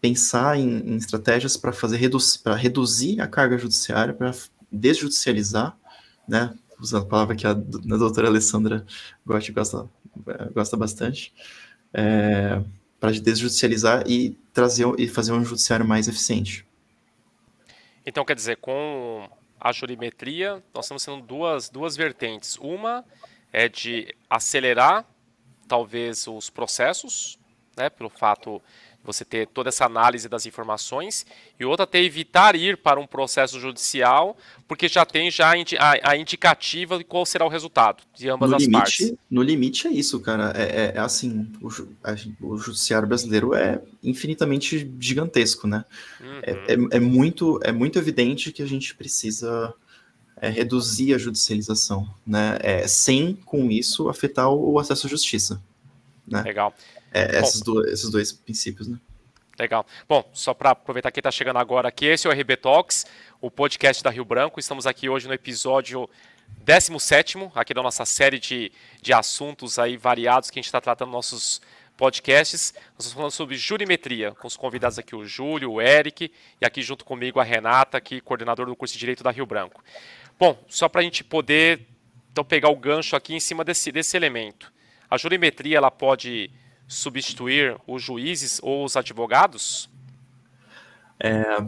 pensar 0.00 0.58
em, 0.58 0.80
em 0.80 0.96
estratégias 0.96 1.56
para 1.56 1.72
fazer 1.72 1.96
redu 1.96 2.18
para 2.42 2.54
reduzir 2.54 3.20
a 3.22 3.26
carga 3.26 3.56
judiciária, 3.56 4.12
para 4.12 4.34
desjudicializar, 4.70 5.76
né? 6.28 6.54
Usando 6.78 7.04
a 7.04 7.06
palavra 7.06 7.36
que 7.36 7.46
a, 7.46 7.52
a 7.52 7.54
doutora 7.54 8.28
Alessandra 8.28 8.84
Gotti 9.24 9.52
gosta, 9.52 9.88
gosta 10.52 10.76
bastante, 10.76 11.32
é, 11.94 12.62
para 13.04 13.12
desjudicializar 13.12 14.02
e 14.06 14.30
trazer 14.50 14.86
e 14.98 15.06
fazer 15.06 15.32
um 15.32 15.44
judiciário 15.44 15.86
mais 15.86 16.08
eficiente. 16.08 16.66
Então, 18.06 18.24
quer 18.24 18.34
dizer, 18.34 18.56
com 18.56 19.28
a 19.60 19.72
jurimetria, 19.72 20.62
nós 20.72 20.86
estamos 20.86 21.04
tendo 21.04 21.20
duas, 21.20 21.68
duas 21.68 21.98
vertentes. 21.98 22.56
Uma 22.56 23.04
é 23.52 23.68
de 23.68 24.08
acelerar, 24.28 25.04
talvez, 25.68 26.26
os 26.26 26.48
processos, 26.48 27.38
né, 27.76 27.90
pelo 27.90 28.08
fato 28.08 28.62
você 29.04 29.24
ter 29.24 29.46
toda 29.46 29.68
essa 29.68 29.84
análise 29.84 30.28
das 30.28 30.46
informações, 30.46 31.26
e 31.60 31.64
outra 31.64 31.84
até 31.84 32.02
evitar 32.02 32.56
ir 32.56 32.78
para 32.78 32.98
um 32.98 33.06
processo 33.06 33.60
judicial, 33.60 34.36
porque 34.66 34.88
já 34.88 35.04
tem 35.04 35.30
já 35.30 35.52
a, 35.78 36.10
a 36.10 36.16
indicativa 36.16 36.96
de 36.96 37.04
qual 37.04 37.26
será 37.26 37.44
o 37.44 37.48
resultado 37.48 38.02
de 38.14 38.28
ambas 38.28 38.50
no 38.50 38.56
as 38.56 38.62
limite, 38.62 38.78
partes. 38.78 39.12
No 39.30 39.42
limite 39.42 39.86
é 39.86 39.90
isso, 39.90 40.18
cara. 40.20 40.52
É, 40.56 40.62
é, 40.62 40.92
é 40.96 40.98
assim, 40.98 41.52
o, 41.60 41.68
o, 42.40 42.56
judiciário 42.56 43.06
brasileiro 43.06 43.54
é 43.54 43.80
infinitamente 44.02 44.90
gigantesco, 44.98 45.66
né? 45.66 45.84
Uhum. 46.20 46.40
É, 46.42 46.50
é, 46.50 46.96
é, 46.96 47.00
muito, 47.00 47.60
é 47.62 47.72
muito 47.72 47.98
evidente 47.98 48.52
que 48.52 48.62
a 48.62 48.66
gente 48.66 48.94
precisa 48.94 49.74
é, 50.40 50.48
reduzir 50.48 51.14
a 51.14 51.18
judicialização, 51.18 52.08
né? 52.26 52.56
É, 52.60 52.86
sem, 52.88 53.34
com 53.44 53.70
isso, 53.70 54.08
afetar 54.08 54.48
o, 54.50 54.72
o 54.72 54.78
acesso 54.78 55.06
à 55.06 55.10
justiça. 55.10 55.62
Né? 56.26 56.42
Legal. 56.42 56.74
É, 57.12 57.40
esses, 57.40 57.62
do, 57.62 57.86
esses 57.88 58.10
dois 58.10 58.32
princípios, 58.32 58.88
né? 58.88 58.98
Legal. 59.58 59.86
Bom, 60.08 60.28
só 60.32 60.52
para 60.52 60.70
aproveitar 60.70 61.12
quem 61.12 61.20
está 61.20 61.30
chegando 61.30 61.58
agora 61.58 61.88
aqui, 61.88 62.06
esse 62.06 62.26
é 62.26 62.30
o 62.30 62.32
RB 62.32 62.56
Talks, 62.56 63.06
o 63.40 63.50
podcast 63.50 64.02
da 64.02 64.10
Rio 64.10 64.24
Branco. 64.24 64.58
Estamos 64.58 64.86
aqui 64.86 65.08
hoje 65.08 65.28
no 65.28 65.34
episódio 65.34 66.08
17 66.64 67.38
aqui 67.54 67.72
da 67.72 67.82
nossa 67.82 68.04
série 68.04 68.38
de, 68.38 68.72
de 69.00 69.12
assuntos 69.12 69.78
aí 69.78 69.96
variados 69.96 70.50
que 70.50 70.58
a 70.58 70.60
gente 70.60 70.66
está 70.66 70.80
tratando 70.80 71.08
nos 71.08 71.14
nossos 71.14 71.62
podcasts. 71.96 72.74
Nós 72.74 73.06
estamos 73.06 73.12
falando 73.12 73.30
sobre 73.30 73.56
jurimetria, 73.56 74.32
com 74.32 74.48
os 74.48 74.56
convidados 74.56 74.98
aqui 74.98 75.14
o 75.14 75.24
Júlio, 75.24 75.72
o 75.72 75.80
Eric 75.80 76.32
e 76.60 76.66
aqui 76.66 76.82
junto 76.82 77.04
comigo 77.04 77.38
a 77.38 77.44
Renata, 77.44 77.96
aqui 77.96 78.20
coordenador 78.20 78.66
do 78.66 78.74
curso 78.74 78.94
de 78.94 79.00
Direito 79.00 79.22
da 79.22 79.30
Rio 79.30 79.46
Branco. 79.46 79.84
Bom, 80.38 80.58
só 80.68 80.88
para 80.88 81.00
a 81.00 81.04
gente 81.04 81.22
poder 81.22 81.86
então 82.32 82.44
pegar 82.44 82.68
o 82.70 82.76
gancho 82.76 83.14
aqui 83.14 83.34
em 83.34 83.40
cima 83.40 83.62
desse, 83.62 83.92
desse 83.92 84.16
elemento. 84.16 84.73
A 85.10 85.16
jurimetria 85.16 85.78
ela 85.78 85.90
pode 85.90 86.50
substituir 86.86 87.76
os 87.86 88.02
juízes 88.02 88.60
ou 88.62 88.84
os 88.84 88.96
advogados? 88.96 89.88
É, 91.20 91.64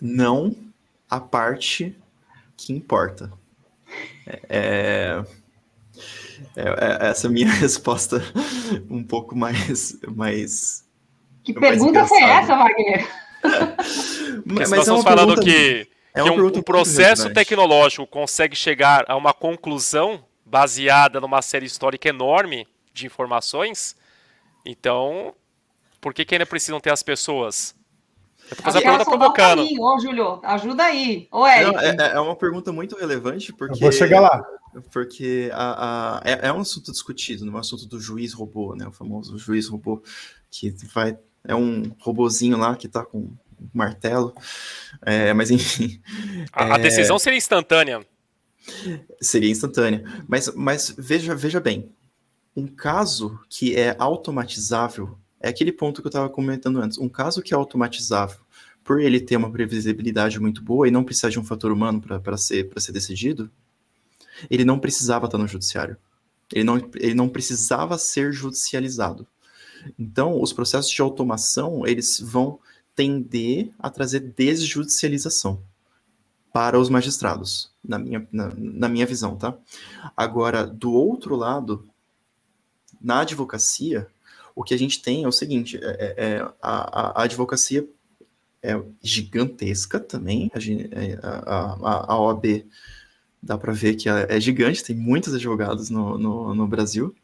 não 0.00 0.54
a 1.08 1.20
parte 1.20 1.96
que 2.56 2.72
importa. 2.72 3.32
É, 4.26 4.40
é, 4.48 5.24
é, 6.56 6.62
é 6.62 7.08
essa 7.08 7.26
é 7.26 7.28
a 7.28 7.32
minha 7.32 7.50
resposta 7.52 8.22
um 8.88 9.02
pouco 9.02 9.36
mais. 9.36 9.98
mais 10.14 10.84
que 11.42 11.52
pergunta 11.54 12.06
foi 12.06 12.22
essa, 12.22 12.56
Wagner? 12.56 13.08
mas, 14.44 14.70
mas 14.70 14.70
nós 14.70 14.80
estamos 14.80 15.00
é 15.00 15.08
falando 15.08 15.40
que, 15.40 15.88
é 16.14 16.22
que 16.22 16.30
um, 16.30 16.46
um 16.46 16.62
processo 16.62 17.32
tecnológico 17.32 18.06
consegue 18.06 18.54
chegar 18.54 19.04
a 19.08 19.16
uma 19.16 19.32
conclusão 19.32 20.24
baseada 20.50 21.20
numa 21.20 21.40
série 21.40 21.66
histórica 21.66 22.08
enorme 22.08 22.66
de 22.92 23.06
informações, 23.06 23.96
então, 24.66 25.34
por 26.00 26.12
que, 26.12 26.24
que 26.24 26.34
ainda 26.34 26.44
precisam 26.44 26.80
ter 26.80 26.90
as 26.90 27.02
pessoas? 27.02 27.74
Eu 28.50 28.56
tô 28.56 28.62
fazendo 28.64 28.80
a 28.80 28.84
pergunta 28.84 29.04
provocando. 29.04 29.62
Aí, 29.62 29.76
ô, 29.78 30.00
Júlio, 30.00 30.40
ajuda 30.42 30.84
aí. 30.84 31.28
Ô, 31.30 31.46
Eric. 31.46 31.72
Não, 31.72 31.80
é, 31.80 32.12
é, 32.14 32.20
uma 32.20 32.34
pergunta 32.34 32.72
muito 32.72 32.96
relevante, 32.96 33.52
porque. 33.52 33.76
Eu 33.76 33.78
vou 33.78 33.92
chegar 33.92 34.20
lá. 34.20 34.44
Porque 34.92 35.50
a, 35.52 36.18
a, 36.18 36.22
é, 36.24 36.48
é 36.48 36.52
um 36.52 36.60
assunto 36.60 36.90
discutido, 36.90 37.44
não 37.44 37.54
é 37.54 37.56
um 37.56 37.60
assunto 37.60 37.86
do 37.86 38.00
juiz 38.00 38.32
robô, 38.32 38.74
né? 38.74 38.86
O 38.86 38.92
famoso 38.92 39.36
juiz 39.38 39.68
robô, 39.68 40.02
que 40.50 40.70
vai 40.92 41.16
é 41.44 41.54
um 41.54 41.90
robozinho 42.00 42.56
lá 42.56 42.76
que 42.76 42.86
está 42.86 43.04
com 43.04 43.18
um 43.18 43.36
martelo, 43.72 44.34
é, 45.02 45.32
mas 45.32 45.50
enfim. 45.50 46.00
A, 46.52 46.68
é... 46.68 46.72
a, 46.72 46.78
decisão 46.78 47.18
seria 47.18 47.38
instantânea. 47.38 48.04
Seria 49.20 49.50
instantânea, 49.50 50.04
mas, 50.28 50.52
mas 50.54 50.94
veja, 50.96 51.34
veja 51.34 51.60
bem, 51.60 51.92
um 52.54 52.66
caso 52.66 53.38
que 53.48 53.74
é 53.74 53.96
automatizável 53.98 55.18
é 55.40 55.48
aquele 55.48 55.72
ponto 55.72 56.02
que 56.02 56.06
eu 56.06 56.10
estava 56.10 56.28
comentando 56.28 56.80
antes. 56.80 56.98
Um 56.98 57.08
caso 57.08 57.42
que 57.42 57.54
é 57.54 57.56
automatizável, 57.56 58.40
por 58.84 59.00
ele 59.00 59.20
ter 59.20 59.36
uma 59.36 59.50
previsibilidade 59.50 60.38
muito 60.38 60.62
boa 60.62 60.86
e 60.86 60.90
não 60.90 61.04
precisar 61.04 61.30
de 61.30 61.38
um 61.38 61.44
fator 61.44 61.72
humano 61.72 62.00
para 62.00 62.36
ser, 62.36 62.70
ser 62.76 62.92
decidido, 62.92 63.50
ele 64.50 64.64
não 64.64 64.78
precisava 64.78 65.26
estar 65.26 65.38
no 65.38 65.48
judiciário. 65.48 65.96
Ele 66.52 66.64
não, 66.64 66.76
ele 66.96 67.14
não 67.14 67.28
precisava 67.28 67.96
ser 67.96 68.32
judicializado. 68.32 69.26
Então, 69.98 70.40
os 70.40 70.52
processos 70.52 70.90
de 70.90 71.00
automação, 71.00 71.86
eles 71.86 72.20
vão 72.20 72.58
tender 72.94 73.70
a 73.78 73.88
trazer 73.88 74.20
desjudicialização 74.20 75.62
para 76.52 76.78
os 76.78 76.88
magistrados, 76.88 77.72
na 77.82 77.98
minha, 77.98 78.26
na, 78.32 78.52
na 78.56 78.88
minha 78.88 79.06
visão, 79.06 79.36
tá? 79.36 79.56
Agora, 80.16 80.66
do 80.66 80.92
outro 80.92 81.36
lado, 81.36 81.88
na 83.00 83.20
advocacia, 83.20 84.06
o 84.54 84.64
que 84.64 84.74
a 84.74 84.78
gente 84.78 85.00
tem 85.00 85.24
é 85.24 85.28
o 85.28 85.32
seguinte: 85.32 85.78
é, 85.82 86.14
é, 86.18 86.24
é 86.26 86.52
a, 86.60 87.20
a, 87.20 87.22
advocacia 87.22 87.88
é 88.62 88.80
gigantesca 89.02 89.98
também, 89.98 90.50
a, 90.54 90.58
é, 90.58 91.18
a, 91.22 92.12
a 92.12 92.20
OAB 92.20 92.66
dá 93.42 93.56
para 93.56 93.72
ver 93.72 93.94
que 93.94 94.08
é 94.08 94.38
gigante, 94.38 94.84
tem 94.84 94.94
muitos 94.94 95.32
advogados 95.32 95.88
no, 95.88 96.18
no, 96.18 96.54
no 96.54 96.68
Brasil. 96.68 97.14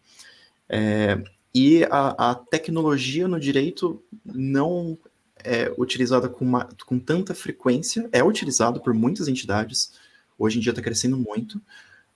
É, 0.69 1.23
e 1.55 1.85
a, 1.85 2.31
a, 2.31 2.35
tecnologia 2.35 3.29
no 3.29 3.39
direito 3.39 4.03
não 4.25 4.99
é 5.47 5.73
utilizada 5.79 6.29
com, 6.29 6.45
uma, 6.45 6.69
com 6.85 6.99
tanta 6.99 7.35
frequência, 7.35 8.09
é 8.11 8.23
utilizado 8.23 8.81
por 8.81 8.93
muitas 8.93 9.29
entidades, 9.29 9.93
hoje 10.37 10.59
em 10.59 10.61
dia 10.61 10.71
está 10.71 10.83
crescendo 10.83 11.17
muito, 11.17 11.63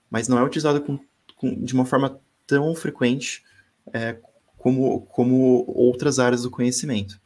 mas 0.09 0.27
não 0.27 0.37
é 0.37 0.43
utilizado 0.43 0.81
com, 0.81 0.99
com, 1.35 1.63
de 1.63 1.73
uma 1.73 1.85
forma 1.85 2.19
tão 2.45 2.75
frequente 2.75 3.43
é, 3.93 4.17
como, 4.57 5.01
como 5.07 5.63
outras 5.67 6.19
áreas 6.19 6.43
do 6.43 6.51
conhecimento. 6.51 7.19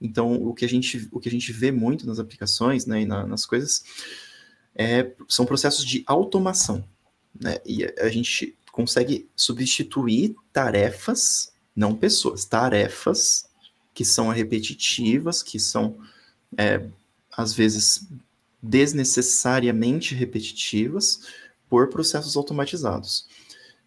Então, 0.00 0.34
o 0.34 0.52
que 0.52 0.64
a 0.64 0.68
gente, 0.68 1.08
o 1.10 1.18
que 1.18 1.28
a 1.28 1.32
gente 1.32 1.50
vê 1.52 1.72
muito 1.72 2.06
nas 2.06 2.18
aplicações 2.18 2.84
né, 2.84 3.00
e 3.00 3.06
na, 3.06 3.26
nas 3.26 3.46
coisas 3.46 3.82
é, 4.74 5.10
são 5.26 5.46
processos 5.46 5.84
de 5.84 6.04
automação. 6.06 6.86
Né? 7.40 7.58
E 7.64 7.84
a 7.98 8.08
gente 8.10 8.56
consegue 8.70 9.28
substituir 9.34 10.36
tarefas, 10.52 11.50
não 11.74 11.96
pessoas, 11.96 12.44
tarefas 12.44 13.46
que 13.96 14.04
são 14.04 14.28
repetitivas, 14.28 15.42
que 15.42 15.58
são, 15.58 15.96
é, 16.54 16.86
às 17.34 17.54
vezes, 17.54 18.06
desnecessariamente 18.62 20.14
repetitivas, 20.14 21.22
por 21.66 21.88
processos 21.88 22.36
automatizados. 22.36 23.26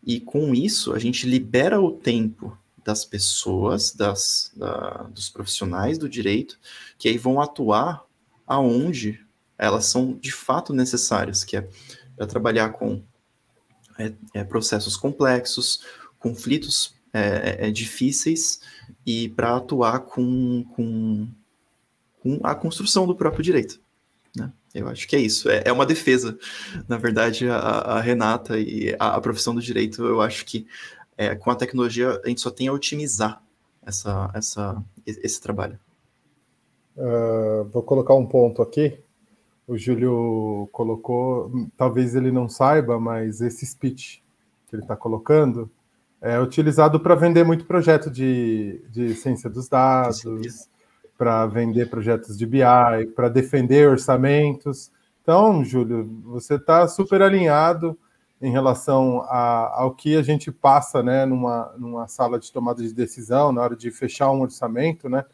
E 0.04 0.20
com 0.20 0.56
isso, 0.56 0.94
a 0.94 1.00
gente 1.00 1.28
libera 1.28 1.80
o 1.80 1.92
tempo 1.92 2.58
das 2.84 3.06
pessoas, 3.06 3.92
das, 3.92 4.52
da, 4.56 5.04
dos 5.14 5.30
profissionais 5.30 6.00
do 6.00 6.10
direito, 6.10 6.60
que 6.98 7.08
aí 7.08 7.18
vão 7.18 7.40
atuar 7.40 8.04
aonde 8.48 9.24
elas 9.60 9.86
são 9.86 10.14
de 10.14 10.32
fato 10.32 10.74
necessárias, 10.74 11.44
que 11.44 11.56
é 11.56 11.70
para 12.16 12.26
trabalhar 12.26 12.72
com 12.72 13.04
é, 14.00 14.12
é, 14.34 14.44
processos 14.44 14.98
complexos, 14.98 15.84
conflitos 16.18 16.96
é, 17.14 17.68
é 17.68 17.72
difíceis 17.72 18.62
e 19.06 19.30
para 19.30 19.56
atuar 19.56 20.00
com, 20.02 20.64
com, 20.76 21.28
com, 22.22 22.40
a 22.44 22.54
construção 22.56 23.08
do 23.08 23.16
próprio 23.16 23.44
direito. 23.44 23.80
Né? 24.36 24.52
Eu 24.74 24.88
acho 24.88 25.08
que 25.08 25.16
é 25.16 25.20
isso. 25.20 25.50
É, 25.50 25.64
é 25.66 25.72
uma 25.72 25.86
defesa, 25.86 26.38
na 26.88 26.98
verdade, 26.98 27.50
a, 27.50 27.58
a 27.58 28.02
Renata 28.02 28.60
e 28.60 28.96
a, 29.00 29.16
a, 29.16 29.22
profissão 29.22 29.56
do 29.56 29.62
direito. 29.62 30.04
Eu 30.04 30.22
acho 30.22 30.46
que 30.46 30.68
é, 31.18 31.36
com 31.36 31.52
a 31.52 31.56
tecnologia 31.56 32.22
a 32.24 32.28
gente 32.28 32.42
só 32.42 32.52
tem 32.52 32.68
a 32.68 32.74
otimizar 32.74 33.42
essa, 33.86 34.30
essa, 34.34 34.84
esse 35.06 35.42
trabalho. 35.42 35.80
Uh, 36.96 37.64
vou 37.72 37.82
colocar 37.82 38.14
um 38.14 38.26
ponto 38.26 38.62
aqui 38.62 39.00
o 39.70 39.78
Júlio 39.78 40.68
colocou, 40.72 41.52
talvez 41.78 42.16
ele 42.16 42.32
não 42.32 42.50
saiba, 42.50 43.00
mas 43.00 43.40
esse 43.40 43.64
speech 43.64 44.24
que 44.68 44.76
ele 44.76 44.82
está 44.82 44.96
colocando 44.96 45.70
é 46.22 46.40
utilizado 46.40 47.00
para 47.00 47.16
vender 47.16 47.44
muito 47.44 47.66
projeto 47.66 48.10
de, 48.10 48.82
de 48.90 49.14
ciência 49.14 49.50
dos 49.50 49.70
dados, 49.70 50.24
para 51.18 51.46
vender 51.46 51.90
projetos 51.90 52.38
de 52.38 52.46
BI, 52.46 52.62
para 53.16 53.30
defender 53.30 53.90
orçamentos. 53.90 54.92
Então, 55.22 55.64
Júlio, 55.64 56.10
você 56.24 56.56
está 56.56 56.88
super 56.88 57.22
alinhado 57.22 57.98
em 58.42 58.52
relação 58.52 59.22
a, 59.24 59.82
ao 59.82 59.94
que 59.94 60.16
a 60.16 60.22
gente 60.22 60.52
passa 60.52 61.04
né, 61.04 61.26
numa, 61.26 61.74
numa 61.78 62.08
sala 62.08 62.40
de 62.40 62.52
tomada 62.52 62.82
de 62.82 62.94
decisão, 62.94 63.52
na 63.52 63.62
hora 63.62 63.76
de 63.76 63.92
fechar 63.92 64.32
um 64.32 64.42
orçamento, 64.42 65.10
né? 65.10 65.26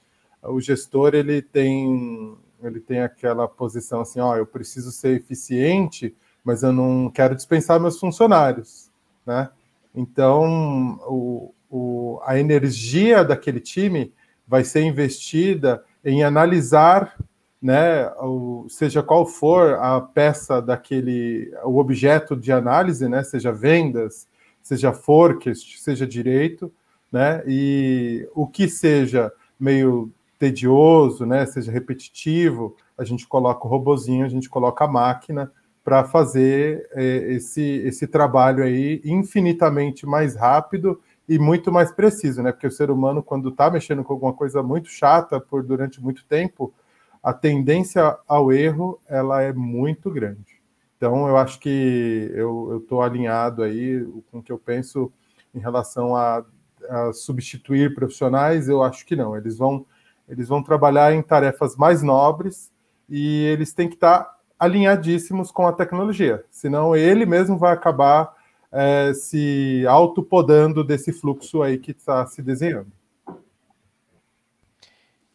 O 0.41 0.59
gestor 0.59 1.15
ele 1.15 1.41
tem 1.41 2.35
ele 2.63 2.79
tem 2.79 3.01
aquela 3.01 3.47
posição 3.47 4.01
assim, 4.01 4.19
ó, 4.19 4.35
eu 4.35 4.45
preciso 4.45 4.91
ser 4.91 5.15
eficiente, 5.17 6.15
mas 6.43 6.63
eu 6.63 6.71
não 6.71 7.11
quero 7.11 7.35
dispensar 7.35 7.79
meus 7.79 7.99
funcionários, 7.99 8.89
né? 9.25 9.49
Então, 9.95 10.99
o, 11.07 11.53
o, 11.69 12.19
a 12.23 12.37
energia 12.37 13.23
daquele 13.23 13.59
time 13.59 14.13
vai 14.47 14.63
ser 14.63 14.83
investida 14.83 15.83
em 16.03 16.23
analisar, 16.23 17.17
né, 17.61 18.07
o, 18.21 18.67
seja 18.69 19.01
qual 19.01 19.25
for 19.25 19.75
a 19.75 19.99
peça 19.99 20.61
daquele, 20.61 21.51
o 21.63 21.77
objeto 21.77 22.35
de 22.35 22.51
análise, 22.51 23.07
né, 23.07 23.23
seja 23.23 23.51
vendas, 23.51 24.27
seja 24.61 24.93
forecast, 24.93 25.79
seja 25.79 26.05
direito, 26.05 26.71
né, 27.11 27.43
e 27.47 28.27
o 28.35 28.45
que 28.45 28.67
seja 28.67 29.31
meio 29.59 30.11
tedioso, 30.37 31.25
né, 31.25 31.45
seja 31.45 31.71
repetitivo, 31.71 32.75
a 32.97 33.03
gente 33.03 33.27
coloca 33.27 33.65
o 33.65 33.69
robozinho, 33.69 34.25
a 34.25 34.29
gente 34.29 34.49
coloca 34.49 34.85
a 34.85 34.87
máquina 34.87 35.51
para 35.85 36.03
fazer 36.03 36.89
é, 36.93 37.33
esse, 37.33 37.61
esse 37.61 38.07
trabalho 38.07 38.63
aí 38.63 38.99
infinitamente 39.05 40.03
mais 40.03 40.35
rápido 40.35 40.99
e 41.29 41.37
muito 41.37 41.71
mais 41.71 41.91
preciso, 41.91 42.41
né? 42.41 42.51
Porque 42.51 42.65
o 42.65 42.71
ser 42.71 42.89
humano, 42.89 43.21
quando 43.21 43.49
está 43.49 43.69
mexendo 43.69 44.03
com 44.03 44.11
alguma 44.11 44.33
coisa 44.33 44.63
muito 44.63 44.89
chata 44.89 45.39
por 45.39 45.61
durante 45.61 46.01
muito 46.01 46.25
tempo, 46.25 46.73
a 47.21 47.31
tendência 47.31 48.17
ao 48.27 48.51
erro 48.51 48.99
ela 49.07 49.43
é 49.43 49.53
muito 49.53 50.09
grande. 50.09 50.59
Então, 50.97 51.27
eu 51.27 51.37
acho 51.37 51.59
que 51.59 52.31
eu 52.33 52.79
estou 52.81 53.03
alinhado 53.03 53.61
aí 53.61 54.03
com 54.31 54.39
o 54.39 54.43
que 54.43 54.51
eu 54.51 54.57
penso 54.57 55.11
em 55.53 55.59
relação 55.59 56.15
a, 56.15 56.43
a 56.89 57.13
substituir 57.13 57.93
profissionais. 57.93 58.67
Eu 58.67 58.81
acho 58.81 59.05
que 59.05 59.15
não. 59.15 59.37
Eles 59.37 59.55
vão 59.55 59.85
eles 60.27 60.47
vão 60.47 60.63
trabalhar 60.63 61.13
em 61.13 61.21
tarefas 61.21 61.75
mais 61.75 62.01
nobres 62.01 62.71
e 63.07 63.43
eles 63.43 63.71
têm 63.71 63.87
que 63.87 63.93
estar 63.93 64.35
alinhadíssimos 64.59 65.51
com 65.51 65.67
a 65.67 65.73
tecnologia, 65.73 66.43
senão 66.49 66.95
ele 66.95 67.25
mesmo 67.25 67.57
vai 67.57 67.73
acabar 67.73 68.33
é, 68.71 69.13
se 69.13 69.85
autopodando 69.87 70.83
desse 70.83 71.13
fluxo 71.13 71.61
aí 71.61 71.77
que 71.77 71.91
está 71.91 72.25
se 72.25 72.41
desenhando. 72.41 72.91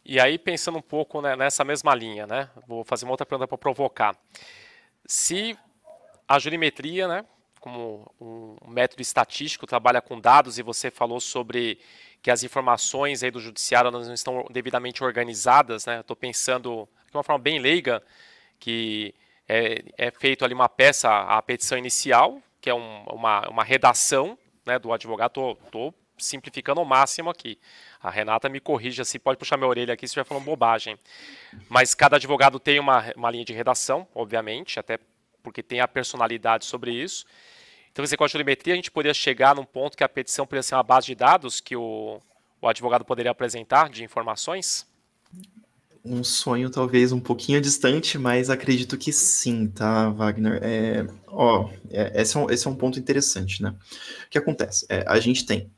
E 0.03 0.19
aí, 0.19 0.37
pensando 0.37 0.77
um 0.77 0.81
pouco 0.81 1.21
né, 1.21 1.35
nessa 1.35 1.63
mesma 1.63 1.95
linha, 1.95 2.27
né? 2.27 2.49
Vou 2.67 2.83
fazer 2.83 3.05
uma 3.05 3.11
outra 3.11 3.25
pergunta 3.25 3.47
para 3.47 3.57
provocar. 3.57 4.15
Se 5.05 5.57
a 6.27 6.37
jurimetria, 6.37 7.07
né, 7.07 7.25
como 7.59 8.11
um 8.19 8.55
método 8.67 9.01
estatístico, 9.01 9.67
trabalha 9.67 10.01
com 10.01 10.19
dados 10.19 10.57
e 10.57 10.63
você 10.63 10.91
falou 10.91 11.19
sobre 11.19 11.79
que 12.21 12.29
as 12.29 12.43
informações 12.43 13.23
aí 13.23 13.31
do 13.31 13.39
judiciário 13.39 13.89
não 13.89 14.13
estão 14.13 14.45
devidamente 14.51 15.03
organizadas, 15.03 15.85
né? 15.85 16.01
Estou 16.01 16.15
pensando 16.15 16.87
de 17.09 17.17
uma 17.17 17.23
forma 17.23 17.41
bem 17.41 17.59
leiga 17.59 18.03
que 18.61 19.13
é, 19.49 19.83
é 19.97 20.11
feito 20.11 20.45
ali 20.45 20.53
uma 20.53 20.69
peça, 20.69 21.09
a 21.09 21.41
petição 21.41 21.77
inicial, 21.77 22.41
que 22.61 22.69
é 22.69 22.73
um, 22.73 23.03
uma, 23.05 23.49
uma 23.49 23.63
redação 23.63 24.37
né, 24.65 24.79
do 24.79 24.93
advogado. 24.93 25.57
Estou 25.65 25.93
simplificando 26.17 26.79
ao 26.79 26.85
máximo 26.85 27.29
aqui. 27.29 27.59
A 27.99 28.09
Renata 28.09 28.47
me 28.47 28.59
corrija 28.59 29.03
se 29.03 29.17
pode 29.17 29.39
puxar 29.39 29.57
minha 29.57 29.67
orelha 29.67 29.93
aqui 29.93 30.07
se 30.07 30.11
estiver 30.11 30.23
falando 30.23 30.45
bobagem. 30.45 30.97
Mas 31.67 31.95
cada 31.95 32.15
advogado 32.15 32.59
tem 32.59 32.79
uma, 32.79 33.11
uma 33.17 33.31
linha 33.31 33.43
de 33.43 33.51
redação, 33.51 34.07
obviamente, 34.13 34.79
até 34.79 34.99
porque 35.41 35.63
tem 35.63 35.81
a 35.81 35.87
personalidade 35.87 36.65
sobre 36.65 36.93
isso. 36.93 37.25
Então, 37.91 38.05
você 38.05 38.15
com 38.15 38.23
a 38.23 38.27
jurimetria, 38.27 38.73
a 38.73 38.75
gente 38.75 38.91
poderia 38.91 39.13
chegar 39.13 39.55
num 39.55 39.65
ponto 39.65 39.97
que 39.97 40.03
a 40.03 40.07
petição 40.07 40.45
poderia 40.45 40.63
ser 40.63 40.75
uma 40.75 40.83
base 40.83 41.07
de 41.07 41.15
dados 41.15 41.59
que 41.59 41.75
o, 41.75 42.21
o 42.61 42.67
advogado 42.67 43.03
poderia 43.03 43.31
apresentar 43.31 43.89
de 43.89 44.03
informações? 44.03 44.87
Um 46.03 46.23
sonho 46.23 46.69
talvez 46.69 47.11
um 47.11 47.19
pouquinho 47.19 47.61
distante, 47.61 48.17
mas 48.17 48.49
acredito 48.49 48.97
que 48.97 49.13
sim, 49.13 49.67
tá, 49.67 50.09
Wagner? 50.09 50.59
É, 50.63 51.05
ó, 51.27 51.69
é, 51.89 52.21
esse, 52.21 52.35
é 52.35 52.39
um, 52.39 52.49
esse 52.49 52.67
é 52.67 52.69
um 52.69 52.75
ponto 52.75 52.97
interessante, 52.97 53.61
né? 53.61 53.75
O 54.25 54.29
que 54.29 54.37
acontece? 54.37 54.85
É, 54.89 55.05
a 55.07 55.19
gente 55.19 55.45
tem 55.45 55.69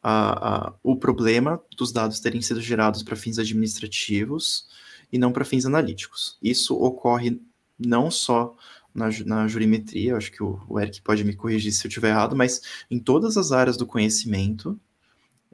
a, 0.00 0.68
a, 0.68 0.74
o 0.82 0.96
problema 0.96 1.60
dos 1.76 1.90
dados 1.90 2.20
terem 2.20 2.40
sido 2.40 2.60
gerados 2.60 3.02
para 3.02 3.16
fins 3.16 3.38
administrativos 3.38 4.68
e 5.10 5.18
não 5.18 5.32
para 5.32 5.44
fins 5.44 5.66
analíticos. 5.66 6.38
Isso 6.42 6.76
ocorre 6.76 7.40
não 7.78 8.10
só 8.10 8.54
na, 8.94 9.08
na 9.24 9.48
jurimetria, 9.48 10.16
acho 10.16 10.30
que 10.30 10.42
o, 10.42 10.60
o, 10.68 10.78
Eric 10.78 11.02
pode 11.02 11.24
me 11.24 11.34
corrigir 11.34 11.72
se 11.72 11.84
eu 11.84 11.88
estiver 11.88 12.10
errado, 12.10 12.36
mas 12.36 12.60
em 12.90 12.98
todas 12.98 13.36
as 13.36 13.50
áreas 13.50 13.76
do 13.76 13.86
conhecimento, 13.86 14.78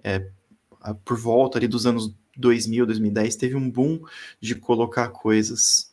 é, 0.04 0.28
por 1.04 1.16
volta 1.16 1.58
ali 1.58 1.66
dos 1.66 1.86
anos 1.86 2.14
2000, 2.36 2.86
2010, 2.86 3.36
teve 3.36 3.56
um 3.56 3.70
boom 3.70 4.00
de 4.40 4.54
colocar 4.54 5.08
coisas 5.08 5.92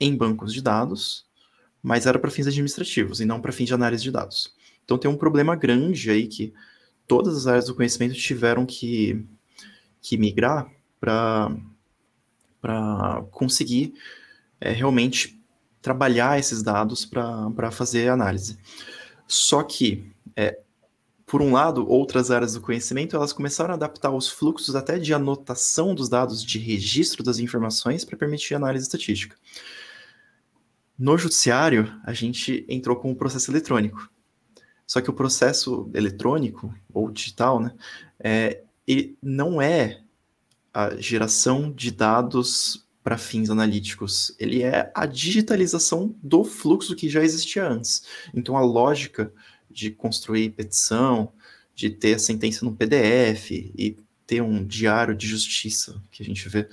em 0.00 0.16
bancos 0.16 0.52
de 0.52 0.62
dados, 0.62 1.26
mas 1.82 2.06
era 2.06 2.18
para 2.18 2.30
fins 2.30 2.46
administrativos 2.46 3.20
e 3.20 3.24
não 3.24 3.40
para 3.40 3.52
fins 3.52 3.66
de 3.66 3.74
análise 3.74 4.02
de 4.02 4.10
dados. 4.10 4.54
Então 4.84 4.98
tem 4.98 5.10
um 5.10 5.16
problema 5.16 5.54
grande 5.54 6.10
aí 6.10 6.26
que 6.26 6.52
todas 7.06 7.36
as 7.36 7.46
áreas 7.46 7.66
do 7.66 7.74
conhecimento 7.74 8.14
tiveram 8.14 8.66
que, 8.66 9.24
que 10.00 10.16
migrar 10.16 10.70
para 11.00 11.50
conseguir 13.30 13.94
é, 14.60 14.70
realmente 14.70 15.38
trabalhar 15.82 16.38
esses 16.38 16.62
dados 16.62 17.04
para 17.04 17.70
fazer 17.70 18.08
análise. 18.08 18.58
Só 19.26 19.62
que, 19.62 20.10
é, 20.34 20.58
por 21.34 21.42
um 21.42 21.50
lado, 21.50 21.84
outras 21.90 22.30
áreas 22.30 22.52
do 22.52 22.60
conhecimento 22.60 23.16
elas 23.16 23.32
começaram 23.32 23.72
a 23.72 23.74
adaptar 23.74 24.12
os 24.12 24.28
fluxos 24.28 24.76
até 24.76 25.00
de 25.00 25.12
anotação 25.12 25.92
dos 25.92 26.08
dados, 26.08 26.44
de 26.44 26.60
registro 26.60 27.24
das 27.24 27.40
informações 27.40 28.04
para 28.04 28.16
permitir 28.16 28.54
análise 28.54 28.84
estatística. 28.84 29.36
No 30.96 31.18
judiciário, 31.18 31.92
a 32.04 32.12
gente 32.12 32.64
entrou 32.68 32.94
com 32.94 33.10
o 33.10 33.16
processo 33.16 33.50
eletrônico. 33.50 34.08
Só 34.86 35.00
que 35.00 35.10
o 35.10 35.12
processo 35.12 35.90
eletrônico, 35.92 36.72
ou 36.92 37.10
digital, 37.10 37.58
né, 37.58 37.74
é, 38.20 38.62
ele 38.86 39.18
não 39.20 39.60
é 39.60 40.02
a 40.72 40.94
geração 40.94 41.68
de 41.68 41.90
dados 41.90 42.86
para 43.02 43.18
fins 43.18 43.50
analíticos. 43.50 44.32
Ele 44.38 44.62
é 44.62 44.88
a 44.94 45.04
digitalização 45.04 46.14
do 46.22 46.44
fluxo 46.44 46.94
que 46.94 47.08
já 47.08 47.24
existia 47.24 47.68
antes. 47.68 48.04
Então, 48.32 48.56
a 48.56 48.60
lógica 48.60 49.32
de 49.74 49.90
construir 49.90 50.50
petição, 50.50 51.32
de 51.74 51.90
ter 51.90 52.14
a 52.14 52.18
sentença 52.18 52.64
no 52.64 52.74
PDF 52.74 53.50
e 53.50 53.96
ter 54.26 54.40
um 54.40 54.64
diário 54.64 55.14
de 55.14 55.26
justiça 55.26 56.00
que 56.10 56.22
a 56.22 56.26
gente 56.26 56.48
vê 56.48 56.68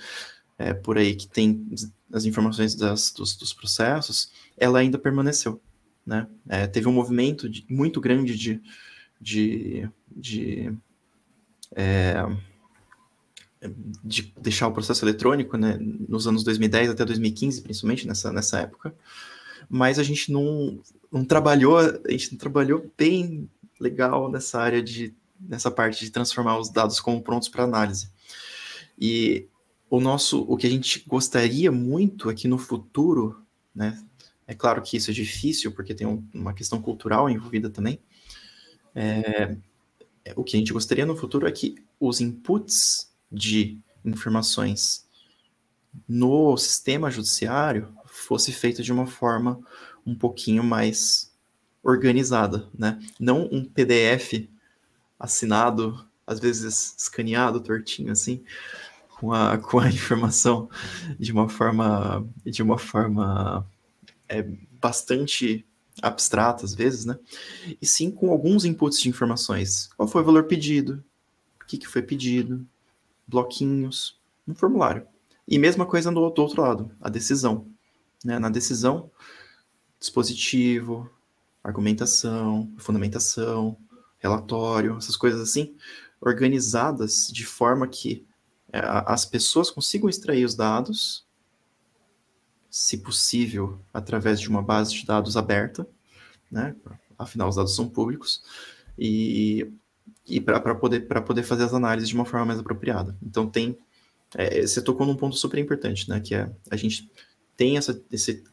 é, 0.58 0.74
por 0.74 0.98
aí, 0.98 1.16
que 1.16 1.28
tem 1.28 1.68
as 2.14 2.26
informações 2.26 2.76
das, 2.76 3.12
dos, 3.12 3.36
dos 3.36 3.52
processos, 3.52 4.32
ela 4.56 4.80
ainda 4.80 5.00
permaneceu. 5.00 5.60
Né? 6.06 6.28
É, 6.48 6.68
teve 6.68 6.88
um 6.88 6.94
movimento 6.94 7.50
de, 7.50 7.66
muito 7.70 8.00
grande 8.00 8.38
de, 8.38 8.62
de, 9.20 9.90
de, 10.16 10.74
é, 11.76 12.26
de, 14.04 14.34
deixar 14.40 14.68
o 14.68 14.74
processo 14.74 15.04
eletrônico 15.04 15.58
né, 15.58 15.78
nos 15.80 16.28
anos 16.28 16.44
2010 16.44 16.92
até 16.92 17.06
2015, 17.06 17.62
principalmente 17.62 18.08
nessa, 18.08 18.32
nessa 18.32 18.60
época, 18.60 18.94
mas 19.74 19.98
a 19.98 20.04
gente 20.04 20.34
não, 20.34 20.82
não 21.10 21.24
trabalhou, 21.24 21.78
a 21.80 22.12
gente 22.12 22.36
trabalhou 22.36 22.92
bem 22.98 23.50
legal 23.80 24.30
nessa 24.30 24.60
área 24.60 24.84
de 24.84 25.16
nessa 25.40 25.72
parte 25.72 26.06
de 26.06 26.12
transformar 26.12 26.60
os 26.60 26.70
dados 26.70 27.00
como 27.00 27.22
prontos 27.24 27.50
para 27.50 27.64
análise. 27.64 28.12
E 29.00 29.48
o 29.90 30.00
nosso, 30.00 30.42
o 30.48 30.56
que 30.56 30.68
a 30.68 30.70
gente 30.70 31.04
gostaria 31.08 31.72
muito 31.72 32.30
aqui 32.30 32.48
no 32.48 32.60
futuro, 32.60 33.42
né, 33.74 34.00
é 34.46 34.54
claro 34.54 34.84
que 34.84 34.98
isso 34.98 35.10
é 35.10 35.14
difícil, 35.14 35.72
porque 35.72 35.96
tem 35.96 36.06
um, 36.06 36.24
uma 36.32 36.54
questão 36.54 36.80
cultural 36.80 37.28
envolvida 37.28 37.72
também. 37.72 37.98
É, 38.94 39.56
o 40.36 40.44
que 40.44 40.56
a 40.56 40.60
gente 40.60 40.74
gostaria 40.74 41.06
no 41.06 41.16
futuro 41.16 41.48
é 41.48 41.52
que 41.52 41.76
os 42.00 42.22
inputs 42.22 43.10
de 43.32 43.80
informações 44.06 45.08
no 46.08 46.56
sistema 46.58 47.10
judiciário 47.10 47.92
fosse 48.22 48.52
feito 48.52 48.84
de 48.84 48.92
uma 48.92 49.08
forma 49.08 49.60
um 50.06 50.16
pouquinho 50.16 50.64
mais 50.64 51.32
organizada, 51.84 52.70
né? 52.78 53.00
Não 53.20 53.48
um 53.52 53.66
PDF 53.66 54.48
assinado, 55.20 56.06
às 56.26 56.40
vezes 56.40 56.96
escaneado, 56.98 57.62
tortinho 57.62 58.12
assim, 58.12 58.44
com 59.10 59.34
a, 59.34 59.58
com 59.60 59.80
a 59.80 59.90
informação 59.90 60.70
de 61.20 61.32
uma 61.32 61.50
forma 61.50 62.28
de 62.46 62.62
uma 62.62 62.78
forma 62.78 63.68
é, 64.28 64.44
bastante 64.80 65.66
abstrata 66.02 66.66
às 66.66 66.74
vezes, 66.74 67.06
né? 67.06 67.18
E 67.82 67.86
sim 67.86 68.10
com 68.12 68.32
alguns 68.32 68.66
inputs 68.66 69.00
de 69.00 69.10
informações. 69.10 69.90
Qual 69.96 70.08
foi 70.08 70.22
o 70.22 70.26
valor 70.26 70.46
pedido? 70.46 71.04
O 71.62 71.66
que, 71.66 71.78
que 71.78 71.88
foi 71.88 72.02
pedido? 72.02 72.66
Bloquinhos, 73.28 74.20
um 74.48 74.56
formulário. 74.56 75.06
E 75.48 75.58
mesma 75.60 75.86
coisa 75.86 76.12
do, 76.12 76.30
do 76.30 76.42
outro 76.42 76.62
lado, 76.62 76.92
a 77.00 77.10
decisão. 77.10 77.68
Né? 78.24 78.40
Na 78.40 78.50
decisão, 78.50 79.12
dispositivo, 80.00 81.10
argumentação, 81.64 82.74
fundamentação, 82.78 83.78
relatório, 84.20 84.98
essas 84.98 85.16
coisas 85.16 85.42
assim, 85.42 85.76
organizadas 86.20 87.28
de 87.32 87.46
forma 87.46 87.88
que 87.88 88.26
é, 88.72 88.80
as 89.06 89.26
pessoas 89.26 89.70
consigam 89.70 90.10
extrair 90.10 90.46
os 90.46 90.56
dados 90.56 91.26
se 92.70 93.00
possível, 93.00 93.82
através 93.94 94.40
de 94.40 94.48
uma 94.48 94.62
base 94.62 94.94
de 94.94 95.06
dados 95.06 95.36
aberta, 95.36 95.86
né? 96.50 96.74
afinal 97.20 97.50
os 97.50 97.58
dados 97.58 97.76
são 97.76 97.90
públicos, 97.90 98.44
e, 98.98 99.70
e 100.26 100.40
para 100.40 100.74
poder, 100.76 101.02
poder 101.02 101.44
fazer 101.44 101.66
as 101.66 101.74
análises 101.74 102.10
de 102.10 102.16
uma 102.16 102.26
forma 102.26 102.46
mais 102.46 102.60
apropriada. 102.60 103.18
Então 103.22 103.46
tem, 103.46 103.78
é, 104.36 104.62
você 104.62 104.82
tocou 104.82 105.06
num 105.06 105.18
ponto 105.18 105.36
super 105.36 105.60
importante, 105.60 106.10
né? 106.10 106.22
que 106.22 106.34
é 106.34 106.50
a 106.70 106.78
gente 106.78 107.12
tem 107.62 107.78
essa, 107.78 108.04
esse 108.12 108.44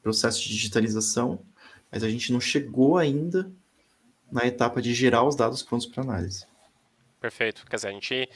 processo 0.00 0.40
de 0.40 0.50
digitalização, 0.50 1.44
mas 1.90 2.04
a 2.04 2.08
gente 2.08 2.32
não 2.32 2.40
chegou 2.40 2.96
ainda 2.96 3.50
na 4.30 4.46
etapa 4.46 4.80
de 4.80 4.94
gerar 4.94 5.24
os 5.24 5.34
dados 5.34 5.64
prontos 5.64 5.84
para 5.84 6.04
análise. 6.04 6.46
Perfeito. 7.20 7.66
Quer 7.68 7.74
dizer, 7.74 7.88
a 7.88 7.90
gente 7.90 8.28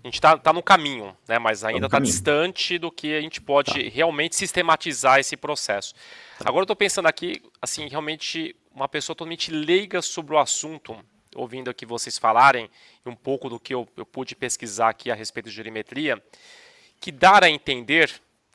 a 0.00 0.06
gente 0.06 0.14
está 0.14 0.38
tá 0.38 0.52
no 0.52 0.62
caminho, 0.62 1.16
né? 1.26 1.40
mas 1.40 1.62
tá 1.62 1.68
ainda 1.70 1.86
está 1.86 1.98
tá 1.98 2.04
distante 2.04 2.78
do 2.78 2.88
que 2.88 3.16
a 3.16 3.20
gente 3.20 3.40
pode 3.40 3.72
tá. 3.72 3.90
realmente 3.92 4.36
sistematizar 4.36 5.18
esse 5.18 5.36
processo. 5.36 5.92
Tá. 6.38 6.44
Agora 6.48 6.60
eu 6.60 6.64
estou 6.64 6.76
pensando 6.76 7.06
aqui, 7.06 7.42
assim, 7.60 7.88
realmente 7.88 8.54
uma 8.72 8.88
pessoa 8.88 9.16
totalmente 9.16 9.50
leiga 9.50 10.00
sobre 10.00 10.36
o 10.36 10.38
assunto, 10.38 10.96
ouvindo 11.34 11.68
aqui 11.68 11.84
vocês 11.84 12.16
falarem 12.16 12.70
um 13.04 13.16
pouco 13.16 13.48
do 13.48 13.58
que 13.58 13.74
eu, 13.74 13.88
eu 13.96 14.06
pude 14.06 14.36
pesquisar 14.36 14.90
aqui 14.90 15.10
a 15.10 15.16
respeito 15.16 15.48
de 15.48 15.56
geometria, 15.56 16.22
que 17.00 17.10
dá 17.10 17.40
a 17.42 17.50
entender 17.50 18.08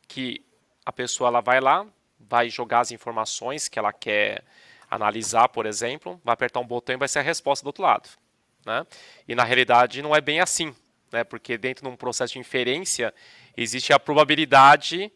que 0.07 0.45
a 0.90 0.92
pessoa 0.92 1.28
ela 1.28 1.40
vai 1.40 1.62
lá, 1.62 1.86
vai 2.20 2.50
jogar 2.50 2.80
as 2.80 2.92
informações 2.92 3.68
que 3.68 3.78
ela 3.78 3.94
quer 3.94 4.44
analisar, 4.90 5.48
por 5.50 5.68
exemplo, 5.68 6.20
vai 6.24 6.34
apertar 6.34 6.60
um 6.60 6.66
botão 6.66 6.96
e 6.96 6.98
vai 6.98 7.08
ser 7.08 7.20
a 7.20 7.22
resposta 7.22 7.64
do 7.64 7.68
outro 7.68 7.84
lado. 7.84 8.10
Né? 8.66 8.86
E 9.28 9.36
na 9.36 9.44
realidade 9.44 10.02
não 10.02 10.16
é 10.16 10.20
bem 10.20 10.40
assim 10.40 10.74
né? 11.12 11.24
porque 11.24 11.60
dentro 11.60 11.84
de 11.84 11.90
um 11.92 11.96
processo 11.96 12.34
de 12.34 12.40
inferência 12.40 13.14
existe 13.56 13.94
a 13.94 14.00
probabilidade 14.00 15.12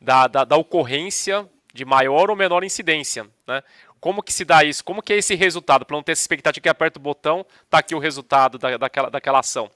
da, 0.00 0.26
da, 0.26 0.44
da 0.44 0.56
ocorrência 0.56 1.46
de 1.74 1.84
maior 1.84 2.30
ou 2.30 2.36
menor 2.36 2.64
incidência. 2.64 3.26
Né? 3.46 3.62
Como 4.00 4.22
que 4.22 4.32
se 4.32 4.46
dá 4.46 4.64
isso? 4.64 4.82
Como 4.82 5.02
que 5.02 5.12
é 5.12 5.18
esse 5.18 5.34
resultado? 5.34 5.84
Para 5.84 5.94
não 5.94 6.02
ter 6.02 6.12
essa 6.12 6.22
expectativa 6.22 6.62
que 6.62 6.68
aperta 6.70 6.98
o 6.98 7.02
botão, 7.02 7.44
está 7.64 7.80
aqui 7.80 7.94
o 7.94 7.98
resultado 7.98 8.56
da, 8.56 8.78
daquela, 8.78 9.10
daquela 9.10 9.40
ação. 9.40 9.70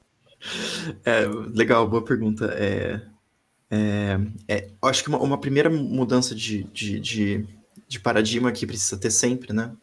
É, 1.05 1.27
legal, 1.55 1.87
boa 1.87 2.03
pergunta. 2.03 2.47
É, 2.57 3.12
é, 3.75 4.19
é, 4.47 4.71
acho 4.83 5.03
que 5.03 5.09
uma, 5.09 5.19
uma 5.19 5.41
primeira 5.41 5.71
mudança 5.71 6.35
de, 6.35 6.65
de, 6.65 7.01
de, 7.01 7.47
de, 7.89 7.99
paradigma 7.99 8.53
que 8.53 8.67
precisa 8.67 8.99
ter 8.99 9.11
sempre, 9.11 9.55
né? 9.55 9.75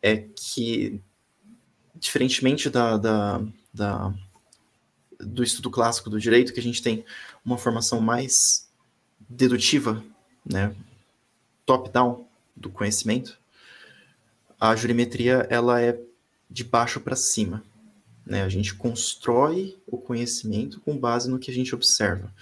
É 0.00 0.16
que, 0.16 0.98
diferentemente 1.94 2.70
da, 2.70 2.96
da, 2.96 3.42
da 3.74 4.14
do 5.20 5.42
estudo 5.42 5.70
clássico 5.70 6.08
do 6.08 6.18
direito, 6.18 6.54
que 6.54 6.60
a 6.60 6.62
gente 6.62 6.82
tem 6.82 7.04
uma 7.44 7.58
formação 7.58 8.00
mais 8.00 8.70
dedutiva, 9.28 10.02
né, 10.42 10.74
top-down 11.66 12.26
do 12.56 12.70
conhecimento, 12.70 13.38
a 14.58 14.74
jurimetria 14.74 15.46
ela 15.50 15.78
é 15.78 16.00
de 16.50 16.64
baixo 16.64 17.00
para 17.00 17.16
cima. 17.16 17.62
Né? 18.24 18.42
A 18.42 18.48
gente 18.48 18.74
constrói 18.74 19.76
o 19.86 19.98
conhecimento 19.98 20.80
com 20.80 20.96
base 20.96 21.28
no 21.28 21.38
que 21.38 21.50
a 21.50 21.54
gente 21.54 21.74
observa. 21.74 22.32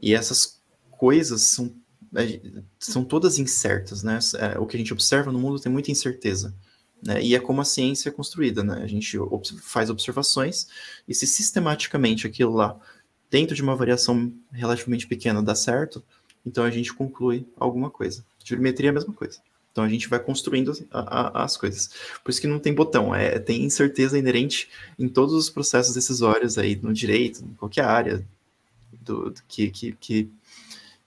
E 0.00 0.14
essas 0.14 0.60
coisas 0.90 1.42
são, 1.42 1.74
é, 2.14 2.40
são 2.78 3.04
todas 3.04 3.38
incertas. 3.38 4.02
Né? 4.02 4.18
É, 4.38 4.58
o 4.58 4.66
que 4.66 4.76
a 4.76 4.78
gente 4.78 4.92
observa 4.92 5.32
no 5.32 5.38
mundo 5.38 5.60
tem 5.60 5.70
muita 5.70 5.90
incerteza. 5.90 6.54
Né? 7.02 7.22
E 7.22 7.34
é 7.34 7.40
como 7.40 7.60
a 7.60 7.64
ciência 7.64 8.10
é 8.10 8.12
construída, 8.12 8.62
né? 8.62 8.82
A 8.82 8.86
gente 8.86 9.18
faz 9.62 9.88
observações 9.88 10.66
e 11.08 11.14
se 11.14 11.26
sistematicamente 11.26 12.26
aquilo 12.26 12.52
lá, 12.52 12.78
dentro 13.30 13.54
de 13.54 13.62
uma 13.62 13.74
variação 13.74 14.32
relativamente 14.52 15.06
pequena, 15.06 15.42
dá 15.42 15.54
certo, 15.54 16.04
então 16.44 16.64
a 16.64 16.70
gente 16.70 16.92
conclui 16.92 17.46
alguma 17.56 17.90
coisa. 17.90 18.24
Geometria 18.44 18.88
é 18.88 18.90
a 18.90 18.94
mesma 18.94 19.14
coisa. 19.14 19.38
Então 19.72 19.84
a 19.84 19.88
gente 19.88 20.08
vai 20.08 20.18
construindo 20.18 20.72
a, 20.90 21.40
a, 21.40 21.44
as 21.44 21.56
coisas. 21.56 21.90
Por 22.22 22.30
isso 22.30 22.40
que 22.40 22.46
não 22.46 22.58
tem 22.58 22.74
botão, 22.74 23.14
é, 23.14 23.38
tem 23.38 23.62
incerteza 23.62 24.18
inerente 24.18 24.68
em 24.98 25.08
todos 25.08 25.34
os 25.34 25.48
processos 25.48 25.94
decisórios 25.94 26.58
aí, 26.58 26.76
no 26.76 26.92
direito, 26.92 27.44
em 27.44 27.54
qualquer 27.54 27.84
área 27.84 28.26
do, 29.00 29.30
do 29.30 29.42
que, 29.48 29.70
que, 29.70 29.92
que, 29.92 30.30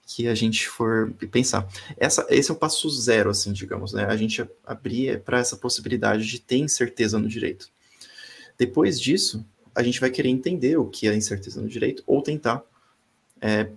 que, 0.06 0.28
a 0.28 0.34
gente 0.34 0.68
for 0.68 1.12
pensar. 1.30 1.68
Essa, 1.96 2.26
esse 2.28 2.50
é 2.50 2.54
o 2.54 2.56
passo 2.56 2.88
zero, 2.90 3.30
assim, 3.30 3.52
digamos, 3.52 3.92
né? 3.92 4.04
A 4.04 4.16
gente 4.16 4.46
abrir 4.64 5.20
para 5.20 5.38
essa 5.38 5.56
possibilidade 5.56 6.26
de 6.26 6.40
ter 6.40 6.58
incerteza 6.58 7.18
no 7.18 7.28
direito. 7.28 7.68
Depois 8.58 9.00
disso, 9.00 9.44
a 9.74 9.82
gente 9.82 10.00
vai 10.00 10.10
querer 10.10 10.28
entender 10.28 10.76
o 10.76 10.86
que 10.86 11.08
é 11.08 11.16
incerteza 11.16 11.60
no 11.60 11.68
direito 11.68 12.02
ou 12.06 12.22
tentar 12.22 12.62
é, 13.40 13.68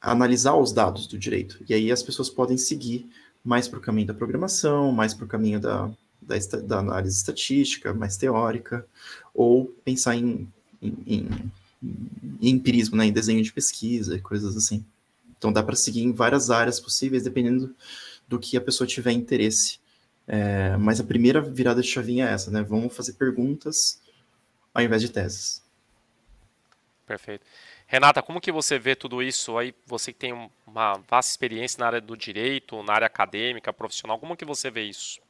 analisar 0.00 0.54
os 0.54 0.72
dados 0.72 1.06
do 1.06 1.18
direito. 1.18 1.64
E 1.68 1.74
aí 1.74 1.90
as 1.90 2.02
pessoas 2.02 2.30
podem 2.30 2.56
seguir 2.56 3.10
mais 3.44 3.68
para 3.68 3.78
o 3.78 3.82
caminho 3.82 4.06
da 4.06 4.14
programação, 4.14 4.92
mais 4.92 5.14
para 5.14 5.24
o 5.24 5.28
caminho 5.28 5.60
da, 5.60 5.90
da, 6.22 6.36
da, 6.62 6.78
análise 6.78 7.16
estatística, 7.16 7.92
mais 7.94 8.16
teórica, 8.16 8.86
ou 9.34 9.66
pensar 9.84 10.16
em, 10.16 10.48
em, 10.80 10.96
em, 11.06 11.52
em 11.82 12.50
empirismo, 12.50 12.96
né, 12.96 13.06
em 13.06 13.12
desenho 13.12 13.42
de 13.42 13.52
pesquisa 13.52 14.16
e 14.16 14.20
coisas 14.20 14.56
assim. 14.56 14.84
Então 15.38 15.52
dá 15.52 15.62
para 15.62 15.76
seguir 15.76 16.02
em 16.02 16.12
várias 16.12 16.50
áreas 16.50 16.80
possíveis, 16.80 17.22
dependendo 17.22 17.74
do 18.26 18.38
que 18.38 18.56
a 18.56 18.60
pessoa 18.60 18.86
tiver 18.86 19.12
interesse. 19.12 19.78
É, 20.26 20.76
mas 20.76 20.98
a 20.98 21.04
primeira 21.04 21.40
virada 21.40 21.80
de 21.80 21.88
chavinha 21.88 22.28
é 22.28 22.32
essa, 22.32 22.50
né? 22.50 22.62
Vamos 22.62 22.96
fazer 22.96 23.12
perguntas 23.12 24.00
ao 24.74 24.82
invés 24.82 25.00
de 25.00 25.10
teses. 25.10 25.62
Perfeito. 27.06 27.46
Renata, 27.86 28.20
como 28.20 28.40
que 28.40 28.50
você 28.50 28.78
vê 28.78 28.96
tudo 28.96 29.22
isso 29.22 29.56
aí? 29.56 29.72
Você 29.86 30.12
que 30.12 30.18
tem 30.18 30.50
uma 30.66 31.00
vasta 31.08 31.30
experiência 31.30 31.78
na 31.78 31.86
área 31.86 32.00
do 32.00 32.16
direito, 32.16 32.82
na 32.82 32.94
área 32.94 33.06
acadêmica, 33.06 33.72
profissional, 33.72 34.18
como 34.18 34.36
que 34.36 34.44
você 34.44 34.70
vê 34.70 34.82
isso? 34.82 35.20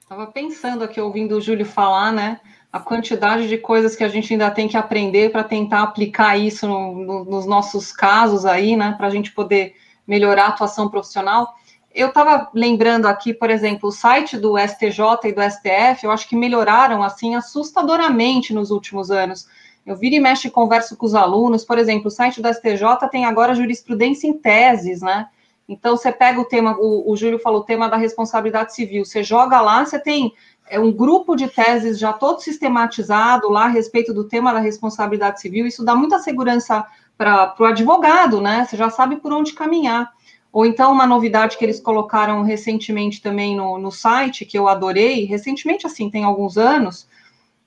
Estava 0.00 0.28
pensando 0.28 0.84
aqui, 0.84 1.00
ouvindo 1.00 1.36
o 1.36 1.40
Júlio 1.40 1.66
falar, 1.66 2.12
né? 2.12 2.40
A 2.78 2.80
quantidade 2.80 3.48
de 3.48 3.58
coisas 3.58 3.96
que 3.96 4.04
a 4.04 4.08
gente 4.08 4.32
ainda 4.32 4.50
tem 4.50 4.68
que 4.68 4.76
aprender 4.76 5.30
para 5.30 5.44
tentar 5.44 5.82
aplicar 5.82 6.36
isso 6.36 6.66
no, 6.66 6.94
no, 6.94 7.24
nos 7.24 7.46
nossos 7.46 7.92
casos 7.92 8.46
aí, 8.46 8.76
né? 8.76 8.94
Para 8.96 9.08
a 9.08 9.10
gente 9.10 9.32
poder 9.32 9.74
melhorar 10.06 10.44
a 10.44 10.48
atuação 10.48 10.88
profissional. 10.88 11.54
Eu 11.94 12.08
estava 12.08 12.50
lembrando 12.54 13.06
aqui, 13.06 13.34
por 13.34 13.50
exemplo, 13.50 13.88
o 13.88 13.92
site 13.92 14.36
do 14.36 14.56
STJ 14.58 15.00
e 15.24 15.32
do 15.32 15.42
STF, 15.42 16.04
eu 16.04 16.10
acho 16.10 16.28
que 16.28 16.36
melhoraram 16.36 17.02
assim 17.02 17.34
assustadoramente 17.34 18.54
nos 18.54 18.70
últimos 18.70 19.10
anos 19.10 19.46
eu 19.88 19.96
viro 19.96 20.16
e 20.16 20.20
mexe 20.20 20.48
e 20.48 20.50
converso 20.50 20.94
com 20.98 21.06
os 21.06 21.14
alunos, 21.14 21.64
por 21.64 21.78
exemplo, 21.78 22.08
o 22.08 22.10
site 22.10 22.42
da 22.42 22.52
STJ 22.52 23.08
tem 23.10 23.24
agora 23.24 23.54
jurisprudência 23.54 24.28
em 24.28 24.34
teses, 24.34 25.00
né? 25.00 25.28
Então, 25.66 25.96
você 25.96 26.12
pega 26.12 26.38
o 26.38 26.44
tema, 26.44 26.76
o, 26.78 27.10
o 27.10 27.16
Júlio 27.16 27.38
falou, 27.38 27.60
o 27.60 27.64
tema 27.64 27.88
da 27.88 27.96
responsabilidade 27.96 28.74
civil, 28.74 29.06
você 29.06 29.22
joga 29.22 29.62
lá, 29.62 29.84
você 29.84 29.98
tem 29.98 30.34
é, 30.70 30.78
um 30.78 30.92
grupo 30.92 31.34
de 31.34 31.48
teses 31.48 31.98
já 31.98 32.12
todo 32.12 32.40
sistematizado 32.40 33.48
lá 33.50 33.64
a 33.64 33.68
respeito 33.68 34.12
do 34.12 34.24
tema 34.24 34.52
da 34.52 34.60
responsabilidade 34.60 35.40
civil, 35.40 35.66
isso 35.66 35.84
dá 35.84 35.94
muita 35.94 36.18
segurança 36.18 36.86
para 37.16 37.54
o 37.58 37.64
advogado, 37.64 38.40
né? 38.40 38.64
Você 38.64 38.76
já 38.76 38.90
sabe 38.90 39.16
por 39.16 39.32
onde 39.32 39.52
caminhar. 39.52 40.12
Ou 40.52 40.64
então, 40.64 40.92
uma 40.92 41.06
novidade 41.06 41.58
que 41.58 41.64
eles 41.64 41.80
colocaram 41.80 42.42
recentemente 42.42 43.20
também 43.20 43.56
no, 43.56 43.78
no 43.78 43.90
site, 43.90 44.44
que 44.44 44.58
eu 44.58 44.68
adorei, 44.68 45.24
recentemente, 45.24 45.86
assim, 45.86 46.10
tem 46.10 46.24
alguns 46.24 46.56
anos, 46.56 47.06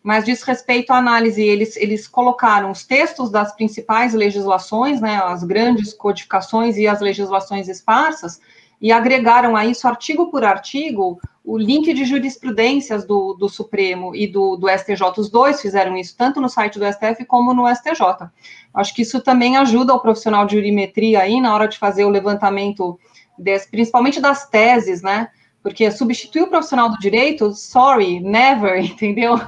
mas 0.01 0.25
diz 0.25 0.41
respeito 0.41 0.91
à 0.91 0.97
análise, 0.97 1.43
eles, 1.43 1.77
eles 1.77 2.07
colocaram 2.07 2.71
os 2.71 2.83
textos 2.83 3.29
das 3.29 3.53
principais 3.53 4.13
legislações, 4.13 4.99
né, 4.99 5.21
as 5.23 5.43
grandes 5.43 5.93
codificações 5.93 6.77
e 6.77 6.87
as 6.87 7.01
legislações 7.01 7.67
esparsas, 7.67 8.41
e 8.81 8.91
agregaram 8.91 9.55
a 9.55 9.65
isso, 9.65 9.87
artigo 9.87 10.31
por 10.31 10.43
artigo, 10.43 11.19
o 11.43 11.57
link 11.57 11.93
de 11.93 12.03
jurisprudências 12.03 13.05
do, 13.05 13.33
do 13.33 13.47
Supremo 13.47 14.15
e 14.15 14.27
do, 14.27 14.55
do 14.55 14.67
STJ. 14.67 15.03
Os 15.17 15.29
dois 15.29 15.61
fizeram 15.61 15.95
isso, 15.95 16.15
tanto 16.17 16.41
no 16.41 16.49
site 16.49 16.79
do 16.79 16.85
STF 16.85 17.23
como 17.25 17.53
no 17.53 17.67
STJ. 17.67 18.29
Acho 18.73 18.95
que 18.95 19.03
isso 19.03 19.21
também 19.21 19.57
ajuda 19.57 19.93
o 19.93 19.99
profissional 19.99 20.45
de 20.45 20.55
jurimetria 20.55 21.21
aí 21.21 21.39
na 21.39 21.53
hora 21.53 21.67
de 21.67 21.77
fazer 21.77 22.05
o 22.05 22.09
levantamento, 22.09 22.99
des, 23.37 23.67
principalmente 23.67 24.19
das 24.19 24.47
teses, 24.49 25.03
né? 25.03 25.29
Porque 25.61 25.91
substituir 25.91 26.43
o 26.43 26.47
profissional 26.47 26.89
do 26.89 26.97
direito, 26.97 27.53
sorry, 27.53 28.19
never, 28.19 28.77
entendeu? 28.83 29.39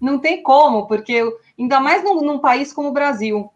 Não 0.00 0.18
tem 0.18 0.42
como, 0.42 0.86
porque 0.86 1.22
ainda 1.58 1.80
mais 1.80 2.02
num, 2.02 2.20
num 2.22 2.38
país 2.38 2.72
como 2.72 2.88
o 2.88 2.92
Brasil, 2.92 3.50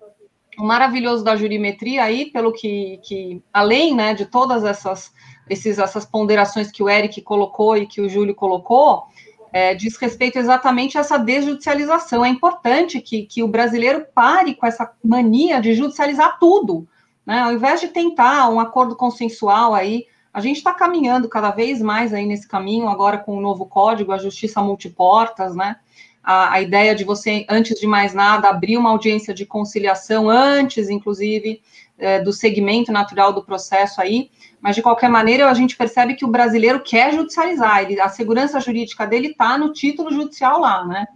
o 0.59 0.65
maravilhoso 0.65 1.25
da 1.25 1.37
jurimetria 1.37 2.05
aí, 2.05 2.27
pelo 2.27 2.53
que, 2.53 2.99
que 3.03 3.43
além 3.53 3.95
né, 3.95 4.15
de 4.15 4.27
todas 4.27 4.65
essas, 4.65 5.13
esses, 5.49 5.79
essas 5.79 6.05
ponderações 6.05 6.71
que 6.71 6.83
o 6.83 6.89
Eric 6.89 7.21
colocou 7.23 7.77
e 7.77 7.87
que 7.87 8.01
o 8.01 8.09
Júlio 8.09 8.35
colocou, 8.35 9.05
é, 9.53 9.75
diz 9.75 9.97
respeito 9.97 10.39
exatamente 10.39 10.97
a 10.97 11.01
essa 11.03 11.19
desjudicialização. 11.19 12.25
É 12.25 12.29
importante 12.29 13.01
que, 13.01 13.25
que 13.25 13.43
o 13.43 13.49
brasileiro 13.49 14.07
pare 14.15 14.55
com 14.55 14.67
essa 14.67 14.91
mania 15.05 15.61
de 15.61 15.75
judicializar 15.75 16.39
tudo. 16.39 16.89
Né? 17.27 17.39
Ao 17.41 17.53
invés 17.53 17.81
de 17.81 17.89
tentar 17.89 18.49
um 18.49 18.59
acordo 18.59 18.97
consensual 18.97 19.75
aí, 19.75 20.07
a 20.33 20.41
gente 20.41 20.57
está 20.57 20.73
caminhando 20.73 21.29
cada 21.29 21.51
vez 21.51 21.83
mais 21.83 22.15
aí 22.15 22.25
nesse 22.25 22.49
caminho, 22.49 22.89
agora 22.89 23.19
com 23.19 23.37
o 23.37 23.41
novo 23.41 23.67
código, 23.67 24.13
a 24.13 24.19
justiça 24.19 24.63
multiportas, 24.63 25.55
né? 25.55 25.77
A, 26.23 26.55
a, 26.55 26.61
ideia 26.61 26.95
de 26.95 27.05
você, 27.05 27.45
antes 27.49 27.81
de 27.81 27.87
mais 27.87 28.15
nada, 28.15 28.49
abrir 28.49 28.77
uma 28.77 28.91
audiência 28.91 29.35
de 29.35 29.45
conciliação, 29.45 30.29
antes, 30.29 30.89
inclusive, 30.89 31.61
é, 31.99 32.21
do 32.21 32.33
segmento 32.33 32.93
natural 32.93 33.33
do 33.33 33.45
processo 33.45 34.01
aí, 34.01 34.31
mas 34.61 34.77
de 34.77 34.83
qualquer 34.83 35.09
maneira 35.09 35.49
a 35.51 35.55
gente 35.55 35.77
percebe 35.77 36.15
que 36.15 36.25
o 36.25 36.29
brasileiro 36.29 36.81
quer 36.81 37.13
judicializar, 37.13 37.83
ele, 37.83 38.01
a 38.01 38.09
segurança 38.09 38.61
jurídica 38.61 39.07
dele 39.07 39.29
está 39.29 39.59
no 39.59 39.73
título 39.73 40.13
judicial 40.13 40.61
lá, 40.61 40.85
né? 40.85 41.07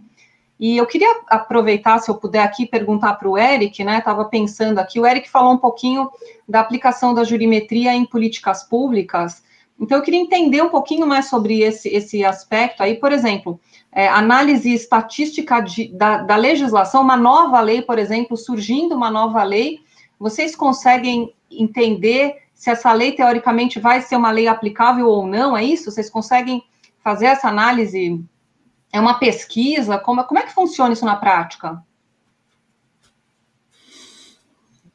E 0.59 0.75
eu 0.75 0.87
queria 0.87 1.21
aproveitar, 1.27 1.99
se 1.99 2.09
eu 2.09 2.15
puder 2.15 2.41
aqui, 2.41 2.65
perguntar 2.65 3.13
para 3.13 3.29
o 3.29 3.37
Eric, 3.37 3.83
né? 3.83 3.99
Estava 3.99 4.25
pensando 4.25 4.79
aqui, 4.79 4.99
o 4.99 5.05
Eric 5.05 5.29
falou 5.29 5.53
um 5.53 5.57
pouquinho 5.57 6.09
da 6.47 6.59
aplicação 6.59 7.13
da 7.13 7.23
jurimetria 7.23 7.93
em 7.93 8.05
políticas 8.05 8.63
públicas. 8.63 9.43
Então, 9.79 9.99
eu 9.99 10.03
queria 10.03 10.19
entender 10.19 10.61
um 10.63 10.69
pouquinho 10.69 11.05
mais 11.05 11.29
sobre 11.29 11.61
esse, 11.61 11.87
esse 11.89 12.25
aspecto 12.25 12.81
aí, 12.81 12.95
por 12.95 13.11
exemplo, 13.11 13.59
é, 13.97 14.07
análise 14.07 14.71
estatística 14.71 15.59
de, 15.59 15.87
da, 15.87 16.19
da 16.19 16.35
legislação, 16.35 17.01
uma 17.01 17.17
nova 17.17 17.59
lei, 17.59 17.81
por 17.81 17.97
exemplo, 17.97 18.37
surgindo 18.37 18.93
uma 18.93 19.09
nova 19.09 19.41
lei, 19.41 19.79
vocês 20.19 20.55
conseguem 20.55 21.33
entender 21.49 22.35
se 22.53 22.69
essa 22.69 22.93
lei, 22.93 23.13
teoricamente, 23.13 23.79
vai 23.79 23.99
ser 24.03 24.15
uma 24.15 24.29
lei 24.29 24.47
aplicável 24.47 25.07
ou 25.07 25.25
não? 25.25 25.57
É 25.57 25.63
isso? 25.63 25.89
Vocês 25.89 26.11
conseguem 26.11 26.63
fazer 27.03 27.25
essa 27.25 27.47
análise 27.47 28.23
é 28.93 28.99
uma 28.99 29.17
pesquisa? 29.17 29.97
Como, 29.97 30.23
como 30.25 30.39
é 30.39 30.43
que 30.43 30.53
funciona 30.53 30.93
isso 30.93 31.03
na 31.03 31.15
prática? 31.15 31.83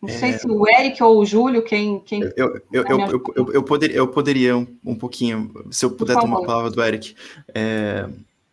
Não 0.00 0.08
é... 0.08 0.12
sei 0.12 0.34
se 0.34 0.46
o 0.46 0.68
Eric 0.68 1.02
ou 1.02 1.18
o 1.18 1.26
Júlio, 1.26 1.64
quem. 1.64 1.98
quem 1.98 2.22
eu, 2.22 2.30
eu, 2.36 2.62
eu, 2.72 2.84
eu, 2.84 3.22
eu, 3.34 3.52
eu, 3.52 3.62
poderia, 3.64 3.96
eu 3.96 4.06
poderia 4.06 4.56
um, 4.56 4.66
um 4.84 4.94
pouquinho, 4.94 5.52
se 5.72 5.84
eu 5.84 5.90
puder 5.90 6.16
tomar 6.16 6.38
a 6.38 6.46
palavra 6.46 6.70
do 6.70 6.80
Eric. 6.80 7.16
É, 7.52 8.08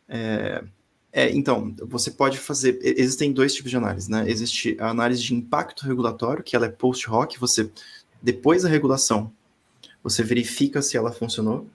é, 0.10 0.64
é, 1.12 1.32
então, 1.32 1.74
você 1.88 2.12
pode 2.12 2.38
fazer. 2.38 2.80
Existem 2.82 3.32
dois 3.32 3.54
tipos 3.54 3.72
de 3.72 3.78
análise, 3.78 4.10
né? 4.10 4.30
Existe 4.30 4.78
a 4.80 4.90
análise 4.90 5.22
de 5.22 5.34
impacto 5.34 5.86
regulatório, 5.86 6.44
que 6.44 6.56
ela 6.56 6.66
é 6.66 6.70
post-hoc, 6.70 7.38
você, 7.40 7.72
depois 8.22 8.64
da 8.64 8.70
regulação, 8.70 9.32
você 10.04 10.24
verifica 10.24 10.82
se 10.82 10.98
ela 10.98 11.12
funcionou 11.12 11.68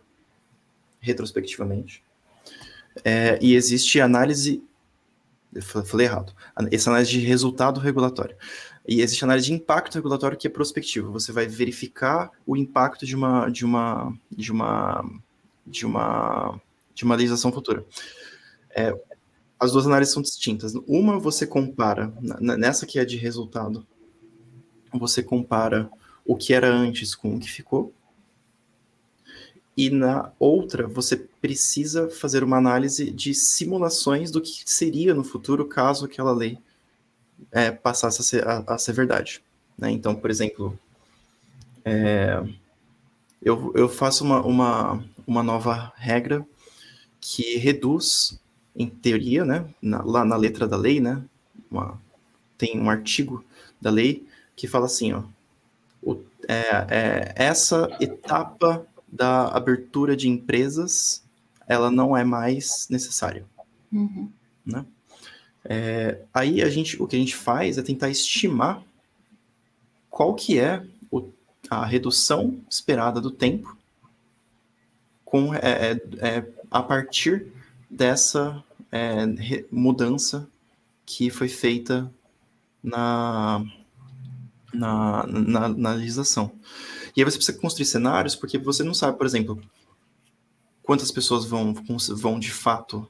retrospectivamente. 1.00 2.02
É, 3.04 3.38
e 3.42 3.54
existe 3.54 4.00
análise. 4.00 4.62
Falei 5.86 6.06
errado. 6.06 6.34
Essa 6.70 6.90
análise 6.90 7.12
de 7.12 7.20
resultado 7.20 7.80
regulatório. 7.80 8.36
E 8.86 9.00
existe 9.00 9.24
análise 9.24 9.46
de 9.46 9.52
impacto 9.52 9.94
regulatório 9.94 10.36
que 10.36 10.46
é 10.46 10.50
prospectivo. 10.50 11.12
Você 11.12 11.32
vai 11.32 11.46
verificar 11.46 12.30
o 12.46 12.56
impacto 12.56 13.06
de 13.06 13.14
uma 13.14 13.48
de 13.48 13.64
uma 13.64 14.12
de 14.30 14.52
uma 14.52 15.04
de 15.66 15.86
uma 15.86 16.60
de 16.94 17.04
uma 17.04 17.14
legislação 17.14 17.52
futura. 17.52 17.84
É, 18.74 18.96
as 19.58 19.72
duas 19.72 19.86
análises 19.86 20.12
são 20.12 20.22
distintas. 20.22 20.74
Uma 20.86 21.18
você 21.18 21.46
compara 21.46 22.12
nessa 22.40 22.86
que 22.86 22.98
é 22.98 23.04
de 23.04 23.16
resultado. 23.16 23.86
Você 24.92 25.22
compara 25.22 25.90
o 26.24 26.36
que 26.36 26.54
era 26.54 26.72
antes 26.72 27.14
com 27.14 27.34
o 27.34 27.40
que 27.40 27.50
ficou 27.50 27.92
e 29.76 29.90
na 29.90 30.32
outra 30.38 30.86
você 30.86 31.16
precisa 31.16 32.08
fazer 32.08 32.44
uma 32.44 32.56
análise 32.56 33.10
de 33.10 33.34
simulações 33.34 34.30
do 34.30 34.40
que 34.40 34.62
seria 34.64 35.12
no 35.14 35.24
futuro 35.24 35.66
caso 35.66 36.04
aquela 36.04 36.32
lei 36.32 36.58
é, 37.50 37.70
passasse 37.70 38.20
a 38.20 38.24
ser, 38.24 38.46
a, 38.46 38.64
a 38.66 38.78
ser 38.78 38.92
verdade. 38.92 39.42
Né? 39.76 39.90
Então, 39.90 40.14
por 40.14 40.30
exemplo, 40.30 40.78
é, 41.84 42.42
eu, 43.42 43.72
eu 43.74 43.88
faço 43.88 44.24
uma, 44.24 44.40
uma, 44.42 45.04
uma 45.26 45.42
nova 45.42 45.92
regra 45.96 46.46
que 47.20 47.56
reduz, 47.56 48.40
em 48.74 48.88
teoria, 48.88 49.44
né, 49.44 49.68
na, 49.80 50.02
lá 50.02 50.24
na 50.24 50.36
letra 50.36 50.66
da 50.66 50.76
lei, 50.76 51.00
né, 51.00 51.22
uma, 51.70 52.00
tem 52.58 52.80
um 52.80 52.90
artigo 52.90 53.44
da 53.80 53.90
lei 53.90 54.26
que 54.56 54.66
fala 54.66 54.86
assim, 54.86 55.12
ó, 55.12 55.22
o, 56.02 56.20
é, 56.48 56.86
é, 56.90 57.34
essa 57.36 57.88
etapa 58.00 58.86
da 59.06 59.48
abertura 59.48 60.16
de 60.16 60.28
empresas, 60.28 61.22
ela 61.66 61.90
não 61.90 62.16
é 62.16 62.24
mais 62.24 62.88
necessária. 62.90 63.44
Uhum. 63.92 64.28
Né? 64.66 64.84
É, 65.64 66.20
aí 66.32 66.62
a 66.62 66.68
gente, 66.68 67.00
o 67.00 67.06
que 67.06 67.16
a 67.16 67.18
gente 67.18 67.34
faz 67.34 67.78
é 67.78 67.82
tentar 67.82 68.10
estimar 68.10 68.82
qual 70.10 70.34
que 70.34 70.58
é 70.58 70.84
o, 71.10 71.28
a 71.70 71.84
redução 71.86 72.60
esperada 72.68 73.20
do 73.20 73.30
tempo 73.30 73.76
com, 75.24 75.54
é, 75.54 75.60
é, 75.62 76.00
é 76.18 76.46
a 76.70 76.82
partir 76.82 77.52
dessa 77.94 78.62
é, 78.90 79.24
mudança 79.70 80.48
que 81.06 81.30
foi 81.30 81.48
feita 81.48 82.12
na, 82.82 83.64
na, 84.72 85.26
na, 85.26 85.68
na 85.68 85.92
legislação. 85.92 86.50
E 87.16 87.20
aí 87.20 87.24
você 87.24 87.36
precisa 87.36 87.58
construir 87.58 87.86
cenários, 87.86 88.34
porque 88.34 88.58
você 88.58 88.82
não 88.82 88.94
sabe, 88.94 89.16
por 89.16 89.26
exemplo, 89.26 89.62
quantas 90.82 91.10
pessoas 91.10 91.44
vão, 91.44 91.74
vão 92.16 92.38
de 92.38 92.50
fato 92.50 93.06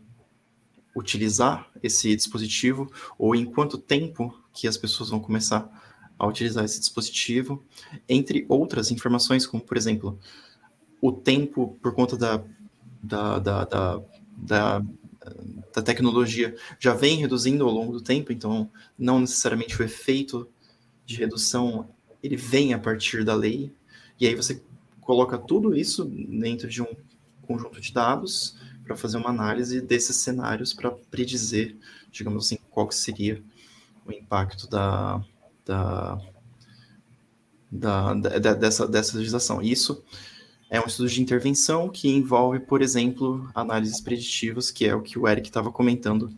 utilizar 0.95 1.69
esse 1.83 2.15
dispositivo, 2.15 2.91
ou 3.19 3.35
em 3.35 3.45
quanto 3.45 3.79
tempo 3.79 4.39
que 4.53 4.69
as 4.69 4.77
pessoas 4.77 5.09
vão 5.09 5.19
começar 5.19 5.69
a 6.19 6.27
utilizar 6.27 6.65
esse 6.65 6.79
dispositivo, 6.79 7.65
entre 8.09 8.45
outras 8.49 8.91
informações, 8.91 9.47
como, 9.47 9.63
por 9.63 9.77
exemplo, 9.77 10.19
o 11.01 11.11
tempo 11.11 11.77
por 11.83 11.95
conta 11.95 12.17
da, 12.17 12.45
da, 13.03 13.39
da, 13.39 13.65
da, 13.65 14.03
da, 14.37 14.83
da 15.75 15.83
tecnologia 15.83 16.55
já 16.79 16.95
vem 16.95 17.19
reduzindo 17.19 17.65
ao 17.65 17.71
longo 17.71 17.93
do 17.93 18.01
tempo, 18.01 18.33
então 18.33 18.71
não 18.99 19.21
necessariamente 19.21 19.81
o 19.81 19.85
efeito 19.85 20.49
de 21.07 21.17
redução 21.17 21.89
ele 22.23 22.37
vem 22.37 22.73
a 22.73 22.79
partir 22.79 23.25
da 23.25 23.35
lei, 23.35 23.73
e 24.19 24.27
aí 24.27 24.35
você 24.35 24.63
coloca 25.01 25.37
tudo 25.37 25.77
isso 25.77 26.05
dentro 26.05 26.69
de 26.69 26.81
um 26.81 26.89
conjunto 27.43 27.81
de 27.81 27.93
dados 27.93 28.57
para 28.83 28.97
fazer 28.97 29.17
uma 29.19 29.31
análise 29.31 29.81
desses 29.81 30.17
cenários 30.17 30.73
para 30.73 30.91
predizer, 30.91 31.77
digamos 32.11 32.47
assim, 32.47 32.59
qual 32.71 32.87
que 32.89 32.95
seria 32.95 33.43
o 34.07 34.13
impacto 34.13 34.69
da, 34.69 35.23
da, 35.65 36.19
da, 37.71 38.15
da, 38.15 38.55
dessa, 38.55 38.87
dessa 38.87 39.17
legislação. 39.17 39.61
Isso 39.63 40.03
é 40.75 40.81
um 40.81 40.87
estudo 40.87 41.09
de 41.09 41.23
intervenção 41.23 41.89
que 41.89 42.09
envolve, 42.09 42.59
por 42.59 42.83
exemplo, 42.83 43.49
análises 43.55 44.01
preditivas, 44.01 44.73
que 44.73 44.85
é 44.85 44.93
o 44.93 45.01
que 45.01 45.17
o 45.17 45.29
Eric 45.29 45.47
estava 45.47 45.71
comentando 45.71 46.37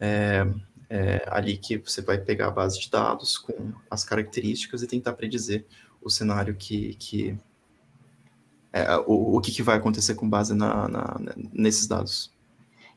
é, 0.00 0.44
é, 0.90 1.24
ali, 1.28 1.56
que 1.56 1.78
você 1.78 2.02
vai 2.02 2.18
pegar 2.18 2.48
a 2.48 2.50
base 2.50 2.80
de 2.80 2.90
dados 2.90 3.38
com 3.38 3.72
as 3.88 4.02
características 4.02 4.82
e 4.82 4.88
tentar 4.88 5.12
predizer 5.12 5.64
o 6.02 6.10
cenário 6.10 6.56
que, 6.56 6.94
que 6.94 7.38
é, 8.72 8.96
o, 9.06 9.36
o 9.36 9.40
que, 9.40 9.52
que, 9.52 9.62
vai 9.62 9.76
acontecer 9.76 10.16
com 10.16 10.28
base 10.28 10.54
na, 10.54 10.88
na, 10.88 11.20
nesses 11.52 11.86
dados. 11.86 12.32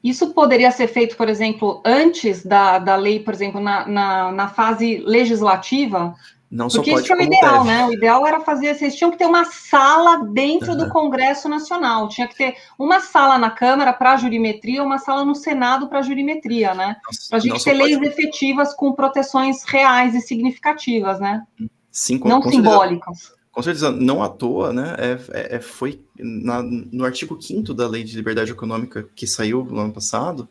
Isso 0.03 0.33
poderia 0.33 0.71
ser 0.71 0.87
feito, 0.87 1.15
por 1.15 1.29
exemplo, 1.29 1.79
antes 1.85 2.43
da, 2.43 2.79
da 2.79 2.95
lei, 2.95 3.19
por 3.19 3.35
exemplo, 3.35 3.61
na, 3.61 3.87
na, 3.87 4.31
na 4.31 4.47
fase 4.47 4.97
legislativa? 5.05 6.15
Não 6.51 6.67
Porque 6.67 6.89
só 6.89 6.95
pode, 6.97 7.03
isso 7.05 7.13
é 7.13 7.15
o 7.15 7.21
ideal, 7.21 7.63
deve. 7.63 7.65
né? 7.65 7.85
O 7.87 7.93
ideal 7.93 8.27
era 8.27 8.41
fazer, 8.41 8.75
vocês 8.75 8.93
tinham 8.93 9.09
que 9.09 9.17
ter 9.17 9.25
uma 9.25 9.45
sala 9.45 10.25
dentro 10.25 10.71
uhum. 10.71 10.77
do 10.79 10.89
Congresso 10.89 11.47
Nacional, 11.47 12.09
tinha 12.09 12.27
que 12.27 12.35
ter 12.35 12.57
uma 12.77 12.99
sala 12.99 13.37
na 13.37 13.49
Câmara 13.49 13.93
para 13.93 14.17
jurimetria, 14.17 14.83
uma 14.83 14.97
sala 14.97 15.23
no 15.23 15.33
Senado 15.33 15.87
para 15.87 16.01
jurimetria, 16.01 16.73
né? 16.73 16.97
Para 17.29 17.37
a 17.37 17.41
gente 17.41 17.63
ter 17.63 17.71
leis 17.71 17.97
pode... 17.97 18.09
efetivas 18.09 18.73
com 18.73 18.91
proteções 18.91 19.63
reais 19.63 20.13
e 20.13 20.19
significativas, 20.19 21.21
né? 21.21 21.41
Sim, 21.89 22.17
com, 22.17 22.27
não 22.27 22.41
com 22.41 22.51
simbólicas. 22.51 23.17
Certeza. 23.17 23.41
Com 23.49 23.61
certeza, 23.61 23.91
não 23.91 24.21
à 24.21 24.27
toa, 24.27 24.73
né? 24.73 24.95
É, 24.97 25.11
é, 25.31 25.55
é 25.55 25.59
foi 25.61 26.03
na, 26.19 26.61
no 26.61 27.05
artigo 27.05 27.41
5 27.41 27.73
da 27.73 27.87
Lei 27.87 28.03
de 28.03 28.15
Liberdade 28.15 28.51
Econômica 28.51 29.07
que 29.15 29.25
saiu 29.25 29.63
no 29.63 29.79
ano 29.79 29.93
passado, 29.93 30.49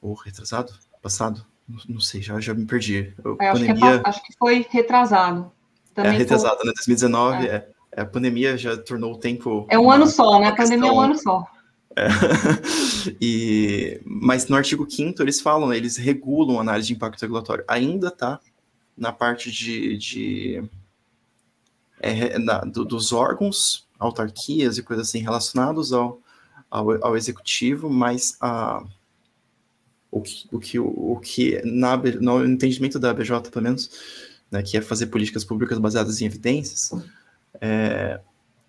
ou 0.00 0.14
retrasado? 0.14 0.72
Passado? 1.02 1.44
Não, 1.88 2.00
sei, 2.00 2.22
já, 2.22 2.38
já 2.38 2.54
me 2.54 2.64
perdi. 2.64 3.12
É, 3.40 3.48
acho, 3.48 3.60
pandemia... 3.60 3.74
que 3.74 3.84
é, 3.84 4.02
acho, 4.04 4.22
que 4.22 4.34
foi 4.38 4.66
retrasado. 4.70 5.50
Também 5.94 6.14
é, 6.14 6.18
retrasado, 6.18 6.56
foi... 6.56 6.66
né? 6.66 6.72
2019, 6.76 7.46
é. 7.46 7.68
é. 7.92 8.00
a 8.00 8.06
pandemia 8.06 8.56
já 8.56 8.76
tornou 8.76 9.14
o 9.14 9.18
tempo. 9.18 9.66
É 9.68 9.78
um 9.78 9.90
ano 9.90 10.06
só, 10.06 10.38
né? 10.38 10.48
A 10.48 10.56
pandemia 10.56 10.88
é 10.88 10.92
um 10.92 11.00
ano 11.00 11.18
só. 11.18 11.44
É. 11.96 12.08
e, 13.20 14.00
mas 14.04 14.46
no 14.48 14.56
artigo 14.56 14.86
5 14.88 15.20
eles 15.22 15.40
falam, 15.40 15.72
eles 15.72 15.96
regulam 15.96 16.58
a 16.58 16.60
análise 16.60 16.88
de 16.88 16.94
impacto 16.94 17.22
regulatório. 17.22 17.64
Ainda 17.66 18.08
está 18.08 18.38
na 18.96 19.12
parte 19.12 19.50
de, 19.50 19.96
de 19.96 20.64
é, 22.00 22.38
na, 22.38 22.60
do, 22.60 22.84
dos 22.84 23.12
órgãos, 23.12 23.86
autarquias 23.98 24.78
e 24.78 24.82
coisas 24.82 25.08
assim 25.08 25.20
relacionados 25.20 25.92
ao, 25.92 26.20
ao, 26.70 27.04
ao 27.04 27.16
executivo, 27.16 27.90
mas 27.90 28.36
a, 28.40 28.84
o 30.10 30.20
que, 30.20 30.48
o 30.50 30.58
que, 30.58 30.78
o 30.78 31.20
que 31.22 31.62
na, 31.64 31.96
no 31.96 32.44
entendimento 32.44 32.98
da 32.98 33.12
BJ, 33.12 33.50
pelo 33.50 33.64
menos, 33.64 33.90
né, 34.50 34.62
que 34.62 34.76
é 34.76 34.80
fazer 34.80 35.06
políticas 35.06 35.44
públicas 35.44 35.78
baseadas 35.78 36.20
em 36.20 36.26
evidências, 36.26 36.92
é, 37.60 38.20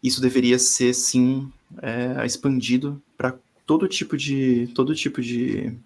isso 0.04 0.22
deveria 0.22 0.60
ser, 0.60 0.94
sim, 0.94 1.52
é, 1.82 2.26
expandido 2.26 3.02
para 3.18 3.36
todo 3.66 3.88
tipo 3.88 4.16
de 4.16 4.68
todo 4.74 4.96
tipo 4.96 5.22
de 5.22 5.78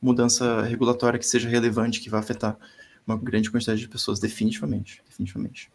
mudança 0.00 0.62
regulatória 0.62 1.18
que 1.18 1.26
seja 1.26 1.48
relevante, 1.48 2.00
que 2.00 2.10
vai 2.10 2.20
afetar 2.20 2.58
uma 3.06 3.16
grande 3.16 3.50
quantidade 3.50 3.80
de 3.80 3.88
pessoas, 3.88 4.20
definitivamente, 4.20 5.02
definitivamente. 5.06 5.70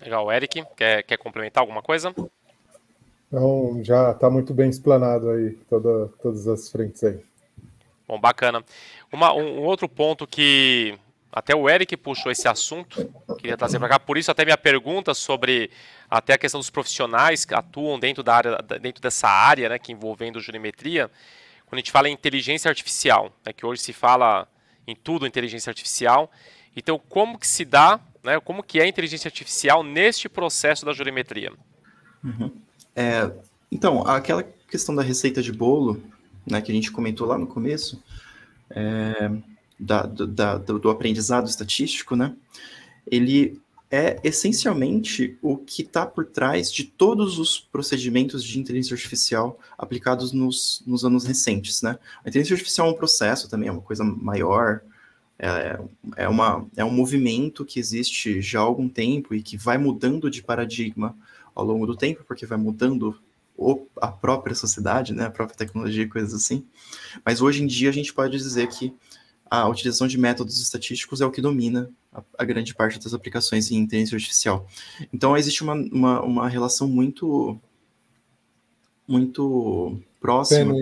Legal, 0.00 0.30
Eric, 0.30 0.62
quer, 0.76 1.02
quer 1.02 1.16
complementar 1.16 1.62
alguma 1.62 1.82
coisa? 1.82 2.14
Então, 3.28 3.80
já 3.82 4.12
está 4.12 4.30
muito 4.30 4.54
bem 4.54 4.70
explanado 4.70 5.30
aí, 5.30 5.50
toda, 5.68 6.08
todas 6.22 6.46
as 6.46 6.70
frentes 6.70 7.02
aí. 7.02 7.20
Bom, 8.06 8.20
bacana. 8.20 8.64
Uma, 9.12 9.34
um, 9.34 9.60
um 9.60 9.64
outro 9.64 9.88
ponto 9.88 10.26
que 10.26 10.96
até 11.32 11.54
o 11.54 11.68
Eric 11.68 11.96
puxou 11.98 12.32
esse 12.32 12.48
assunto, 12.48 13.12
queria 13.38 13.58
trazer 13.58 13.78
para 13.78 13.90
cá, 13.90 14.00
por 14.00 14.16
isso 14.16 14.30
até 14.30 14.42
minha 14.42 14.56
pergunta 14.56 15.12
sobre 15.12 15.70
até 16.08 16.32
a 16.32 16.38
questão 16.38 16.58
dos 16.58 16.70
profissionais 16.70 17.44
que 17.44 17.54
atuam 17.54 17.98
dentro 17.98 18.22
da 18.22 18.36
área, 18.36 18.58
dentro 18.80 19.02
dessa 19.02 19.28
área, 19.28 19.68
né, 19.68 19.78
que 19.78 19.92
envolvendo 19.92 20.40
jurimetria, 20.40 21.10
quando 21.66 21.74
a 21.74 21.80
gente 21.80 21.92
fala 21.92 22.08
em 22.08 22.12
inteligência 22.12 22.70
artificial, 22.70 23.30
né, 23.44 23.52
que 23.52 23.66
hoje 23.66 23.82
se 23.82 23.92
fala 23.92 24.48
em 24.86 24.96
tudo 24.96 25.26
inteligência 25.26 25.68
artificial, 25.68 26.30
então 26.74 26.98
como 27.08 27.38
que 27.38 27.46
se 27.46 27.66
dá, 27.66 28.00
né, 28.24 28.40
como 28.40 28.62
que 28.62 28.80
é 28.80 28.84
a 28.84 28.88
inteligência 28.88 29.28
artificial 29.28 29.82
neste 29.82 30.30
processo 30.30 30.86
da 30.86 30.92
jurimetria? 30.94 31.52
Uhum. 32.24 32.65
É, 32.96 33.30
então, 33.70 34.06
aquela 34.06 34.42
questão 34.42 34.94
da 34.94 35.02
receita 35.02 35.42
de 35.42 35.52
bolo, 35.52 36.02
né, 36.46 36.62
que 36.62 36.72
a 36.72 36.74
gente 36.74 36.90
comentou 36.90 37.26
lá 37.26 37.36
no 37.36 37.46
começo, 37.46 38.02
é, 38.70 39.30
da, 39.78 40.02
da, 40.06 40.56
do, 40.56 40.78
do, 40.78 40.88
aprendizado 40.88 41.46
estatístico, 41.46 42.16
né, 42.16 42.34
ele 43.06 43.60
é 43.90 44.18
essencialmente 44.24 45.38
o 45.40 45.58
que 45.58 45.82
está 45.82 46.04
por 46.06 46.24
trás 46.24 46.72
de 46.72 46.84
todos 46.84 47.38
os 47.38 47.60
procedimentos 47.60 48.42
de 48.42 48.58
inteligência 48.58 48.94
artificial 48.94 49.60
aplicados 49.78 50.32
nos, 50.32 50.82
nos 50.86 51.04
anos 51.04 51.24
recentes, 51.24 51.82
né. 51.82 51.98
A 52.24 52.28
inteligência 52.30 52.54
artificial 52.54 52.88
é 52.88 52.90
um 52.92 52.96
processo 52.96 53.48
também, 53.50 53.68
é 53.68 53.72
uma 53.72 53.82
coisa 53.82 54.02
maior, 54.02 54.80
é, 55.38 55.78
é, 56.16 56.28
uma, 56.28 56.66
é 56.74 56.84
um 56.84 56.90
movimento 56.90 57.62
que 57.62 57.78
existe 57.78 58.40
já 58.40 58.60
há 58.60 58.62
algum 58.62 58.88
tempo 58.88 59.34
e 59.34 59.42
que 59.42 59.58
vai 59.58 59.76
mudando 59.76 60.30
de 60.30 60.42
paradigma 60.42 61.14
ao 61.56 61.64
longo 61.64 61.86
do 61.86 61.96
tempo, 61.96 62.22
porque 62.24 62.46
vai 62.46 62.58
mudando 62.58 63.18
a 64.00 64.08
própria 64.08 64.54
sociedade, 64.54 65.14
né, 65.14 65.24
a 65.24 65.30
própria 65.30 65.56
tecnologia 65.56 66.04
e 66.04 66.08
coisas 66.08 66.34
assim. 66.34 66.64
Mas 67.24 67.40
hoje 67.40 67.62
em 67.62 67.66
dia 67.66 67.88
a 67.88 67.92
gente 67.92 68.12
pode 68.12 68.36
dizer 68.36 68.68
que 68.68 68.94
a 69.50 69.66
utilização 69.66 70.06
de 70.06 70.18
métodos 70.18 70.60
estatísticos 70.60 71.20
é 71.20 71.26
o 71.26 71.30
que 71.30 71.40
domina 71.40 71.90
a, 72.12 72.22
a 72.38 72.44
grande 72.44 72.74
parte 72.74 72.98
das 73.00 73.14
aplicações 73.14 73.70
em 73.70 73.76
inteligência 73.76 74.16
artificial. 74.16 74.68
Então 75.12 75.36
existe 75.36 75.62
uma, 75.62 75.74
uma, 75.74 76.22
uma 76.22 76.48
relação 76.48 76.86
muito 76.86 77.58
muito 79.08 79.98
próxima 80.20 80.74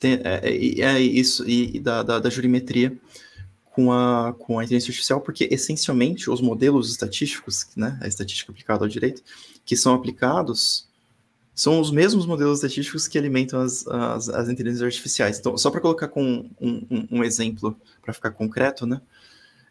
tem, 0.00 0.14
é, 0.24 0.40
é, 0.42 0.80
é, 0.80 1.00
isso 1.00 1.46
e, 1.46 1.76
e 1.76 1.80
da, 1.80 2.02
da, 2.02 2.18
da 2.18 2.30
jurimetria 2.30 2.96
com 3.70 3.92
a, 3.92 4.34
com 4.38 4.58
a 4.58 4.64
inteligência 4.64 4.90
artificial, 4.90 5.20
porque 5.20 5.46
essencialmente 5.50 6.30
os 6.30 6.40
modelos 6.40 6.90
estatísticos, 6.90 7.68
né, 7.76 7.98
a 8.00 8.08
estatística 8.08 8.50
aplicada 8.50 8.84
ao 8.84 8.88
direito, 8.88 9.22
que 9.70 9.76
são 9.76 9.94
aplicados 9.94 10.84
são 11.54 11.80
os 11.80 11.92
mesmos 11.92 12.26
modelos 12.26 12.58
estatísticos 12.58 13.06
que 13.06 13.16
alimentam 13.16 13.60
as, 13.60 13.86
as, 13.86 14.28
as 14.28 14.48
inteligências 14.48 14.82
artificiais. 14.82 15.38
Então, 15.38 15.56
só 15.56 15.70
para 15.70 15.80
colocar 15.80 16.08
com 16.08 16.50
um, 16.60 16.86
um, 16.90 17.06
um 17.08 17.22
exemplo, 17.22 17.78
para 18.02 18.12
ficar 18.12 18.32
concreto, 18.32 18.84
né? 18.84 19.00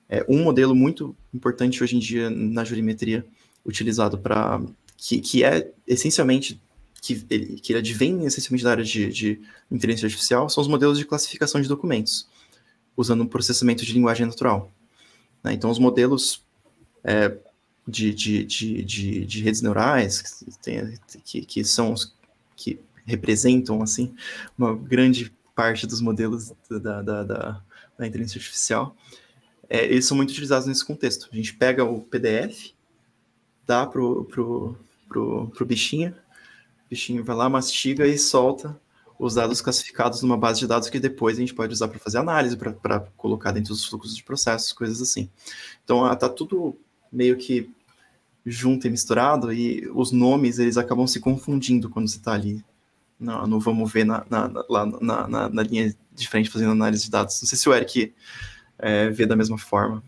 É, 0.07 0.25
um 0.29 0.41
modelo 0.41 0.73
muito 0.73 1.13
importante 1.33 1.83
hoje 1.83 1.97
em 1.97 1.99
dia 1.99 2.29
na 2.29 2.63
jurimetria, 2.63 3.25
utilizado 3.65 4.17
para. 4.17 4.61
Que, 4.95 5.19
que 5.19 5.43
é 5.43 5.69
essencialmente. 5.85 6.61
Que 7.01 7.21
ele, 7.29 7.59
que 7.59 7.73
ele 7.73 7.79
advém 7.79 8.25
essencialmente 8.25 8.63
da 8.63 8.71
área 8.71 8.85
de, 8.85 9.11
de 9.11 9.41
inteligência 9.69 10.05
artificial, 10.05 10.49
são 10.49 10.61
os 10.61 10.69
modelos 10.69 10.97
de 10.97 11.03
classificação 11.03 11.59
de 11.59 11.67
documentos, 11.67 12.25
usando 12.95 13.21
um 13.21 13.27
processamento 13.27 13.83
de 13.83 13.91
linguagem 13.91 14.25
natural. 14.25 14.71
Né? 15.43 15.51
Então, 15.51 15.69
os 15.69 15.77
modelos 15.77 16.41
é, 17.03 17.37
de, 17.89 18.13
de, 18.13 18.45
de, 18.45 18.83
de, 18.83 19.25
de 19.25 19.43
redes 19.43 19.61
neurais, 19.61 20.43
que, 21.25 21.41
que, 21.41 21.63
são 21.63 21.93
os 21.93 22.15
que 22.55 22.79
representam 23.05 23.81
assim 23.81 24.13
uma 24.57 24.75
grande 24.75 25.33
parte 25.55 25.87
dos 25.87 25.99
modelos 25.99 26.53
da, 26.69 27.01
da, 27.01 27.23
da, 27.23 27.61
da 27.97 28.07
inteligência 28.07 28.37
artificial, 28.37 28.95
é, 29.69 29.85
eles 29.85 30.05
são 30.05 30.15
muito 30.15 30.29
utilizados 30.29 30.67
nesse 30.67 30.85
contexto. 30.85 31.27
A 31.31 31.35
gente 31.35 31.53
pega 31.53 31.83
o 31.83 32.01
PDF, 32.01 32.71
dá 33.65 33.85
pro, 33.85 34.25
pro, 34.25 34.77
pro, 35.07 35.47
pro 35.49 35.65
bichinho, 35.65 36.11
o 36.85 36.89
bichinho 36.89 37.23
vai 37.23 37.35
lá, 37.35 37.49
mastiga 37.49 38.07
e 38.07 38.17
solta 38.17 38.79
os 39.19 39.35
dados 39.35 39.59
classificados 39.59 40.21
numa 40.21 40.37
base 40.37 40.61
de 40.61 40.67
dados 40.67 40.89
que 40.89 40.97
depois 40.97 41.35
a 41.37 41.41
gente 41.41 41.53
pode 41.53 41.73
usar 41.73 41.89
para 41.89 41.99
fazer 41.99 42.19
análise, 42.19 42.55
para 42.55 43.01
colocar 43.17 43.51
dentro 43.51 43.73
dos 43.73 43.85
fluxos 43.85 44.15
de 44.15 44.23
processos, 44.23 44.71
coisas 44.71 45.01
assim. 45.01 45.29
Então, 45.83 46.09
está 46.11 46.29
tudo 46.29 46.77
meio 47.11 47.35
que 47.35 47.69
junto 48.49 48.87
e 48.87 48.89
misturado, 48.89 49.53
e 49.53 49.89
os 49.93 50.11
nomes, 50.11 50.59
eles 50.59 50.77
acabam 50.77 51.07
se 51.07 51.19
confundindo 51.19 51.89
quando 51.89 52.07
você 52.07 52.17
está 52.17 52.33
ali 52.33 52.63
no, 53.19 53.59
vamos 53.59 53.91
ver 53.91 54.05
na, 54.05 54.25
na, 54.29 54.49
lá 54.69 54.85
na, 54.85 55.27
na, 55.27 55.49
na, 55.49 55.63
linha 55.63 55.93
de 56.13 56.27
frente 56.27 56.49
fazendo 56.49 56.71
análise 56.71 57.03
de 57.03 57.11
dados. 57.11 57.41
Não 57.41 57.47
sei 57.47 57.57
se 57.57 57.67
o 57.67 57.73
Eric 57.73 58.13
é, 58.77 59.09
vê 59.09 59.25
da 59.25 59.35
mesma 59.35 59.57
forma. 59.57 60.01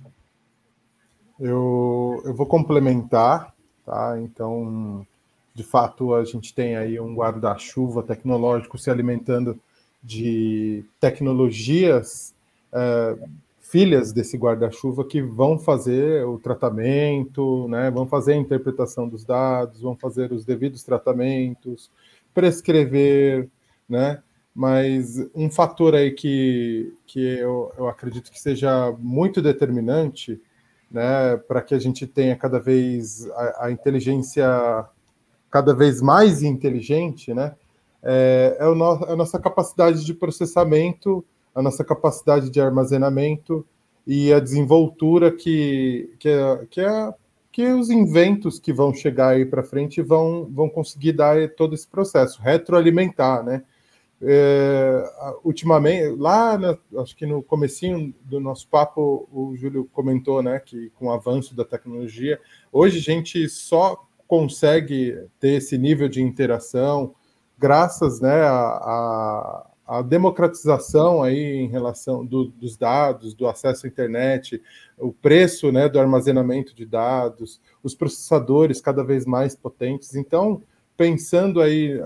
Eu, 1.39 2.21
eu 2.23 2.33
vou 2.33 2.45
complementar, 2.45 3.53
tá? 3.85 4.17
Então, 4.21 5.05
de 5.53 5.63
fato, 5.63 6.13
a 6.13 6.23
gente 6.23 6.53
tem 6.53 6.77
aí 6.77 6.99
um 6.99 7.13
guarda-chuva 7.13 8.01
tecnológico 8.01 8.77
se 8.77 8.89
alimentando 8.89 9.59
de 10.01 10.85
tecnologias 10.99 12.33
é, 12.71 13.17
filhas 13.71 14.11
desse 14.11 14.37
guarda-chuva 14.37 15.05
que 15.05 15.21
vão 15.21 15.57
fazer 15.57 16.25
o 16.25 16.37
tratamento, 16.37 17.69
né, 17.69 17.89
vão 17.89 18.05
fazer 18.05 18.33
a 18.33 18.37
interpretação 18.37 19.07
dos 19.07 19.23
dados, 19.23 19.81
vão 19.81 19.95
fazer 19.95 20.33
os 20.33 20.43
devidos 20.43 20.83
tratamentos, 20.83 21.89
prescrever, 22.33 23.49
né? 23.87 24.21
Mas 24.53 25.17
um 25.33 25.49
fator 25.49 25.95
aí 25.95 26.11
que, 26.11 26.93
que 27.07 27.21
eu, 27.21 27.71
eu 27.77 27.87
acredito 27.87 28.29
que 28.29 28.39
seja 28.39 28.93
muito 28.99 29.41
determinante 29.41 30.41
né, 30.91 31.37
para 31.47 31.61
que 31.61 31.73
a 31.73 31.79
gente 31.79 32.05
tenha 32.05 32.35
cada 32.35 32.59
vez 32.59 33.25
a, 33.31 33.67
a 33.67 33.71
inteligência 33.71 34.45
cada 35.49 35.73
vez 35.73 36.01
mais 36.01 36.43
inteligente, 36.43 37.33
né? 37.33 37.55
É, 38.03 38.57
é, 38.59 38.65
no, 38.65 39.05
é 39.05 39.13
a 39.13 39.15
nossa 39.15 39.39
capacidade 39.39 40.03
de 40.03 40.13
processamento, 40.13 41.23
a 41.53 41.61
nossa 41.61 41.83
capacidade 41.83 42.49
de 42.49 42.61
armazenamento 42.61 43.65
e 44.05 44.33
a 44.33 44.39
desenvoltura 44.39 45.31
que, 45.31 46.13
que, 46.19 46.29
é, 46.29 46.65
que, 46.69 46.81
é, 46.81 47.13
que 47.51 47.65
os 47.67 47.89
inventos 47.89 48.59
que 48.59 48.73
vão 48.73 48.93
chegar 48.93 49.29
aí 49.29 49.45
para 49.45 49.63
frente 49.63 50.01
vão, 50.01 50.49
vão 50.51 50.69
conseguir 50.69 51.13
dar 51.13 51.49
todo 51.49 51.75
esse 51.75 51.87
processo, 51.87 52.41
retroalimentar, 52.41 53.43
né? 53.43 53.63
É, 54.23 55.03
ultimamente, 55.43 56.15
lá, 56.15 56.59
acho 56.99 57.15
que 57.15 57.25
no 57.25 57.41
comecinho 57.41 58.13
do 58.23 58.39
nosso 58.39 58.67
papo, 58.67 59.27
o 59.31 59.55
Júlio 59.55 59.89
comentou, 59.91 60.43
né, 60.43 60.59
que 60.59 60.91
com 60.91 61.07
o 61.07 61.11
avanço 61.11 61.55
da 61.55 61.65
tecnologia, 61.65 62.39
hoje 62.71 62.99
a 62.99 63.01
gente 63.01 63.49
só 63.49 64.05
consegue 64.27 65.27
ter 65.39 65.53
esse 65.53 65.75
nível 65.75 66.07
de 66.07 66.21
interação 66.21 67.15
graças 67.57 68.21
né, 68.21 68.43
à, 68.43 69.65
à 69.91 70.01
democratização 70.01 71.21
aí 71.21 71.57
em 71.57 71.67
relação 71.67 72.25
do, 72.25 72.45
dos 72.45 72.77
dados, 72.77 73.33
do 73.33 73.45
acesso 73.45 73.85
à 73.85 73.89
internet, 73.89 74.61
o 74.97 75.11
preço 75.11 75.69
né, 75.69 75.89
do 75.89 75.99
armazenamento 75.99 76.73
de 76.73 76.85
dados, 76.85 77.59
os 77.83 77.93
processadores 77.93 78.79
cada 78.79 79.03
vez 79.03 79.25
mais 79.25 79.53
potentes. 79.53 80.15
Então, 80.15 80.63
pensando 80.95 81.59
aí 81.59 81.99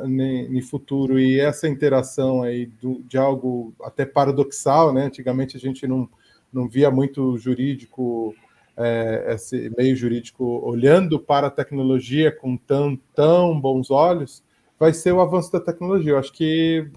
no 0.50 0.64
futuro 0.64 1.20
e 1.20 1.40
essa 1.40 1.68
interação 1.68 2.42
aí 2.42 2.66
do, 2.66 3.04
de 3.04 3.20
algo 3.20 3.72
até 3.84 4.04
paradoxal, 4.04 4.92
né? 4.92 5.06
Antigamente 5.06 5.56
a 5.56 5.60
gente 5.60 5.86
não, 5.86 6.10
não 6.52 6.68
via 6.68 6.90
muito 6.90 7.38
jurídico 7.38 8.34
é, 8.76 9.36
esse 9.36 9.72
meio 9.78 9.96
jurídico 9.96 10.44
olhando 10.44 11.20
para 11.20 11.48
a 11.48 11.52
tecnologia 11.52 12.32
com 12.32 12.58
tão, 12.58 13.00
tão 13.14 13.62
bons 13.62 13.92
olhos, 13.92 14.44
vai 14.80 14.92
ser 14.92 15.12
o 15.12 15.22
avanço 15.22 15.52
da 15.52 15.60
tecnologia. 15.60 16.14
Eu 16.14 16.18
acho 16.18 16.34
que 16.34 16.90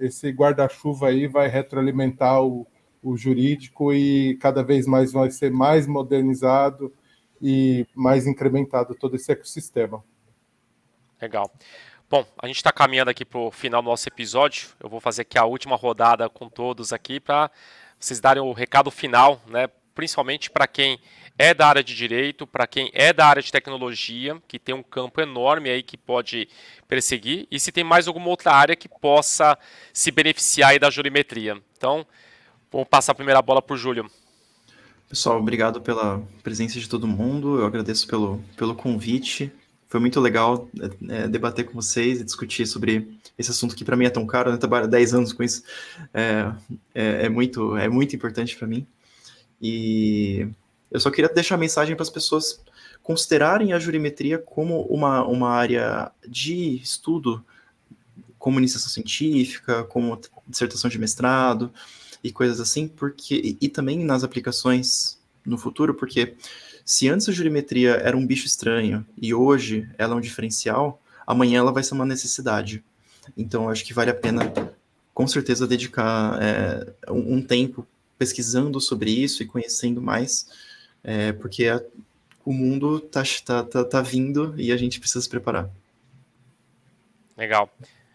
esse 0.00 0.30
guarda-chuva 0.30 1.08
aí 1.08 1.26
vai 1.26 1.46
retroalimentar 1.48 2.42
o, 2.42 2.66
o 3.02 3.16
jurídico 3.16 3.92
e 3.92 4.36
cada 4.40 4.62
vez 4.62 4.86
mais 4.86 5.12
vai 5.12 5.30
ser 5.30 5.52
mais 5.52 5.86
modernizado 5.86 6.92
e 7.40 7.86
mais 7.94 8.26
incrementado 8.26 8.94
todo 8.94 9.16
esse 9.16 9.30
ecossistema. 9.30 10.02
Legal. 11.20 11.50
Bom, 12.08 12.26
a 12.42 12.46
gente 12.46 12.56
está 12.56 12.72
caminhando 12.72 13.10
aqui 13.10 13.24
para 13.24 13.38
o 13.38 13.50
final 13.50 13.82
do 13.82 13.88
nosso 13.88 14.08
episódio. 14.08 14.70
Eu 14.80 14.88
vou 14.88 15.00
fazer 15.00 15.22
aqui 15.22 15.38
a 15.38 15.44
última 15.44 15.76
rodada 15.76 16.28
com 16.28 16.48
todos 16.48 16.92
aqui 16.92 17.20
para 17.20 17.50
vocês 17.98 18.18
darem 18.18 18.42
o 18.42 18.52
recado 18.52 18.90
final, 18.90 19.40
né? 19.46 19.68
principalmente 19.94 20.50
para 20.50 20.66
quem 20.66 20.98
é 21.40 21.54
da 21.54 21.66
área 21.66 21.82
de 21.82 21.94
direito, 21.94 22.46
para 22.46 22.66
quem 22.66 22.90
é 22.92 23.14
da 23.14 23.26
área 23.26 23.42
de 23.42 23.50
tecnologia, 23.50 24.36
que 24.46 24.58
tem 24.58 24.74
um 24.74 24.82
campo 24.82 25.22
enorme 25.22 25.70
aí 25.70 25.82
que 25.82 25.96
pode 25.96 26.46
perseguir, 26.86 27.48
e 27.50 27.58
se 27.58 27.72
tem 27.72 27.82
mais 27.82 28.06
alguma 28.06 28.28
outra 28.28 28.52
área 28.52 28.76
que 28.76 28.86
possa 28.86 29.56
se 29.90 30.10
beneficiar 30.10 30.78
da 30.78 30.90
jurimetria. 30.90 31.58
Então, 31.74 32.06
vamos 32.70 32.86
passar 32.88 33.12
a 33.12 33.14
primeira 33.14 33.40
bola 33.40 33.62
para 33.62 33.72
o 33.72 33.76
Júlio. 33.78 34.10
Pessoal, 35.08 35.38
obrigado 35.38 35.80
pela 35.80 36.22
presença 36.42 36.78
de 36.78 36.86
todo 36.86 37.08
mundo, 37.08 37.58
eu 37.58 37.64
agradeço 37.64 38.06
pelo, 38.06 38.44
pelo 38.54 38.74
convite. 38.74 39.50
Foi 39.88 39.98
muito 39.98 40.20
legal 40.20 40.68
é, 41.08 41.26
debater 41.26 41.64
com 41.64 41.72
vocês 41.72 42.20
e 42.20 42.24
discutir 42.24 42.66
sobre 42.66 43.18
esse 43.38 43.50
assunto 43.50 43.74
que 43.74 43.82
para 43.84 43.96
mim 43.96 44.04
é 44.04 44.10
tão 44.10 44.26
caro, 44.26 44.50
né? 44.50 44.56
eu 44.56 44.60
trabalho 44.60 44.86
10 44.86 45.14
anos 45.14 45.32
com 45.32 45.42
isso, 45.42 45.62
é, 46.12 46.52
é, 46.94 47.24
é 47.24 47.28
muito, 47.30 47.78
é 47.78 47.88
muito 47.88 48.14
importante 48.14 48.54
para 48.54 48.68
mim. 48.68 48.86
E 49.60 50.46
eu 50.90 51.00
só 51.00 51.10
queria 51.10 51.32
deixar 51.32 51.54
a 51.54 51.58
mensagem 51.58 51.94
para 51.94 52.02
as 52.02 52.10
pessoas 52.10 52.60
considerarem 53.02 53.72
a 53.72 53.78
jurimetria 53.78 54.38
como 54.38 54.82
uma, 54.82 55.24
uma 55.24 55.50
área 55.50 56.10
de 56.26 56.76
estudo, 56.76 57.44
como 58.38 58.58
iniciação 58.58 58.88
científica, 58.88 59.84
como 59.84 60.20
dissertação 60.46 60.90
de 60.90 60.98
mestrado 60.98 61.72
e 62.22 62.32
coisas 62.32 62.60
assim, 62.60 62.88
porque 62.88 63.34
e, 63.34 63.58
e 63.60 63.68
também 63.68 64.04
nas 64.04 64.24
aplicações 64.24 65.18
no 65.44 65.56
futuro, 65.56 65.94
porque 65.94 66.34
se 66.84 67.08
antes 67.08 67.28
a 67.28 67.32
jurimetria 67.32 67.92
era 67.92 68.16
um 68.16 68.26
bicho 68.26 68.46
estranho 68.46 69.06
e 69.20 69.32
hoje 69.32 69.88
ela 69.96 70.14
é 70.14 70.16
um 70.16 70.20
diferencial, 70.20 71.00
amanhã 71.26 71.60
ela 71.60 71.72
vai 71.72 71.82
ser 71.82 71.94
uma 71.94 72.04
necessidade. 72.04 72.82
Então, 73.36 73.68
acho 73.68 73.84
que 73.84 73.94
vale 73.94 74.10
a 74.10 74.14
pena, 74.14 74.52
com 75.14 75.26
certeza, 75.26 75.66
dedicar 75.66 76.38
é, 76.42 76.92
um, 77.10 77.36
um 77.36 77.42
tempo 77.42 77.86
pesquisando 78.18 78.80
sobre 78.80 79.10
isso 79.10 79.42
e 79.42 79.46
conhecendo 79.46 80.02
mais, 80.02 80.48
é, 81.02 81.32
porque 81.32 81.66
a, 81.66 81.82
o 82.44 82.52
mundo 82.52 82.98
está 82.98 83.22
tá, 83.44 83.64
tá, 83.64 83.84
tá 83.84 84.00
vindo 84.00 84.54
e 84.56 84.72
a 84.72 84.76
gente 84.76 84.98
precisa 84.98 85.22
se 85.22 85.28
preparar. 85.28 85.68
Legal. 87.36 87.70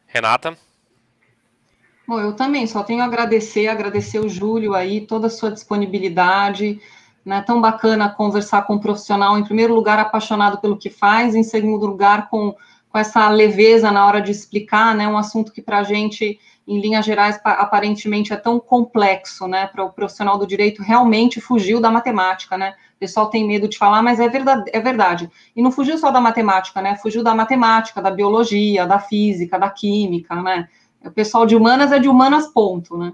Renata? 0.06 0.58
Bom, 2.08 2.20
eu 2.20 2.34
também 2.34 2.68
só 2.68 2.84
tenho 2.84 3.02
a 3.02 3.06
agradecer, 3.06 3.68
agradecer 3.68 4.20
o 4.20 4.30
Júlio 4.30 4.76
aí, 4.76 5.02
toda 5.02 5.28
a 5.28 5.30
sua 5.30 5.52
disponibilidade, 5.52 6.80
né, 7.26 7.42
tão 7.42 7.60
bacana 7.60 8.08
conversar 8.08 8.62
com 8.68 8.76
um 8.76 8.80
profissional, 8.80 9.38
em 9.38 9.44
primeiro 9.44 9.74
lugar, 9.74 9.98
apaixonado 9.98 10.60
pelo 10.60 10.78
que 10.78 10.92
faz, 10.92 11.34
em 11.34 11.42
segundo 11.42 11.88
lugar, 11.88 12.30
com, 12.30 12.56
com 12.90 12.98
essa 13.00 13.28
leveza 13.30 13.92
na 13.92 14.06
hora 14.06 14.22
de 14.22 14.30
explicar, 14.30 14.94
né, 14.94 15.08
um 15.08 15.18
assunto 15.18 15.52
que 15.52 15.64
para 15.64 15.80
a 15.80 15.84
gente 15.84 16.40
em 16.68 16.80
linhas 16.80 17.05
gerais, 17.05 17.39
aparentemente 17.43 18.34
é 18.34 18.36
tão 18.36 18.59
complexo, 18.59 19.47
né, 19.47 19.68
para 19.68 19.84
o 19.84 19.91
profissional 19.91 20.38
do 20.38 20.47
direito 20.47 20.82
realmente 20.82 21.39
fugiu 21.39 21.80
da 21.80 21.91
matemática, 21.91 22.57
né? 22.57 22.74
O 22.95 22.99
pessoal 22.99 23.30
tem 23.30 23.45
medo 23.45 23.68
de 23.68 23.78
falar, 23.78 24.01
mas 24.01 24.20
é 24.20 24.28
verdade, 24.28 24.72
é 24.74 24.80
verdade. 24.80 25.30
E 25.55 25.61
não 25.61 25.72
fugiu 25.72 25.97
só 25.97 26.09
da 26.09 26.20
matemática, 26.20 26.82
né? 26.82 26.95
Fugiu 26.95 27.24
da 27.24 27.36
matemática, 27.36 28.01
da 28.01 28.09
biologia, 28.09 28.88
da 28.88 28.99
física, 28.99 29.59
da 29.59 29.70
química, 29.70 30.41
né? 30.41 30.68
O 31.03 31.11
pessoal 31.11 31.45
de 31.45 31.55
humanas 31.55 31.91
é 31.91 31.99
de 31.99 32.07
humanas, 32.07 32.47
ponto, 32.47 32.97
né? 32.97 33.13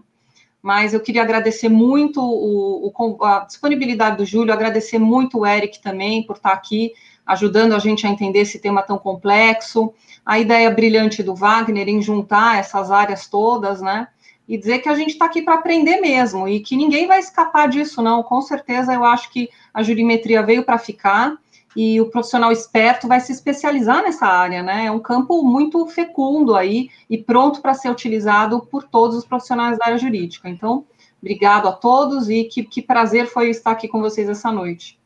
Mas 0.61 0.93
eu 0.93 0.99
queria 0.99 1.23
agradecer 1.23 1.67
muito 1.67 2.21
o, 2.21 2.93
o, 2.95 3.25
a 3.25 3.39
disponibilidade 3.39 4.17
do 4.17 4.25
Júlio, 4.25 4.53
agradecer 4.53 4.99
muito 4.99 5.39
o 5.39 5.45
Eric 5.45 5.81
também 5.81 6.23
por 6.23 6.37
estar 6.37 6.53
aqui 6.53 6.93
ajudando 7.25 7.73
a 7.73 7.79
gente 7.79 8.05
a 8.05 8.09
entender 8.09 8.39
esse 8.39 8.59
tema 8.59 8.81
tão 8.81 8.97
complexo 8.97 9.93
a 10.25 10.39
ideia 10.39 10.69
brilhante 10.69 11.23
do 11.23 11.35
Wagner 11.35 11.87
em 11.87 12.01
juntar 12.01 12.59
essas 12.59 12.91
áreas 12.91 13.27
todas, 13.27 13.81
né? 13.81 14.07
E 14.47 14.57
dizer 14.57 14.79
que 14.79 14.89
a 14.89 14.95
gente 14.95 15.11
está 15.11 15.25
aqui 15.25 15.41
para 15.41 15.55
aprender 15.55 16.01
mesmo 16.01 16.47
e 16.47 16.59
que 16.59 16.75
ninguém 16.75 17.07
vai 17.07 17.19
escapar 17.19 17.69
disso, 17.69 18.01
não. 18.01 18.21
Com 18.21 18.41
certeza, 18.41 18.93
eu 18.93 19.05
acho 19.05 19.31
que 19.31 19.49
a 19.73 19.81
jurimetria 19.81 20.43
veio 20.43 20.63
para 20.63 20.77
ficar 20.77 21.37
e 21.75 22.01
o 22.01 22.09
profissional 22.09 22.51
esperto 22.51 23.07
vai 23.07 23.19
se 23.19 23.31
especializar 23.31 24.03
nessa 24.03 24.25
área, 24.25 24.61
né? 24.61 24.85
É 24.85 24.91
um 24.91 24.99
campo 24.99 25.41
muito 25.43 25.87
fecundo 25.87 26.55
aí 26.55 26.89
e 27.09 27.17
pronto 27.17 27.61
para 27.61 27.73
ser 27.73 27.89
utilizado 27.89 28.61
por 28.65 28.83
todos 28.83 29.15
os 29.15 29.25
profissionais 29.25 29.77
da 29.77 29.85
área 29.85 29.97
jurídica. 29.97 30.49
Então, 30.49 30.85
obrigado 31.21 31.67
a 31.67 31.71
todos 31.71 32.29
e 32.29 32.43
que, 32.43 32.63
que 32.63 32.81
prazer 32.81 33.27
foi 33.27 33.49
estar 33.49 33.71
aqui 33.71 33.87
com 33.87 34.01
vocês 34.01 34.27
essa 34.27 34.51
noite. 34.51 34.99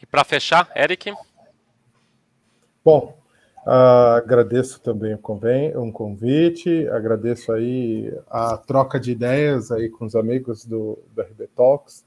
E 0.00 0.06
para 0.06 0.24
fechar, 0.24 0.70
Eric? 0.74 1.12
Bom, 2.82 3.19
agradeço 3.66 4.80
também 4.80 5.18
um 5.76 5.92
convite, 5.92 6.88
agradeço 6.88 7.52
aí 7.52 8.12
a 8.28 8.56
troca 8.56 8.98
de 8.98 9.12
ideias 9.12 9.70
aí 9.70 9.88
com 9.88 10.04
os 10.04 10.14
amigos 10.14 10.64
do, 10.64 10.98
do 11.14 11.22
RB 11.22 11.48
Talks. 11.54 12.04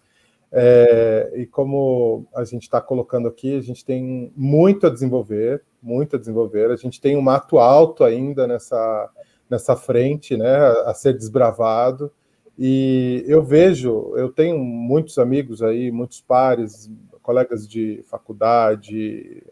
É, 0.56 1.32
e 1.36 1.45
como 1.47 2.28
a 2.36 2.43
gente 2.43 2.64
está 2.64 2.80
colocando 2.80 3.28
aqui, 3.28 3.58
a 3.58 3.62
gente 3.62 3.84
tem 3.84 4.32
muito 4.36 4.86
a 4.86 4.89
desenvolver, 4.89 5.64
muito 5.82 6.16
a 6.16 6.20
desenvolver. 6.20 6.70
A 6.72 6.76
gente 6.76 7.01
tem 7.01 7.18
um 7.18 7.22
mato 7.22 7.58
alto 7.58 8.04
ainda 8.04 8.45
nessa, 8.45 9.10
nessa 9.49 9.76
frente, 9.76 10.38
né, 10.38 10.56
a 10.86 10.93
ser 10.93 11.14
desbravado. 11.14 12.12
E 12.58 13.24
eu 13.28 13.43
vejo, 13.43 14.14
eu 14.16 14.32
tenho 14.32 14.60
muitos 14.60 15.18
amigos 15.18 15.64
aí, 15.64 15.91
muitos 15.91 16.22
pares, 16.22 16.89
colegas 17.24 17.68
de 17.68 18.04
faculdade, 18.08 19.43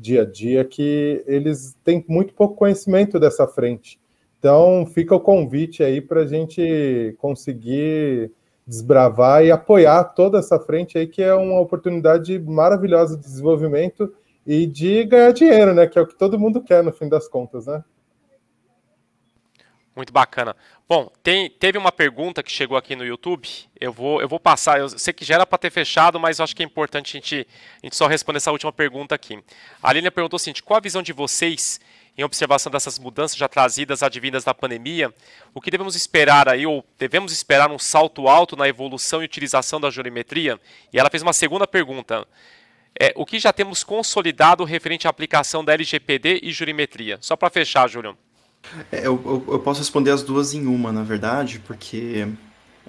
dia 0.00 0.22
a 0.22 0.24
dia, 0.24 0.64
que 0.64 1.22
eles 1.26 1.76
têm 1.84 2.04
muito 2.08 2.32
pouco 2.32 2.56
conhecimento 2.56 3.20
dessa 3.20 3.46
frente. 3.46 4.00
Então, 4.38 4.86
fica 4.86 5.14
o 5.14 5.20
convite 5.20 5.82
aí 5.82 6.00
para 6.00 6.22
a 6.22 6.26
gente 6.26 7.14
conseguir 7.18 8.32
desbravar 8.66 9.44
e 9.44 9.50
apoiar 9.50 10.04
toda 10.04 10.38
essa 10.38 10.58
frente 10.58 10.96
aí, 10.96 11.06
que 11.06 11.22
é 11.22 11.34
uma 11.34 11.60
oportunidade 11.60 12.38
maravilhosa 12.38 13.16
de 13.16 13.22
desenvolvimento 13.22 14.12
e 14.46 14.66
de 14.66 15.04
ganhar 15.04 15.32
dinheiro, 15.32 15.74
né? 15.74 15.86
Que 15.86 15.98
é 15.98 16.02
o 16.02 16.06
que 16.06 16.16
todo 16.16 16.38
mundo 16.38 16.62
quer 16.62 16.82
no 16.82 16.92
fim 16.92 17.08
das 17.08 17.28
contas, 17.28 17.66
né? 17.66 17.84
Muito 19.94 20.12
bacana. 20.12 20.56
Bom, 20.88 21.10
tem, 21.22 21.50
teve 21.50 21.76
uma 21.76 21.90
pergunta 21.90 22.42
que 22.42 22.50
chegou 22.50 22.76
aqui 22.76 22.94
no 22.94 23.04
YouTube. 23.04 23.48
Eu 23.78 23.92
vou, 23.92 24.20
eu 24.22 24.28
vou 24.28 24.38
passar. 24.38 24.78
Eu 24.78 24.88
sei 24.88 25.12
que 25.12 25.24
já 25.24 25.34
era 25.34 25.46
para 25.46 25.58
ter 25.58 25.70
fechado, 25.70 26.18
mas 26.18 26.38
eu 26.38 26.44
acho 26.44 26.54
que 26.54 26.62
é 26.62 26.66
importante 26.66 27.16
a 27.16 27.20
gente, 27.20 27.46
a 27.82 27.86
gente 27.86 27.96
só 27.96 28.06
responder 28.06 28.36
essa 28.36 28.52
última 28.52 28.72
pergunta 28.72 29.14
aqui. 29.14 29.42
A 29.82 29.90
Aline 29.90 30.10
perguntou 30.10 30.36
o 30.36 30.40
seguinte: 30.40 30.62
qual 30.62 30.78
a 30.78 30.80
visão 30.80 31.02
de 31.02 31.12
vocês 31.12 31.80
em 32.16 32.22
observação 32.22 32.70
dessas 32.70 32.98
mudanças 32.98 33.36
já 33.36 33.48
trazidas 33.48 34.02
advindas 34.02 34.44
da 34.44 34.54
pandemia? 34.54 35.12
O 35.52 35.60
que 35.60 35.72
devemos 35.72 35.96
esperar 35.96 36.48
aí, 36.48 36.66
ou 36.66 36.84
devemos 36.96 37.32
esperar 37.32 37.70
um 37.70 37.78
salto 37.78 38.28
alto 38.28 38.56
na 38.56 38.68
evolução 38.68 39.22
e 39.22 39.24
utilização 39.24 39.80
da 39.80 39.90
jurimetria? 39.90 40.58
E 40.92 40.98
ela 41.00 41.10
fez 41.10 41.22
uma 41.22 41.32
segunda 41.32 41.66
pergunta. 41.66 42.26
É, 42.98 43.12
o 43.16 43.26
que 43.26 43.38
já 43.38 43.52
temos 43.52 43.82
consolidado 43.82 44.64
referente 44.64 45.06
à 45.06 45.10
aplicação 45.10 45.64
da 45.64 45.74
LGPD 45.74 46.40
e 46.42 46.52
jurimetria? 46.52 47.18
Só 47.20 47.34
para 47.36 47.50
fechar, 47.50 47.88
Júlio. 47.88 48.16
É, 48.92 49.06
eu, 49.06 49.20
eu, 49.24 49.44
eu, 49.48 49.58
posso 49.58 49.80
responder 49.80 50.10
as 50.10 50.22
duas 50.22 50.54
em 50.54 50.66
uma, 50.66 50.92
na 50.92 51.02
verdade, 51.02 51.60
porque 51.66 52.28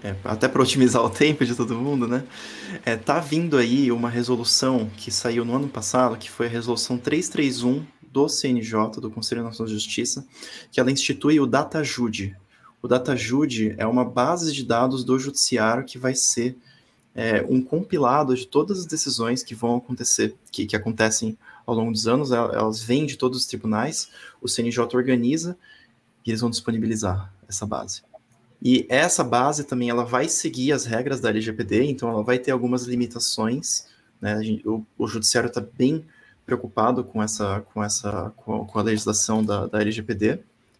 é, 0.03 0.15
até 0.23 0.47
para 0.47 0.61
otimizar 0.61 1.03
o 1.03 1.09
tempo 1.09 1.45
de 1.45 1.55
todo 1.55 1.75
mundo, 1.75 2.07
né? 2.07 2.23
É, 2.85 2.95
tá 2.95 3.19
vindo 3.19 3.57
aí 3.57 3.91
uma 3.91 4.09
resolução 4.09 4.89
que 4.97 5.11
saiu 5.11 5.45
no 5.45 5.55
ano 5.55 5.67
passado, 5.67 6.17
que 6.17 6.29
foi 6.29 6.47
a 6.47 6.49
resolução 6.49 6.97
331 6.97 7.85
do 8.01 8.27
CNJ, 8.27 8.99
do 8.99 9.09
Conselho 9.09 9.43
Nacional 9.43 9.67
de 9.67 9.73
Justiça, 9.73 10.25
que 10.71 10.79
ela 10.79 10.91
institui 10.91 11.39
o 11.39 11.45
DataJude. 11.45 12.35
O 12.81 12.87
DataJude 12.87 13.75
é 13.77 13.85
uma 13.85 14.03
base 14.03 14.51
de 14.51 14.65
dados 14.65 15.03
do 15.03 15.17
judiciário 15.17 15.85
que 15.85 15.97
vai 15.97 16.15
ser 16.15 16.57
é, 17.13 17.45
um 17.47 17.61
compilado 17.61 18.35
de 18.35 18.47
todas 18.47 18.79
as 18.79 18.85
decisões 18.85 19.43
que 19.43 19.53
vão 19.53 19.77
acontecer, 19.77 20.35
que, 20.51 20.65
que 20.65 20.75
acontecem 20.75 21.37
ao 21.65 21.75
longo 21.75 21.91
dos 21.91 22.07
anos, 22.07 22.31
elas 22.31 22.81
vêm 22.81 23.05
de 23.05 23.17
todos 23.17 23.39
os 23.39 23.45
tribunais, 23.45 24.09
o 24.41 24.47
CNJ 24.47 24.95
organiza 24.95 25.57
e 26.25 26.31
eles 26.31 26.41
vão 26.41 26.49
disponibilizar 26.49 27.31
essa 27.47 27.65
base. 27.65 28.03
E 28.61 28.85
essa 28.89 29.23
base 29.23 29.63
também 29.63 29.89
ela 29.89 30.05
vai 30.05 30.27
seguir 30.27 30.71
as 30.71 30.85
regras 30.85 31.19
da 31.19 31.29
LGPD, 31.29 31.85
então 31.85 32.09
ela 32.09 32.23
vai 32.23 32.37
ter 32.37 32.51
algumas 32.51 32.83
limitações. 32.83 33.87
Né? 34.19 34.39
O, 34.65 34.85
o 34.97 35.07
judiciário 35.07 35.47
está 35.47 35.61
bem 35.61 36.05
preocupado 36.45 37.03
com 37.03 37.23
essa, 37.23 37.61
com 37.73 37.83
essa, 37.83 38.31
com 38.35 38.67
a, 38.77 38.81
legislação 38.81 39.43
da, 39.43 39.65
da 39.67 39.81
LGPD, 39.81 40.39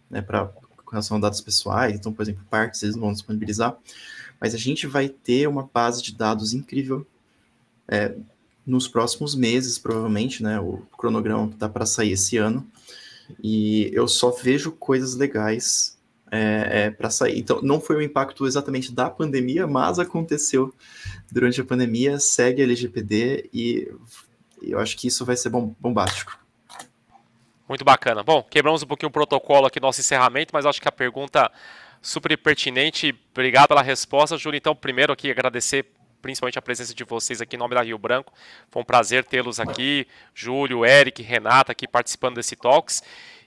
né? 0.10 0.22
Para 0.22 0.52
com 0.92 0.96
relação 0.96 1.16
a 1.16 1.20
dados 1.22 1.40
pessoais. 1.40 1.96
Então, 1.96 2.12
por 2.12 2.22
exemplo, 2.22 2.44
partes 2.50 2.84
eles 2.84 2.98
vão 2.98 3.14
disponibilizar. 3.14 3.78
Mas 4.42 4.54
a 4.54 4.58
gente 4.58 4.86
vai 4.88 5.08
ter 5.08 5.48
uma 5.48 5.70
base 5.74 6.04
de 6.04 6.14
dados 6.14 6.54
incrível. 6.54 7.08
É, 7.88 8.14
nos 8.66 8.88
próximos 8.88 9.36
meses, 9.36 9.78
provavelmente, 9.78 10.44
né? 10.44 10.60
O 10.60 10.84
cronograma 10.98 11.50
está 11.52 11.68
para 11.68 11.86
sair 11.86 12.14
esse 12.14 12.38
ano. 12.38 12.68
E 13.42 13.90
eu 13.94 14.08
só 14.08 14.32
vejo 14.32 14.72
coisas 14.72 15.16
legais 15.16 15.98
é, 16.32 16.86
é, 16.86 16.92
para 16.92 17.10
sair. 17.10 17.38
Então, 17.38 17.62
não 17.62 17.80
foi 17.80 17.98
um 17.98 18.02
impacto 18.02 18.46
exatamente 18.46 18.92
da 18.92 19.10
pandemia, 19.10 19.68
mas 19.68 20.00
aconteceu 20.00 20.74
durante 21.32 21.60
a 21.60 21.66
pandemia, 21.66 22.20
segue 22.20 22.62
a 22.62 22.66
LGPD 22.66 23.50
e 23.54 23.92
eu 24.62 24.80
acho 24.80 24.96
que 24.98 25.08
isso 25.08 25.26
vai 25.26 25.36
ser 25.36 25.50
bom, 25.50 25.76
bombástico. 25.80 26.40
Muito 27.68 27.84
bacana. 27.84 28.22
Bom, 28.22 28.44
quebramos 28.44 28.84
um 28.84 28.88
pouquinho 28.88 29.10
o 29.10 29.14
protocolo 29.14 29.66
aqui 29.66 29.80
no 29.80 29.88
nosso 29.88 30.02
encerramento, 30.02 30.52
mas 30.54 30.66
acho 30.66 30.82
que 30.82 30.88
a 30.88 30.92
pergunta 30.92 31.52
super 32.02 32.38
pertinente. 32.38 33.18
Obrigado 33.32 33.70
pela 33.70 33.82
resposta, 33.82 34.38
Júlio. 34.38 34.58
Então, 34.58 34.76
primeiro 34.76 35.14
aqui 35.14 35.32
agradecer 35.32 35.86
principalmente 36.22 36.60
a 36.60 36.62
presença 36.62 36.94
de 36.94 37.04
vocês 37.04 37.42
aqui 37.42 37.56
em 37.56 37.60
nome 37.60 37.76
da 37.76 37.82
Rio 37.82 37.98
Branco. 37.98 38.32
Foi 38.70 38.82
um 38.82 38.86
prazer 38.86 39.26
tê-los 39.26 39.60
aqui, 39.60 40.08
Júlio, 40.34 40.86
Eric, 40.86 41.22
Renata 41.22 41.72
aqui 41.72 41.88
participando 41.88 42.36
desse 42.36 42.56
Talks. 42.56 43.02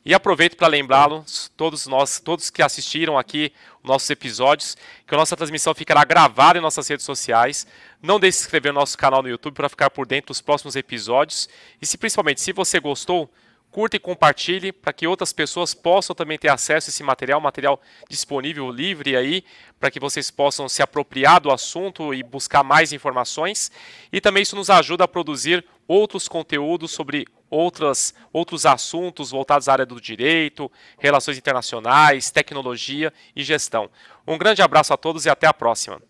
E 0.05 0.13
aproveito 0.13 0.55
para 0.55 0.67
lembrá-los, 0.67 1.51
todos 1.57 1.87
nós, 1.87 2.21
todos 2.21 2.51
que 2.51 2.61
assistiram 2.61 3.17
aqui 3.17 3.51
nossos 3.83 4.11
episódios, 4.11 4.77
que 5.07 5.15
a 5.15 5.17
nossa 5.17 5.35
transmissão 5.35 5.75
ficará 5.75 6.05
gravada 6.05 6.59
em 6.59 6.63
nossas 6.63 6.87
redes 6.87 7.07
sociais. 7.07 7.67
Não 8.03 8.21
deixe 8.21 8.37
de 8.37 8.41
se 8.41 8.47
inscrever 8.47 8.71
no 8.71 8.81
nosso 8.81 8.99
canal 8.99 9.23
no 9.23 9.31
YouTube 9.31 9.55
para 9.55 9.69
ficar 9.69 9.89
por 9.89 10.07
dentro 10.07 10.29
dos 10.29 10.43
próximos 10.43 10.77
episódios. 10.77 11.49
E 11.81 11.87
se 11.87 11.97
principalmente, 11.97 12.43
se 12.43 12.53
você 12.53 12.79
gostou, 12.81 13.33
curta 13.75 13.97
e 13.97 13.99
compartilhe 13.99 14.71
para 14.71 14.93
que 14.93 15.05
outras 15.05 15.33
pessoas 15.33 15.75
possam 15.75 16.15
também 16.15 16.39
ter 16.39 16.49
acesso 16.49 16.89
a 16.89 16.91
esse 16.91 17.03
material, 17.03 17.41
material 17.41 17.81
disponível 18.09 18.71
livre 18.71 19.17
aí, 19.17 19.43
para 19.81 19.91
que 19.91 19.99
vocês 19.99 20.31
possam 20.31 20.69
se 20.69 20.81
apropriar 20.81 21.41
do 21.41 21.51
assunto 21.51 22.15
e 22.15 22.23
buscar 22.23 22.63
mais 22.63 22.93
informações. 22.93 23.73
E 24.13 24.21
também 24.21 24.45
isso 24.45 24.55
nos 24.55 24.71
ajuda 24.71 25.03
a 25.03 25.09
produzir 25.09 25.65
outros 25.89 26.29
conteúdos 26.29 26.93
sobre 26.93 27.27
outras, 27.51 28.15
outros 28.33 28.65
assuntos 28.65 29.33
voltados 29.33 29.69
à 29.69 29.73
área 29.73 29.85
do 29.85 30.01
direito, 30.01 30.71
relações 30.97 31.37
internacionais, 31.37 32.31
tecnologia 32.31 33.13
e 33.35 33.43
gestão. 33.43 33.91
Um 34.25 34.39
grande 34.39 34.63
abraço 34.63 34.95
a 34.95 34.97
todos 34.97 35.27
e 35.27 35.31
até 35.31 35.49
a 35.49 35.53
próxima. 35.53 36.01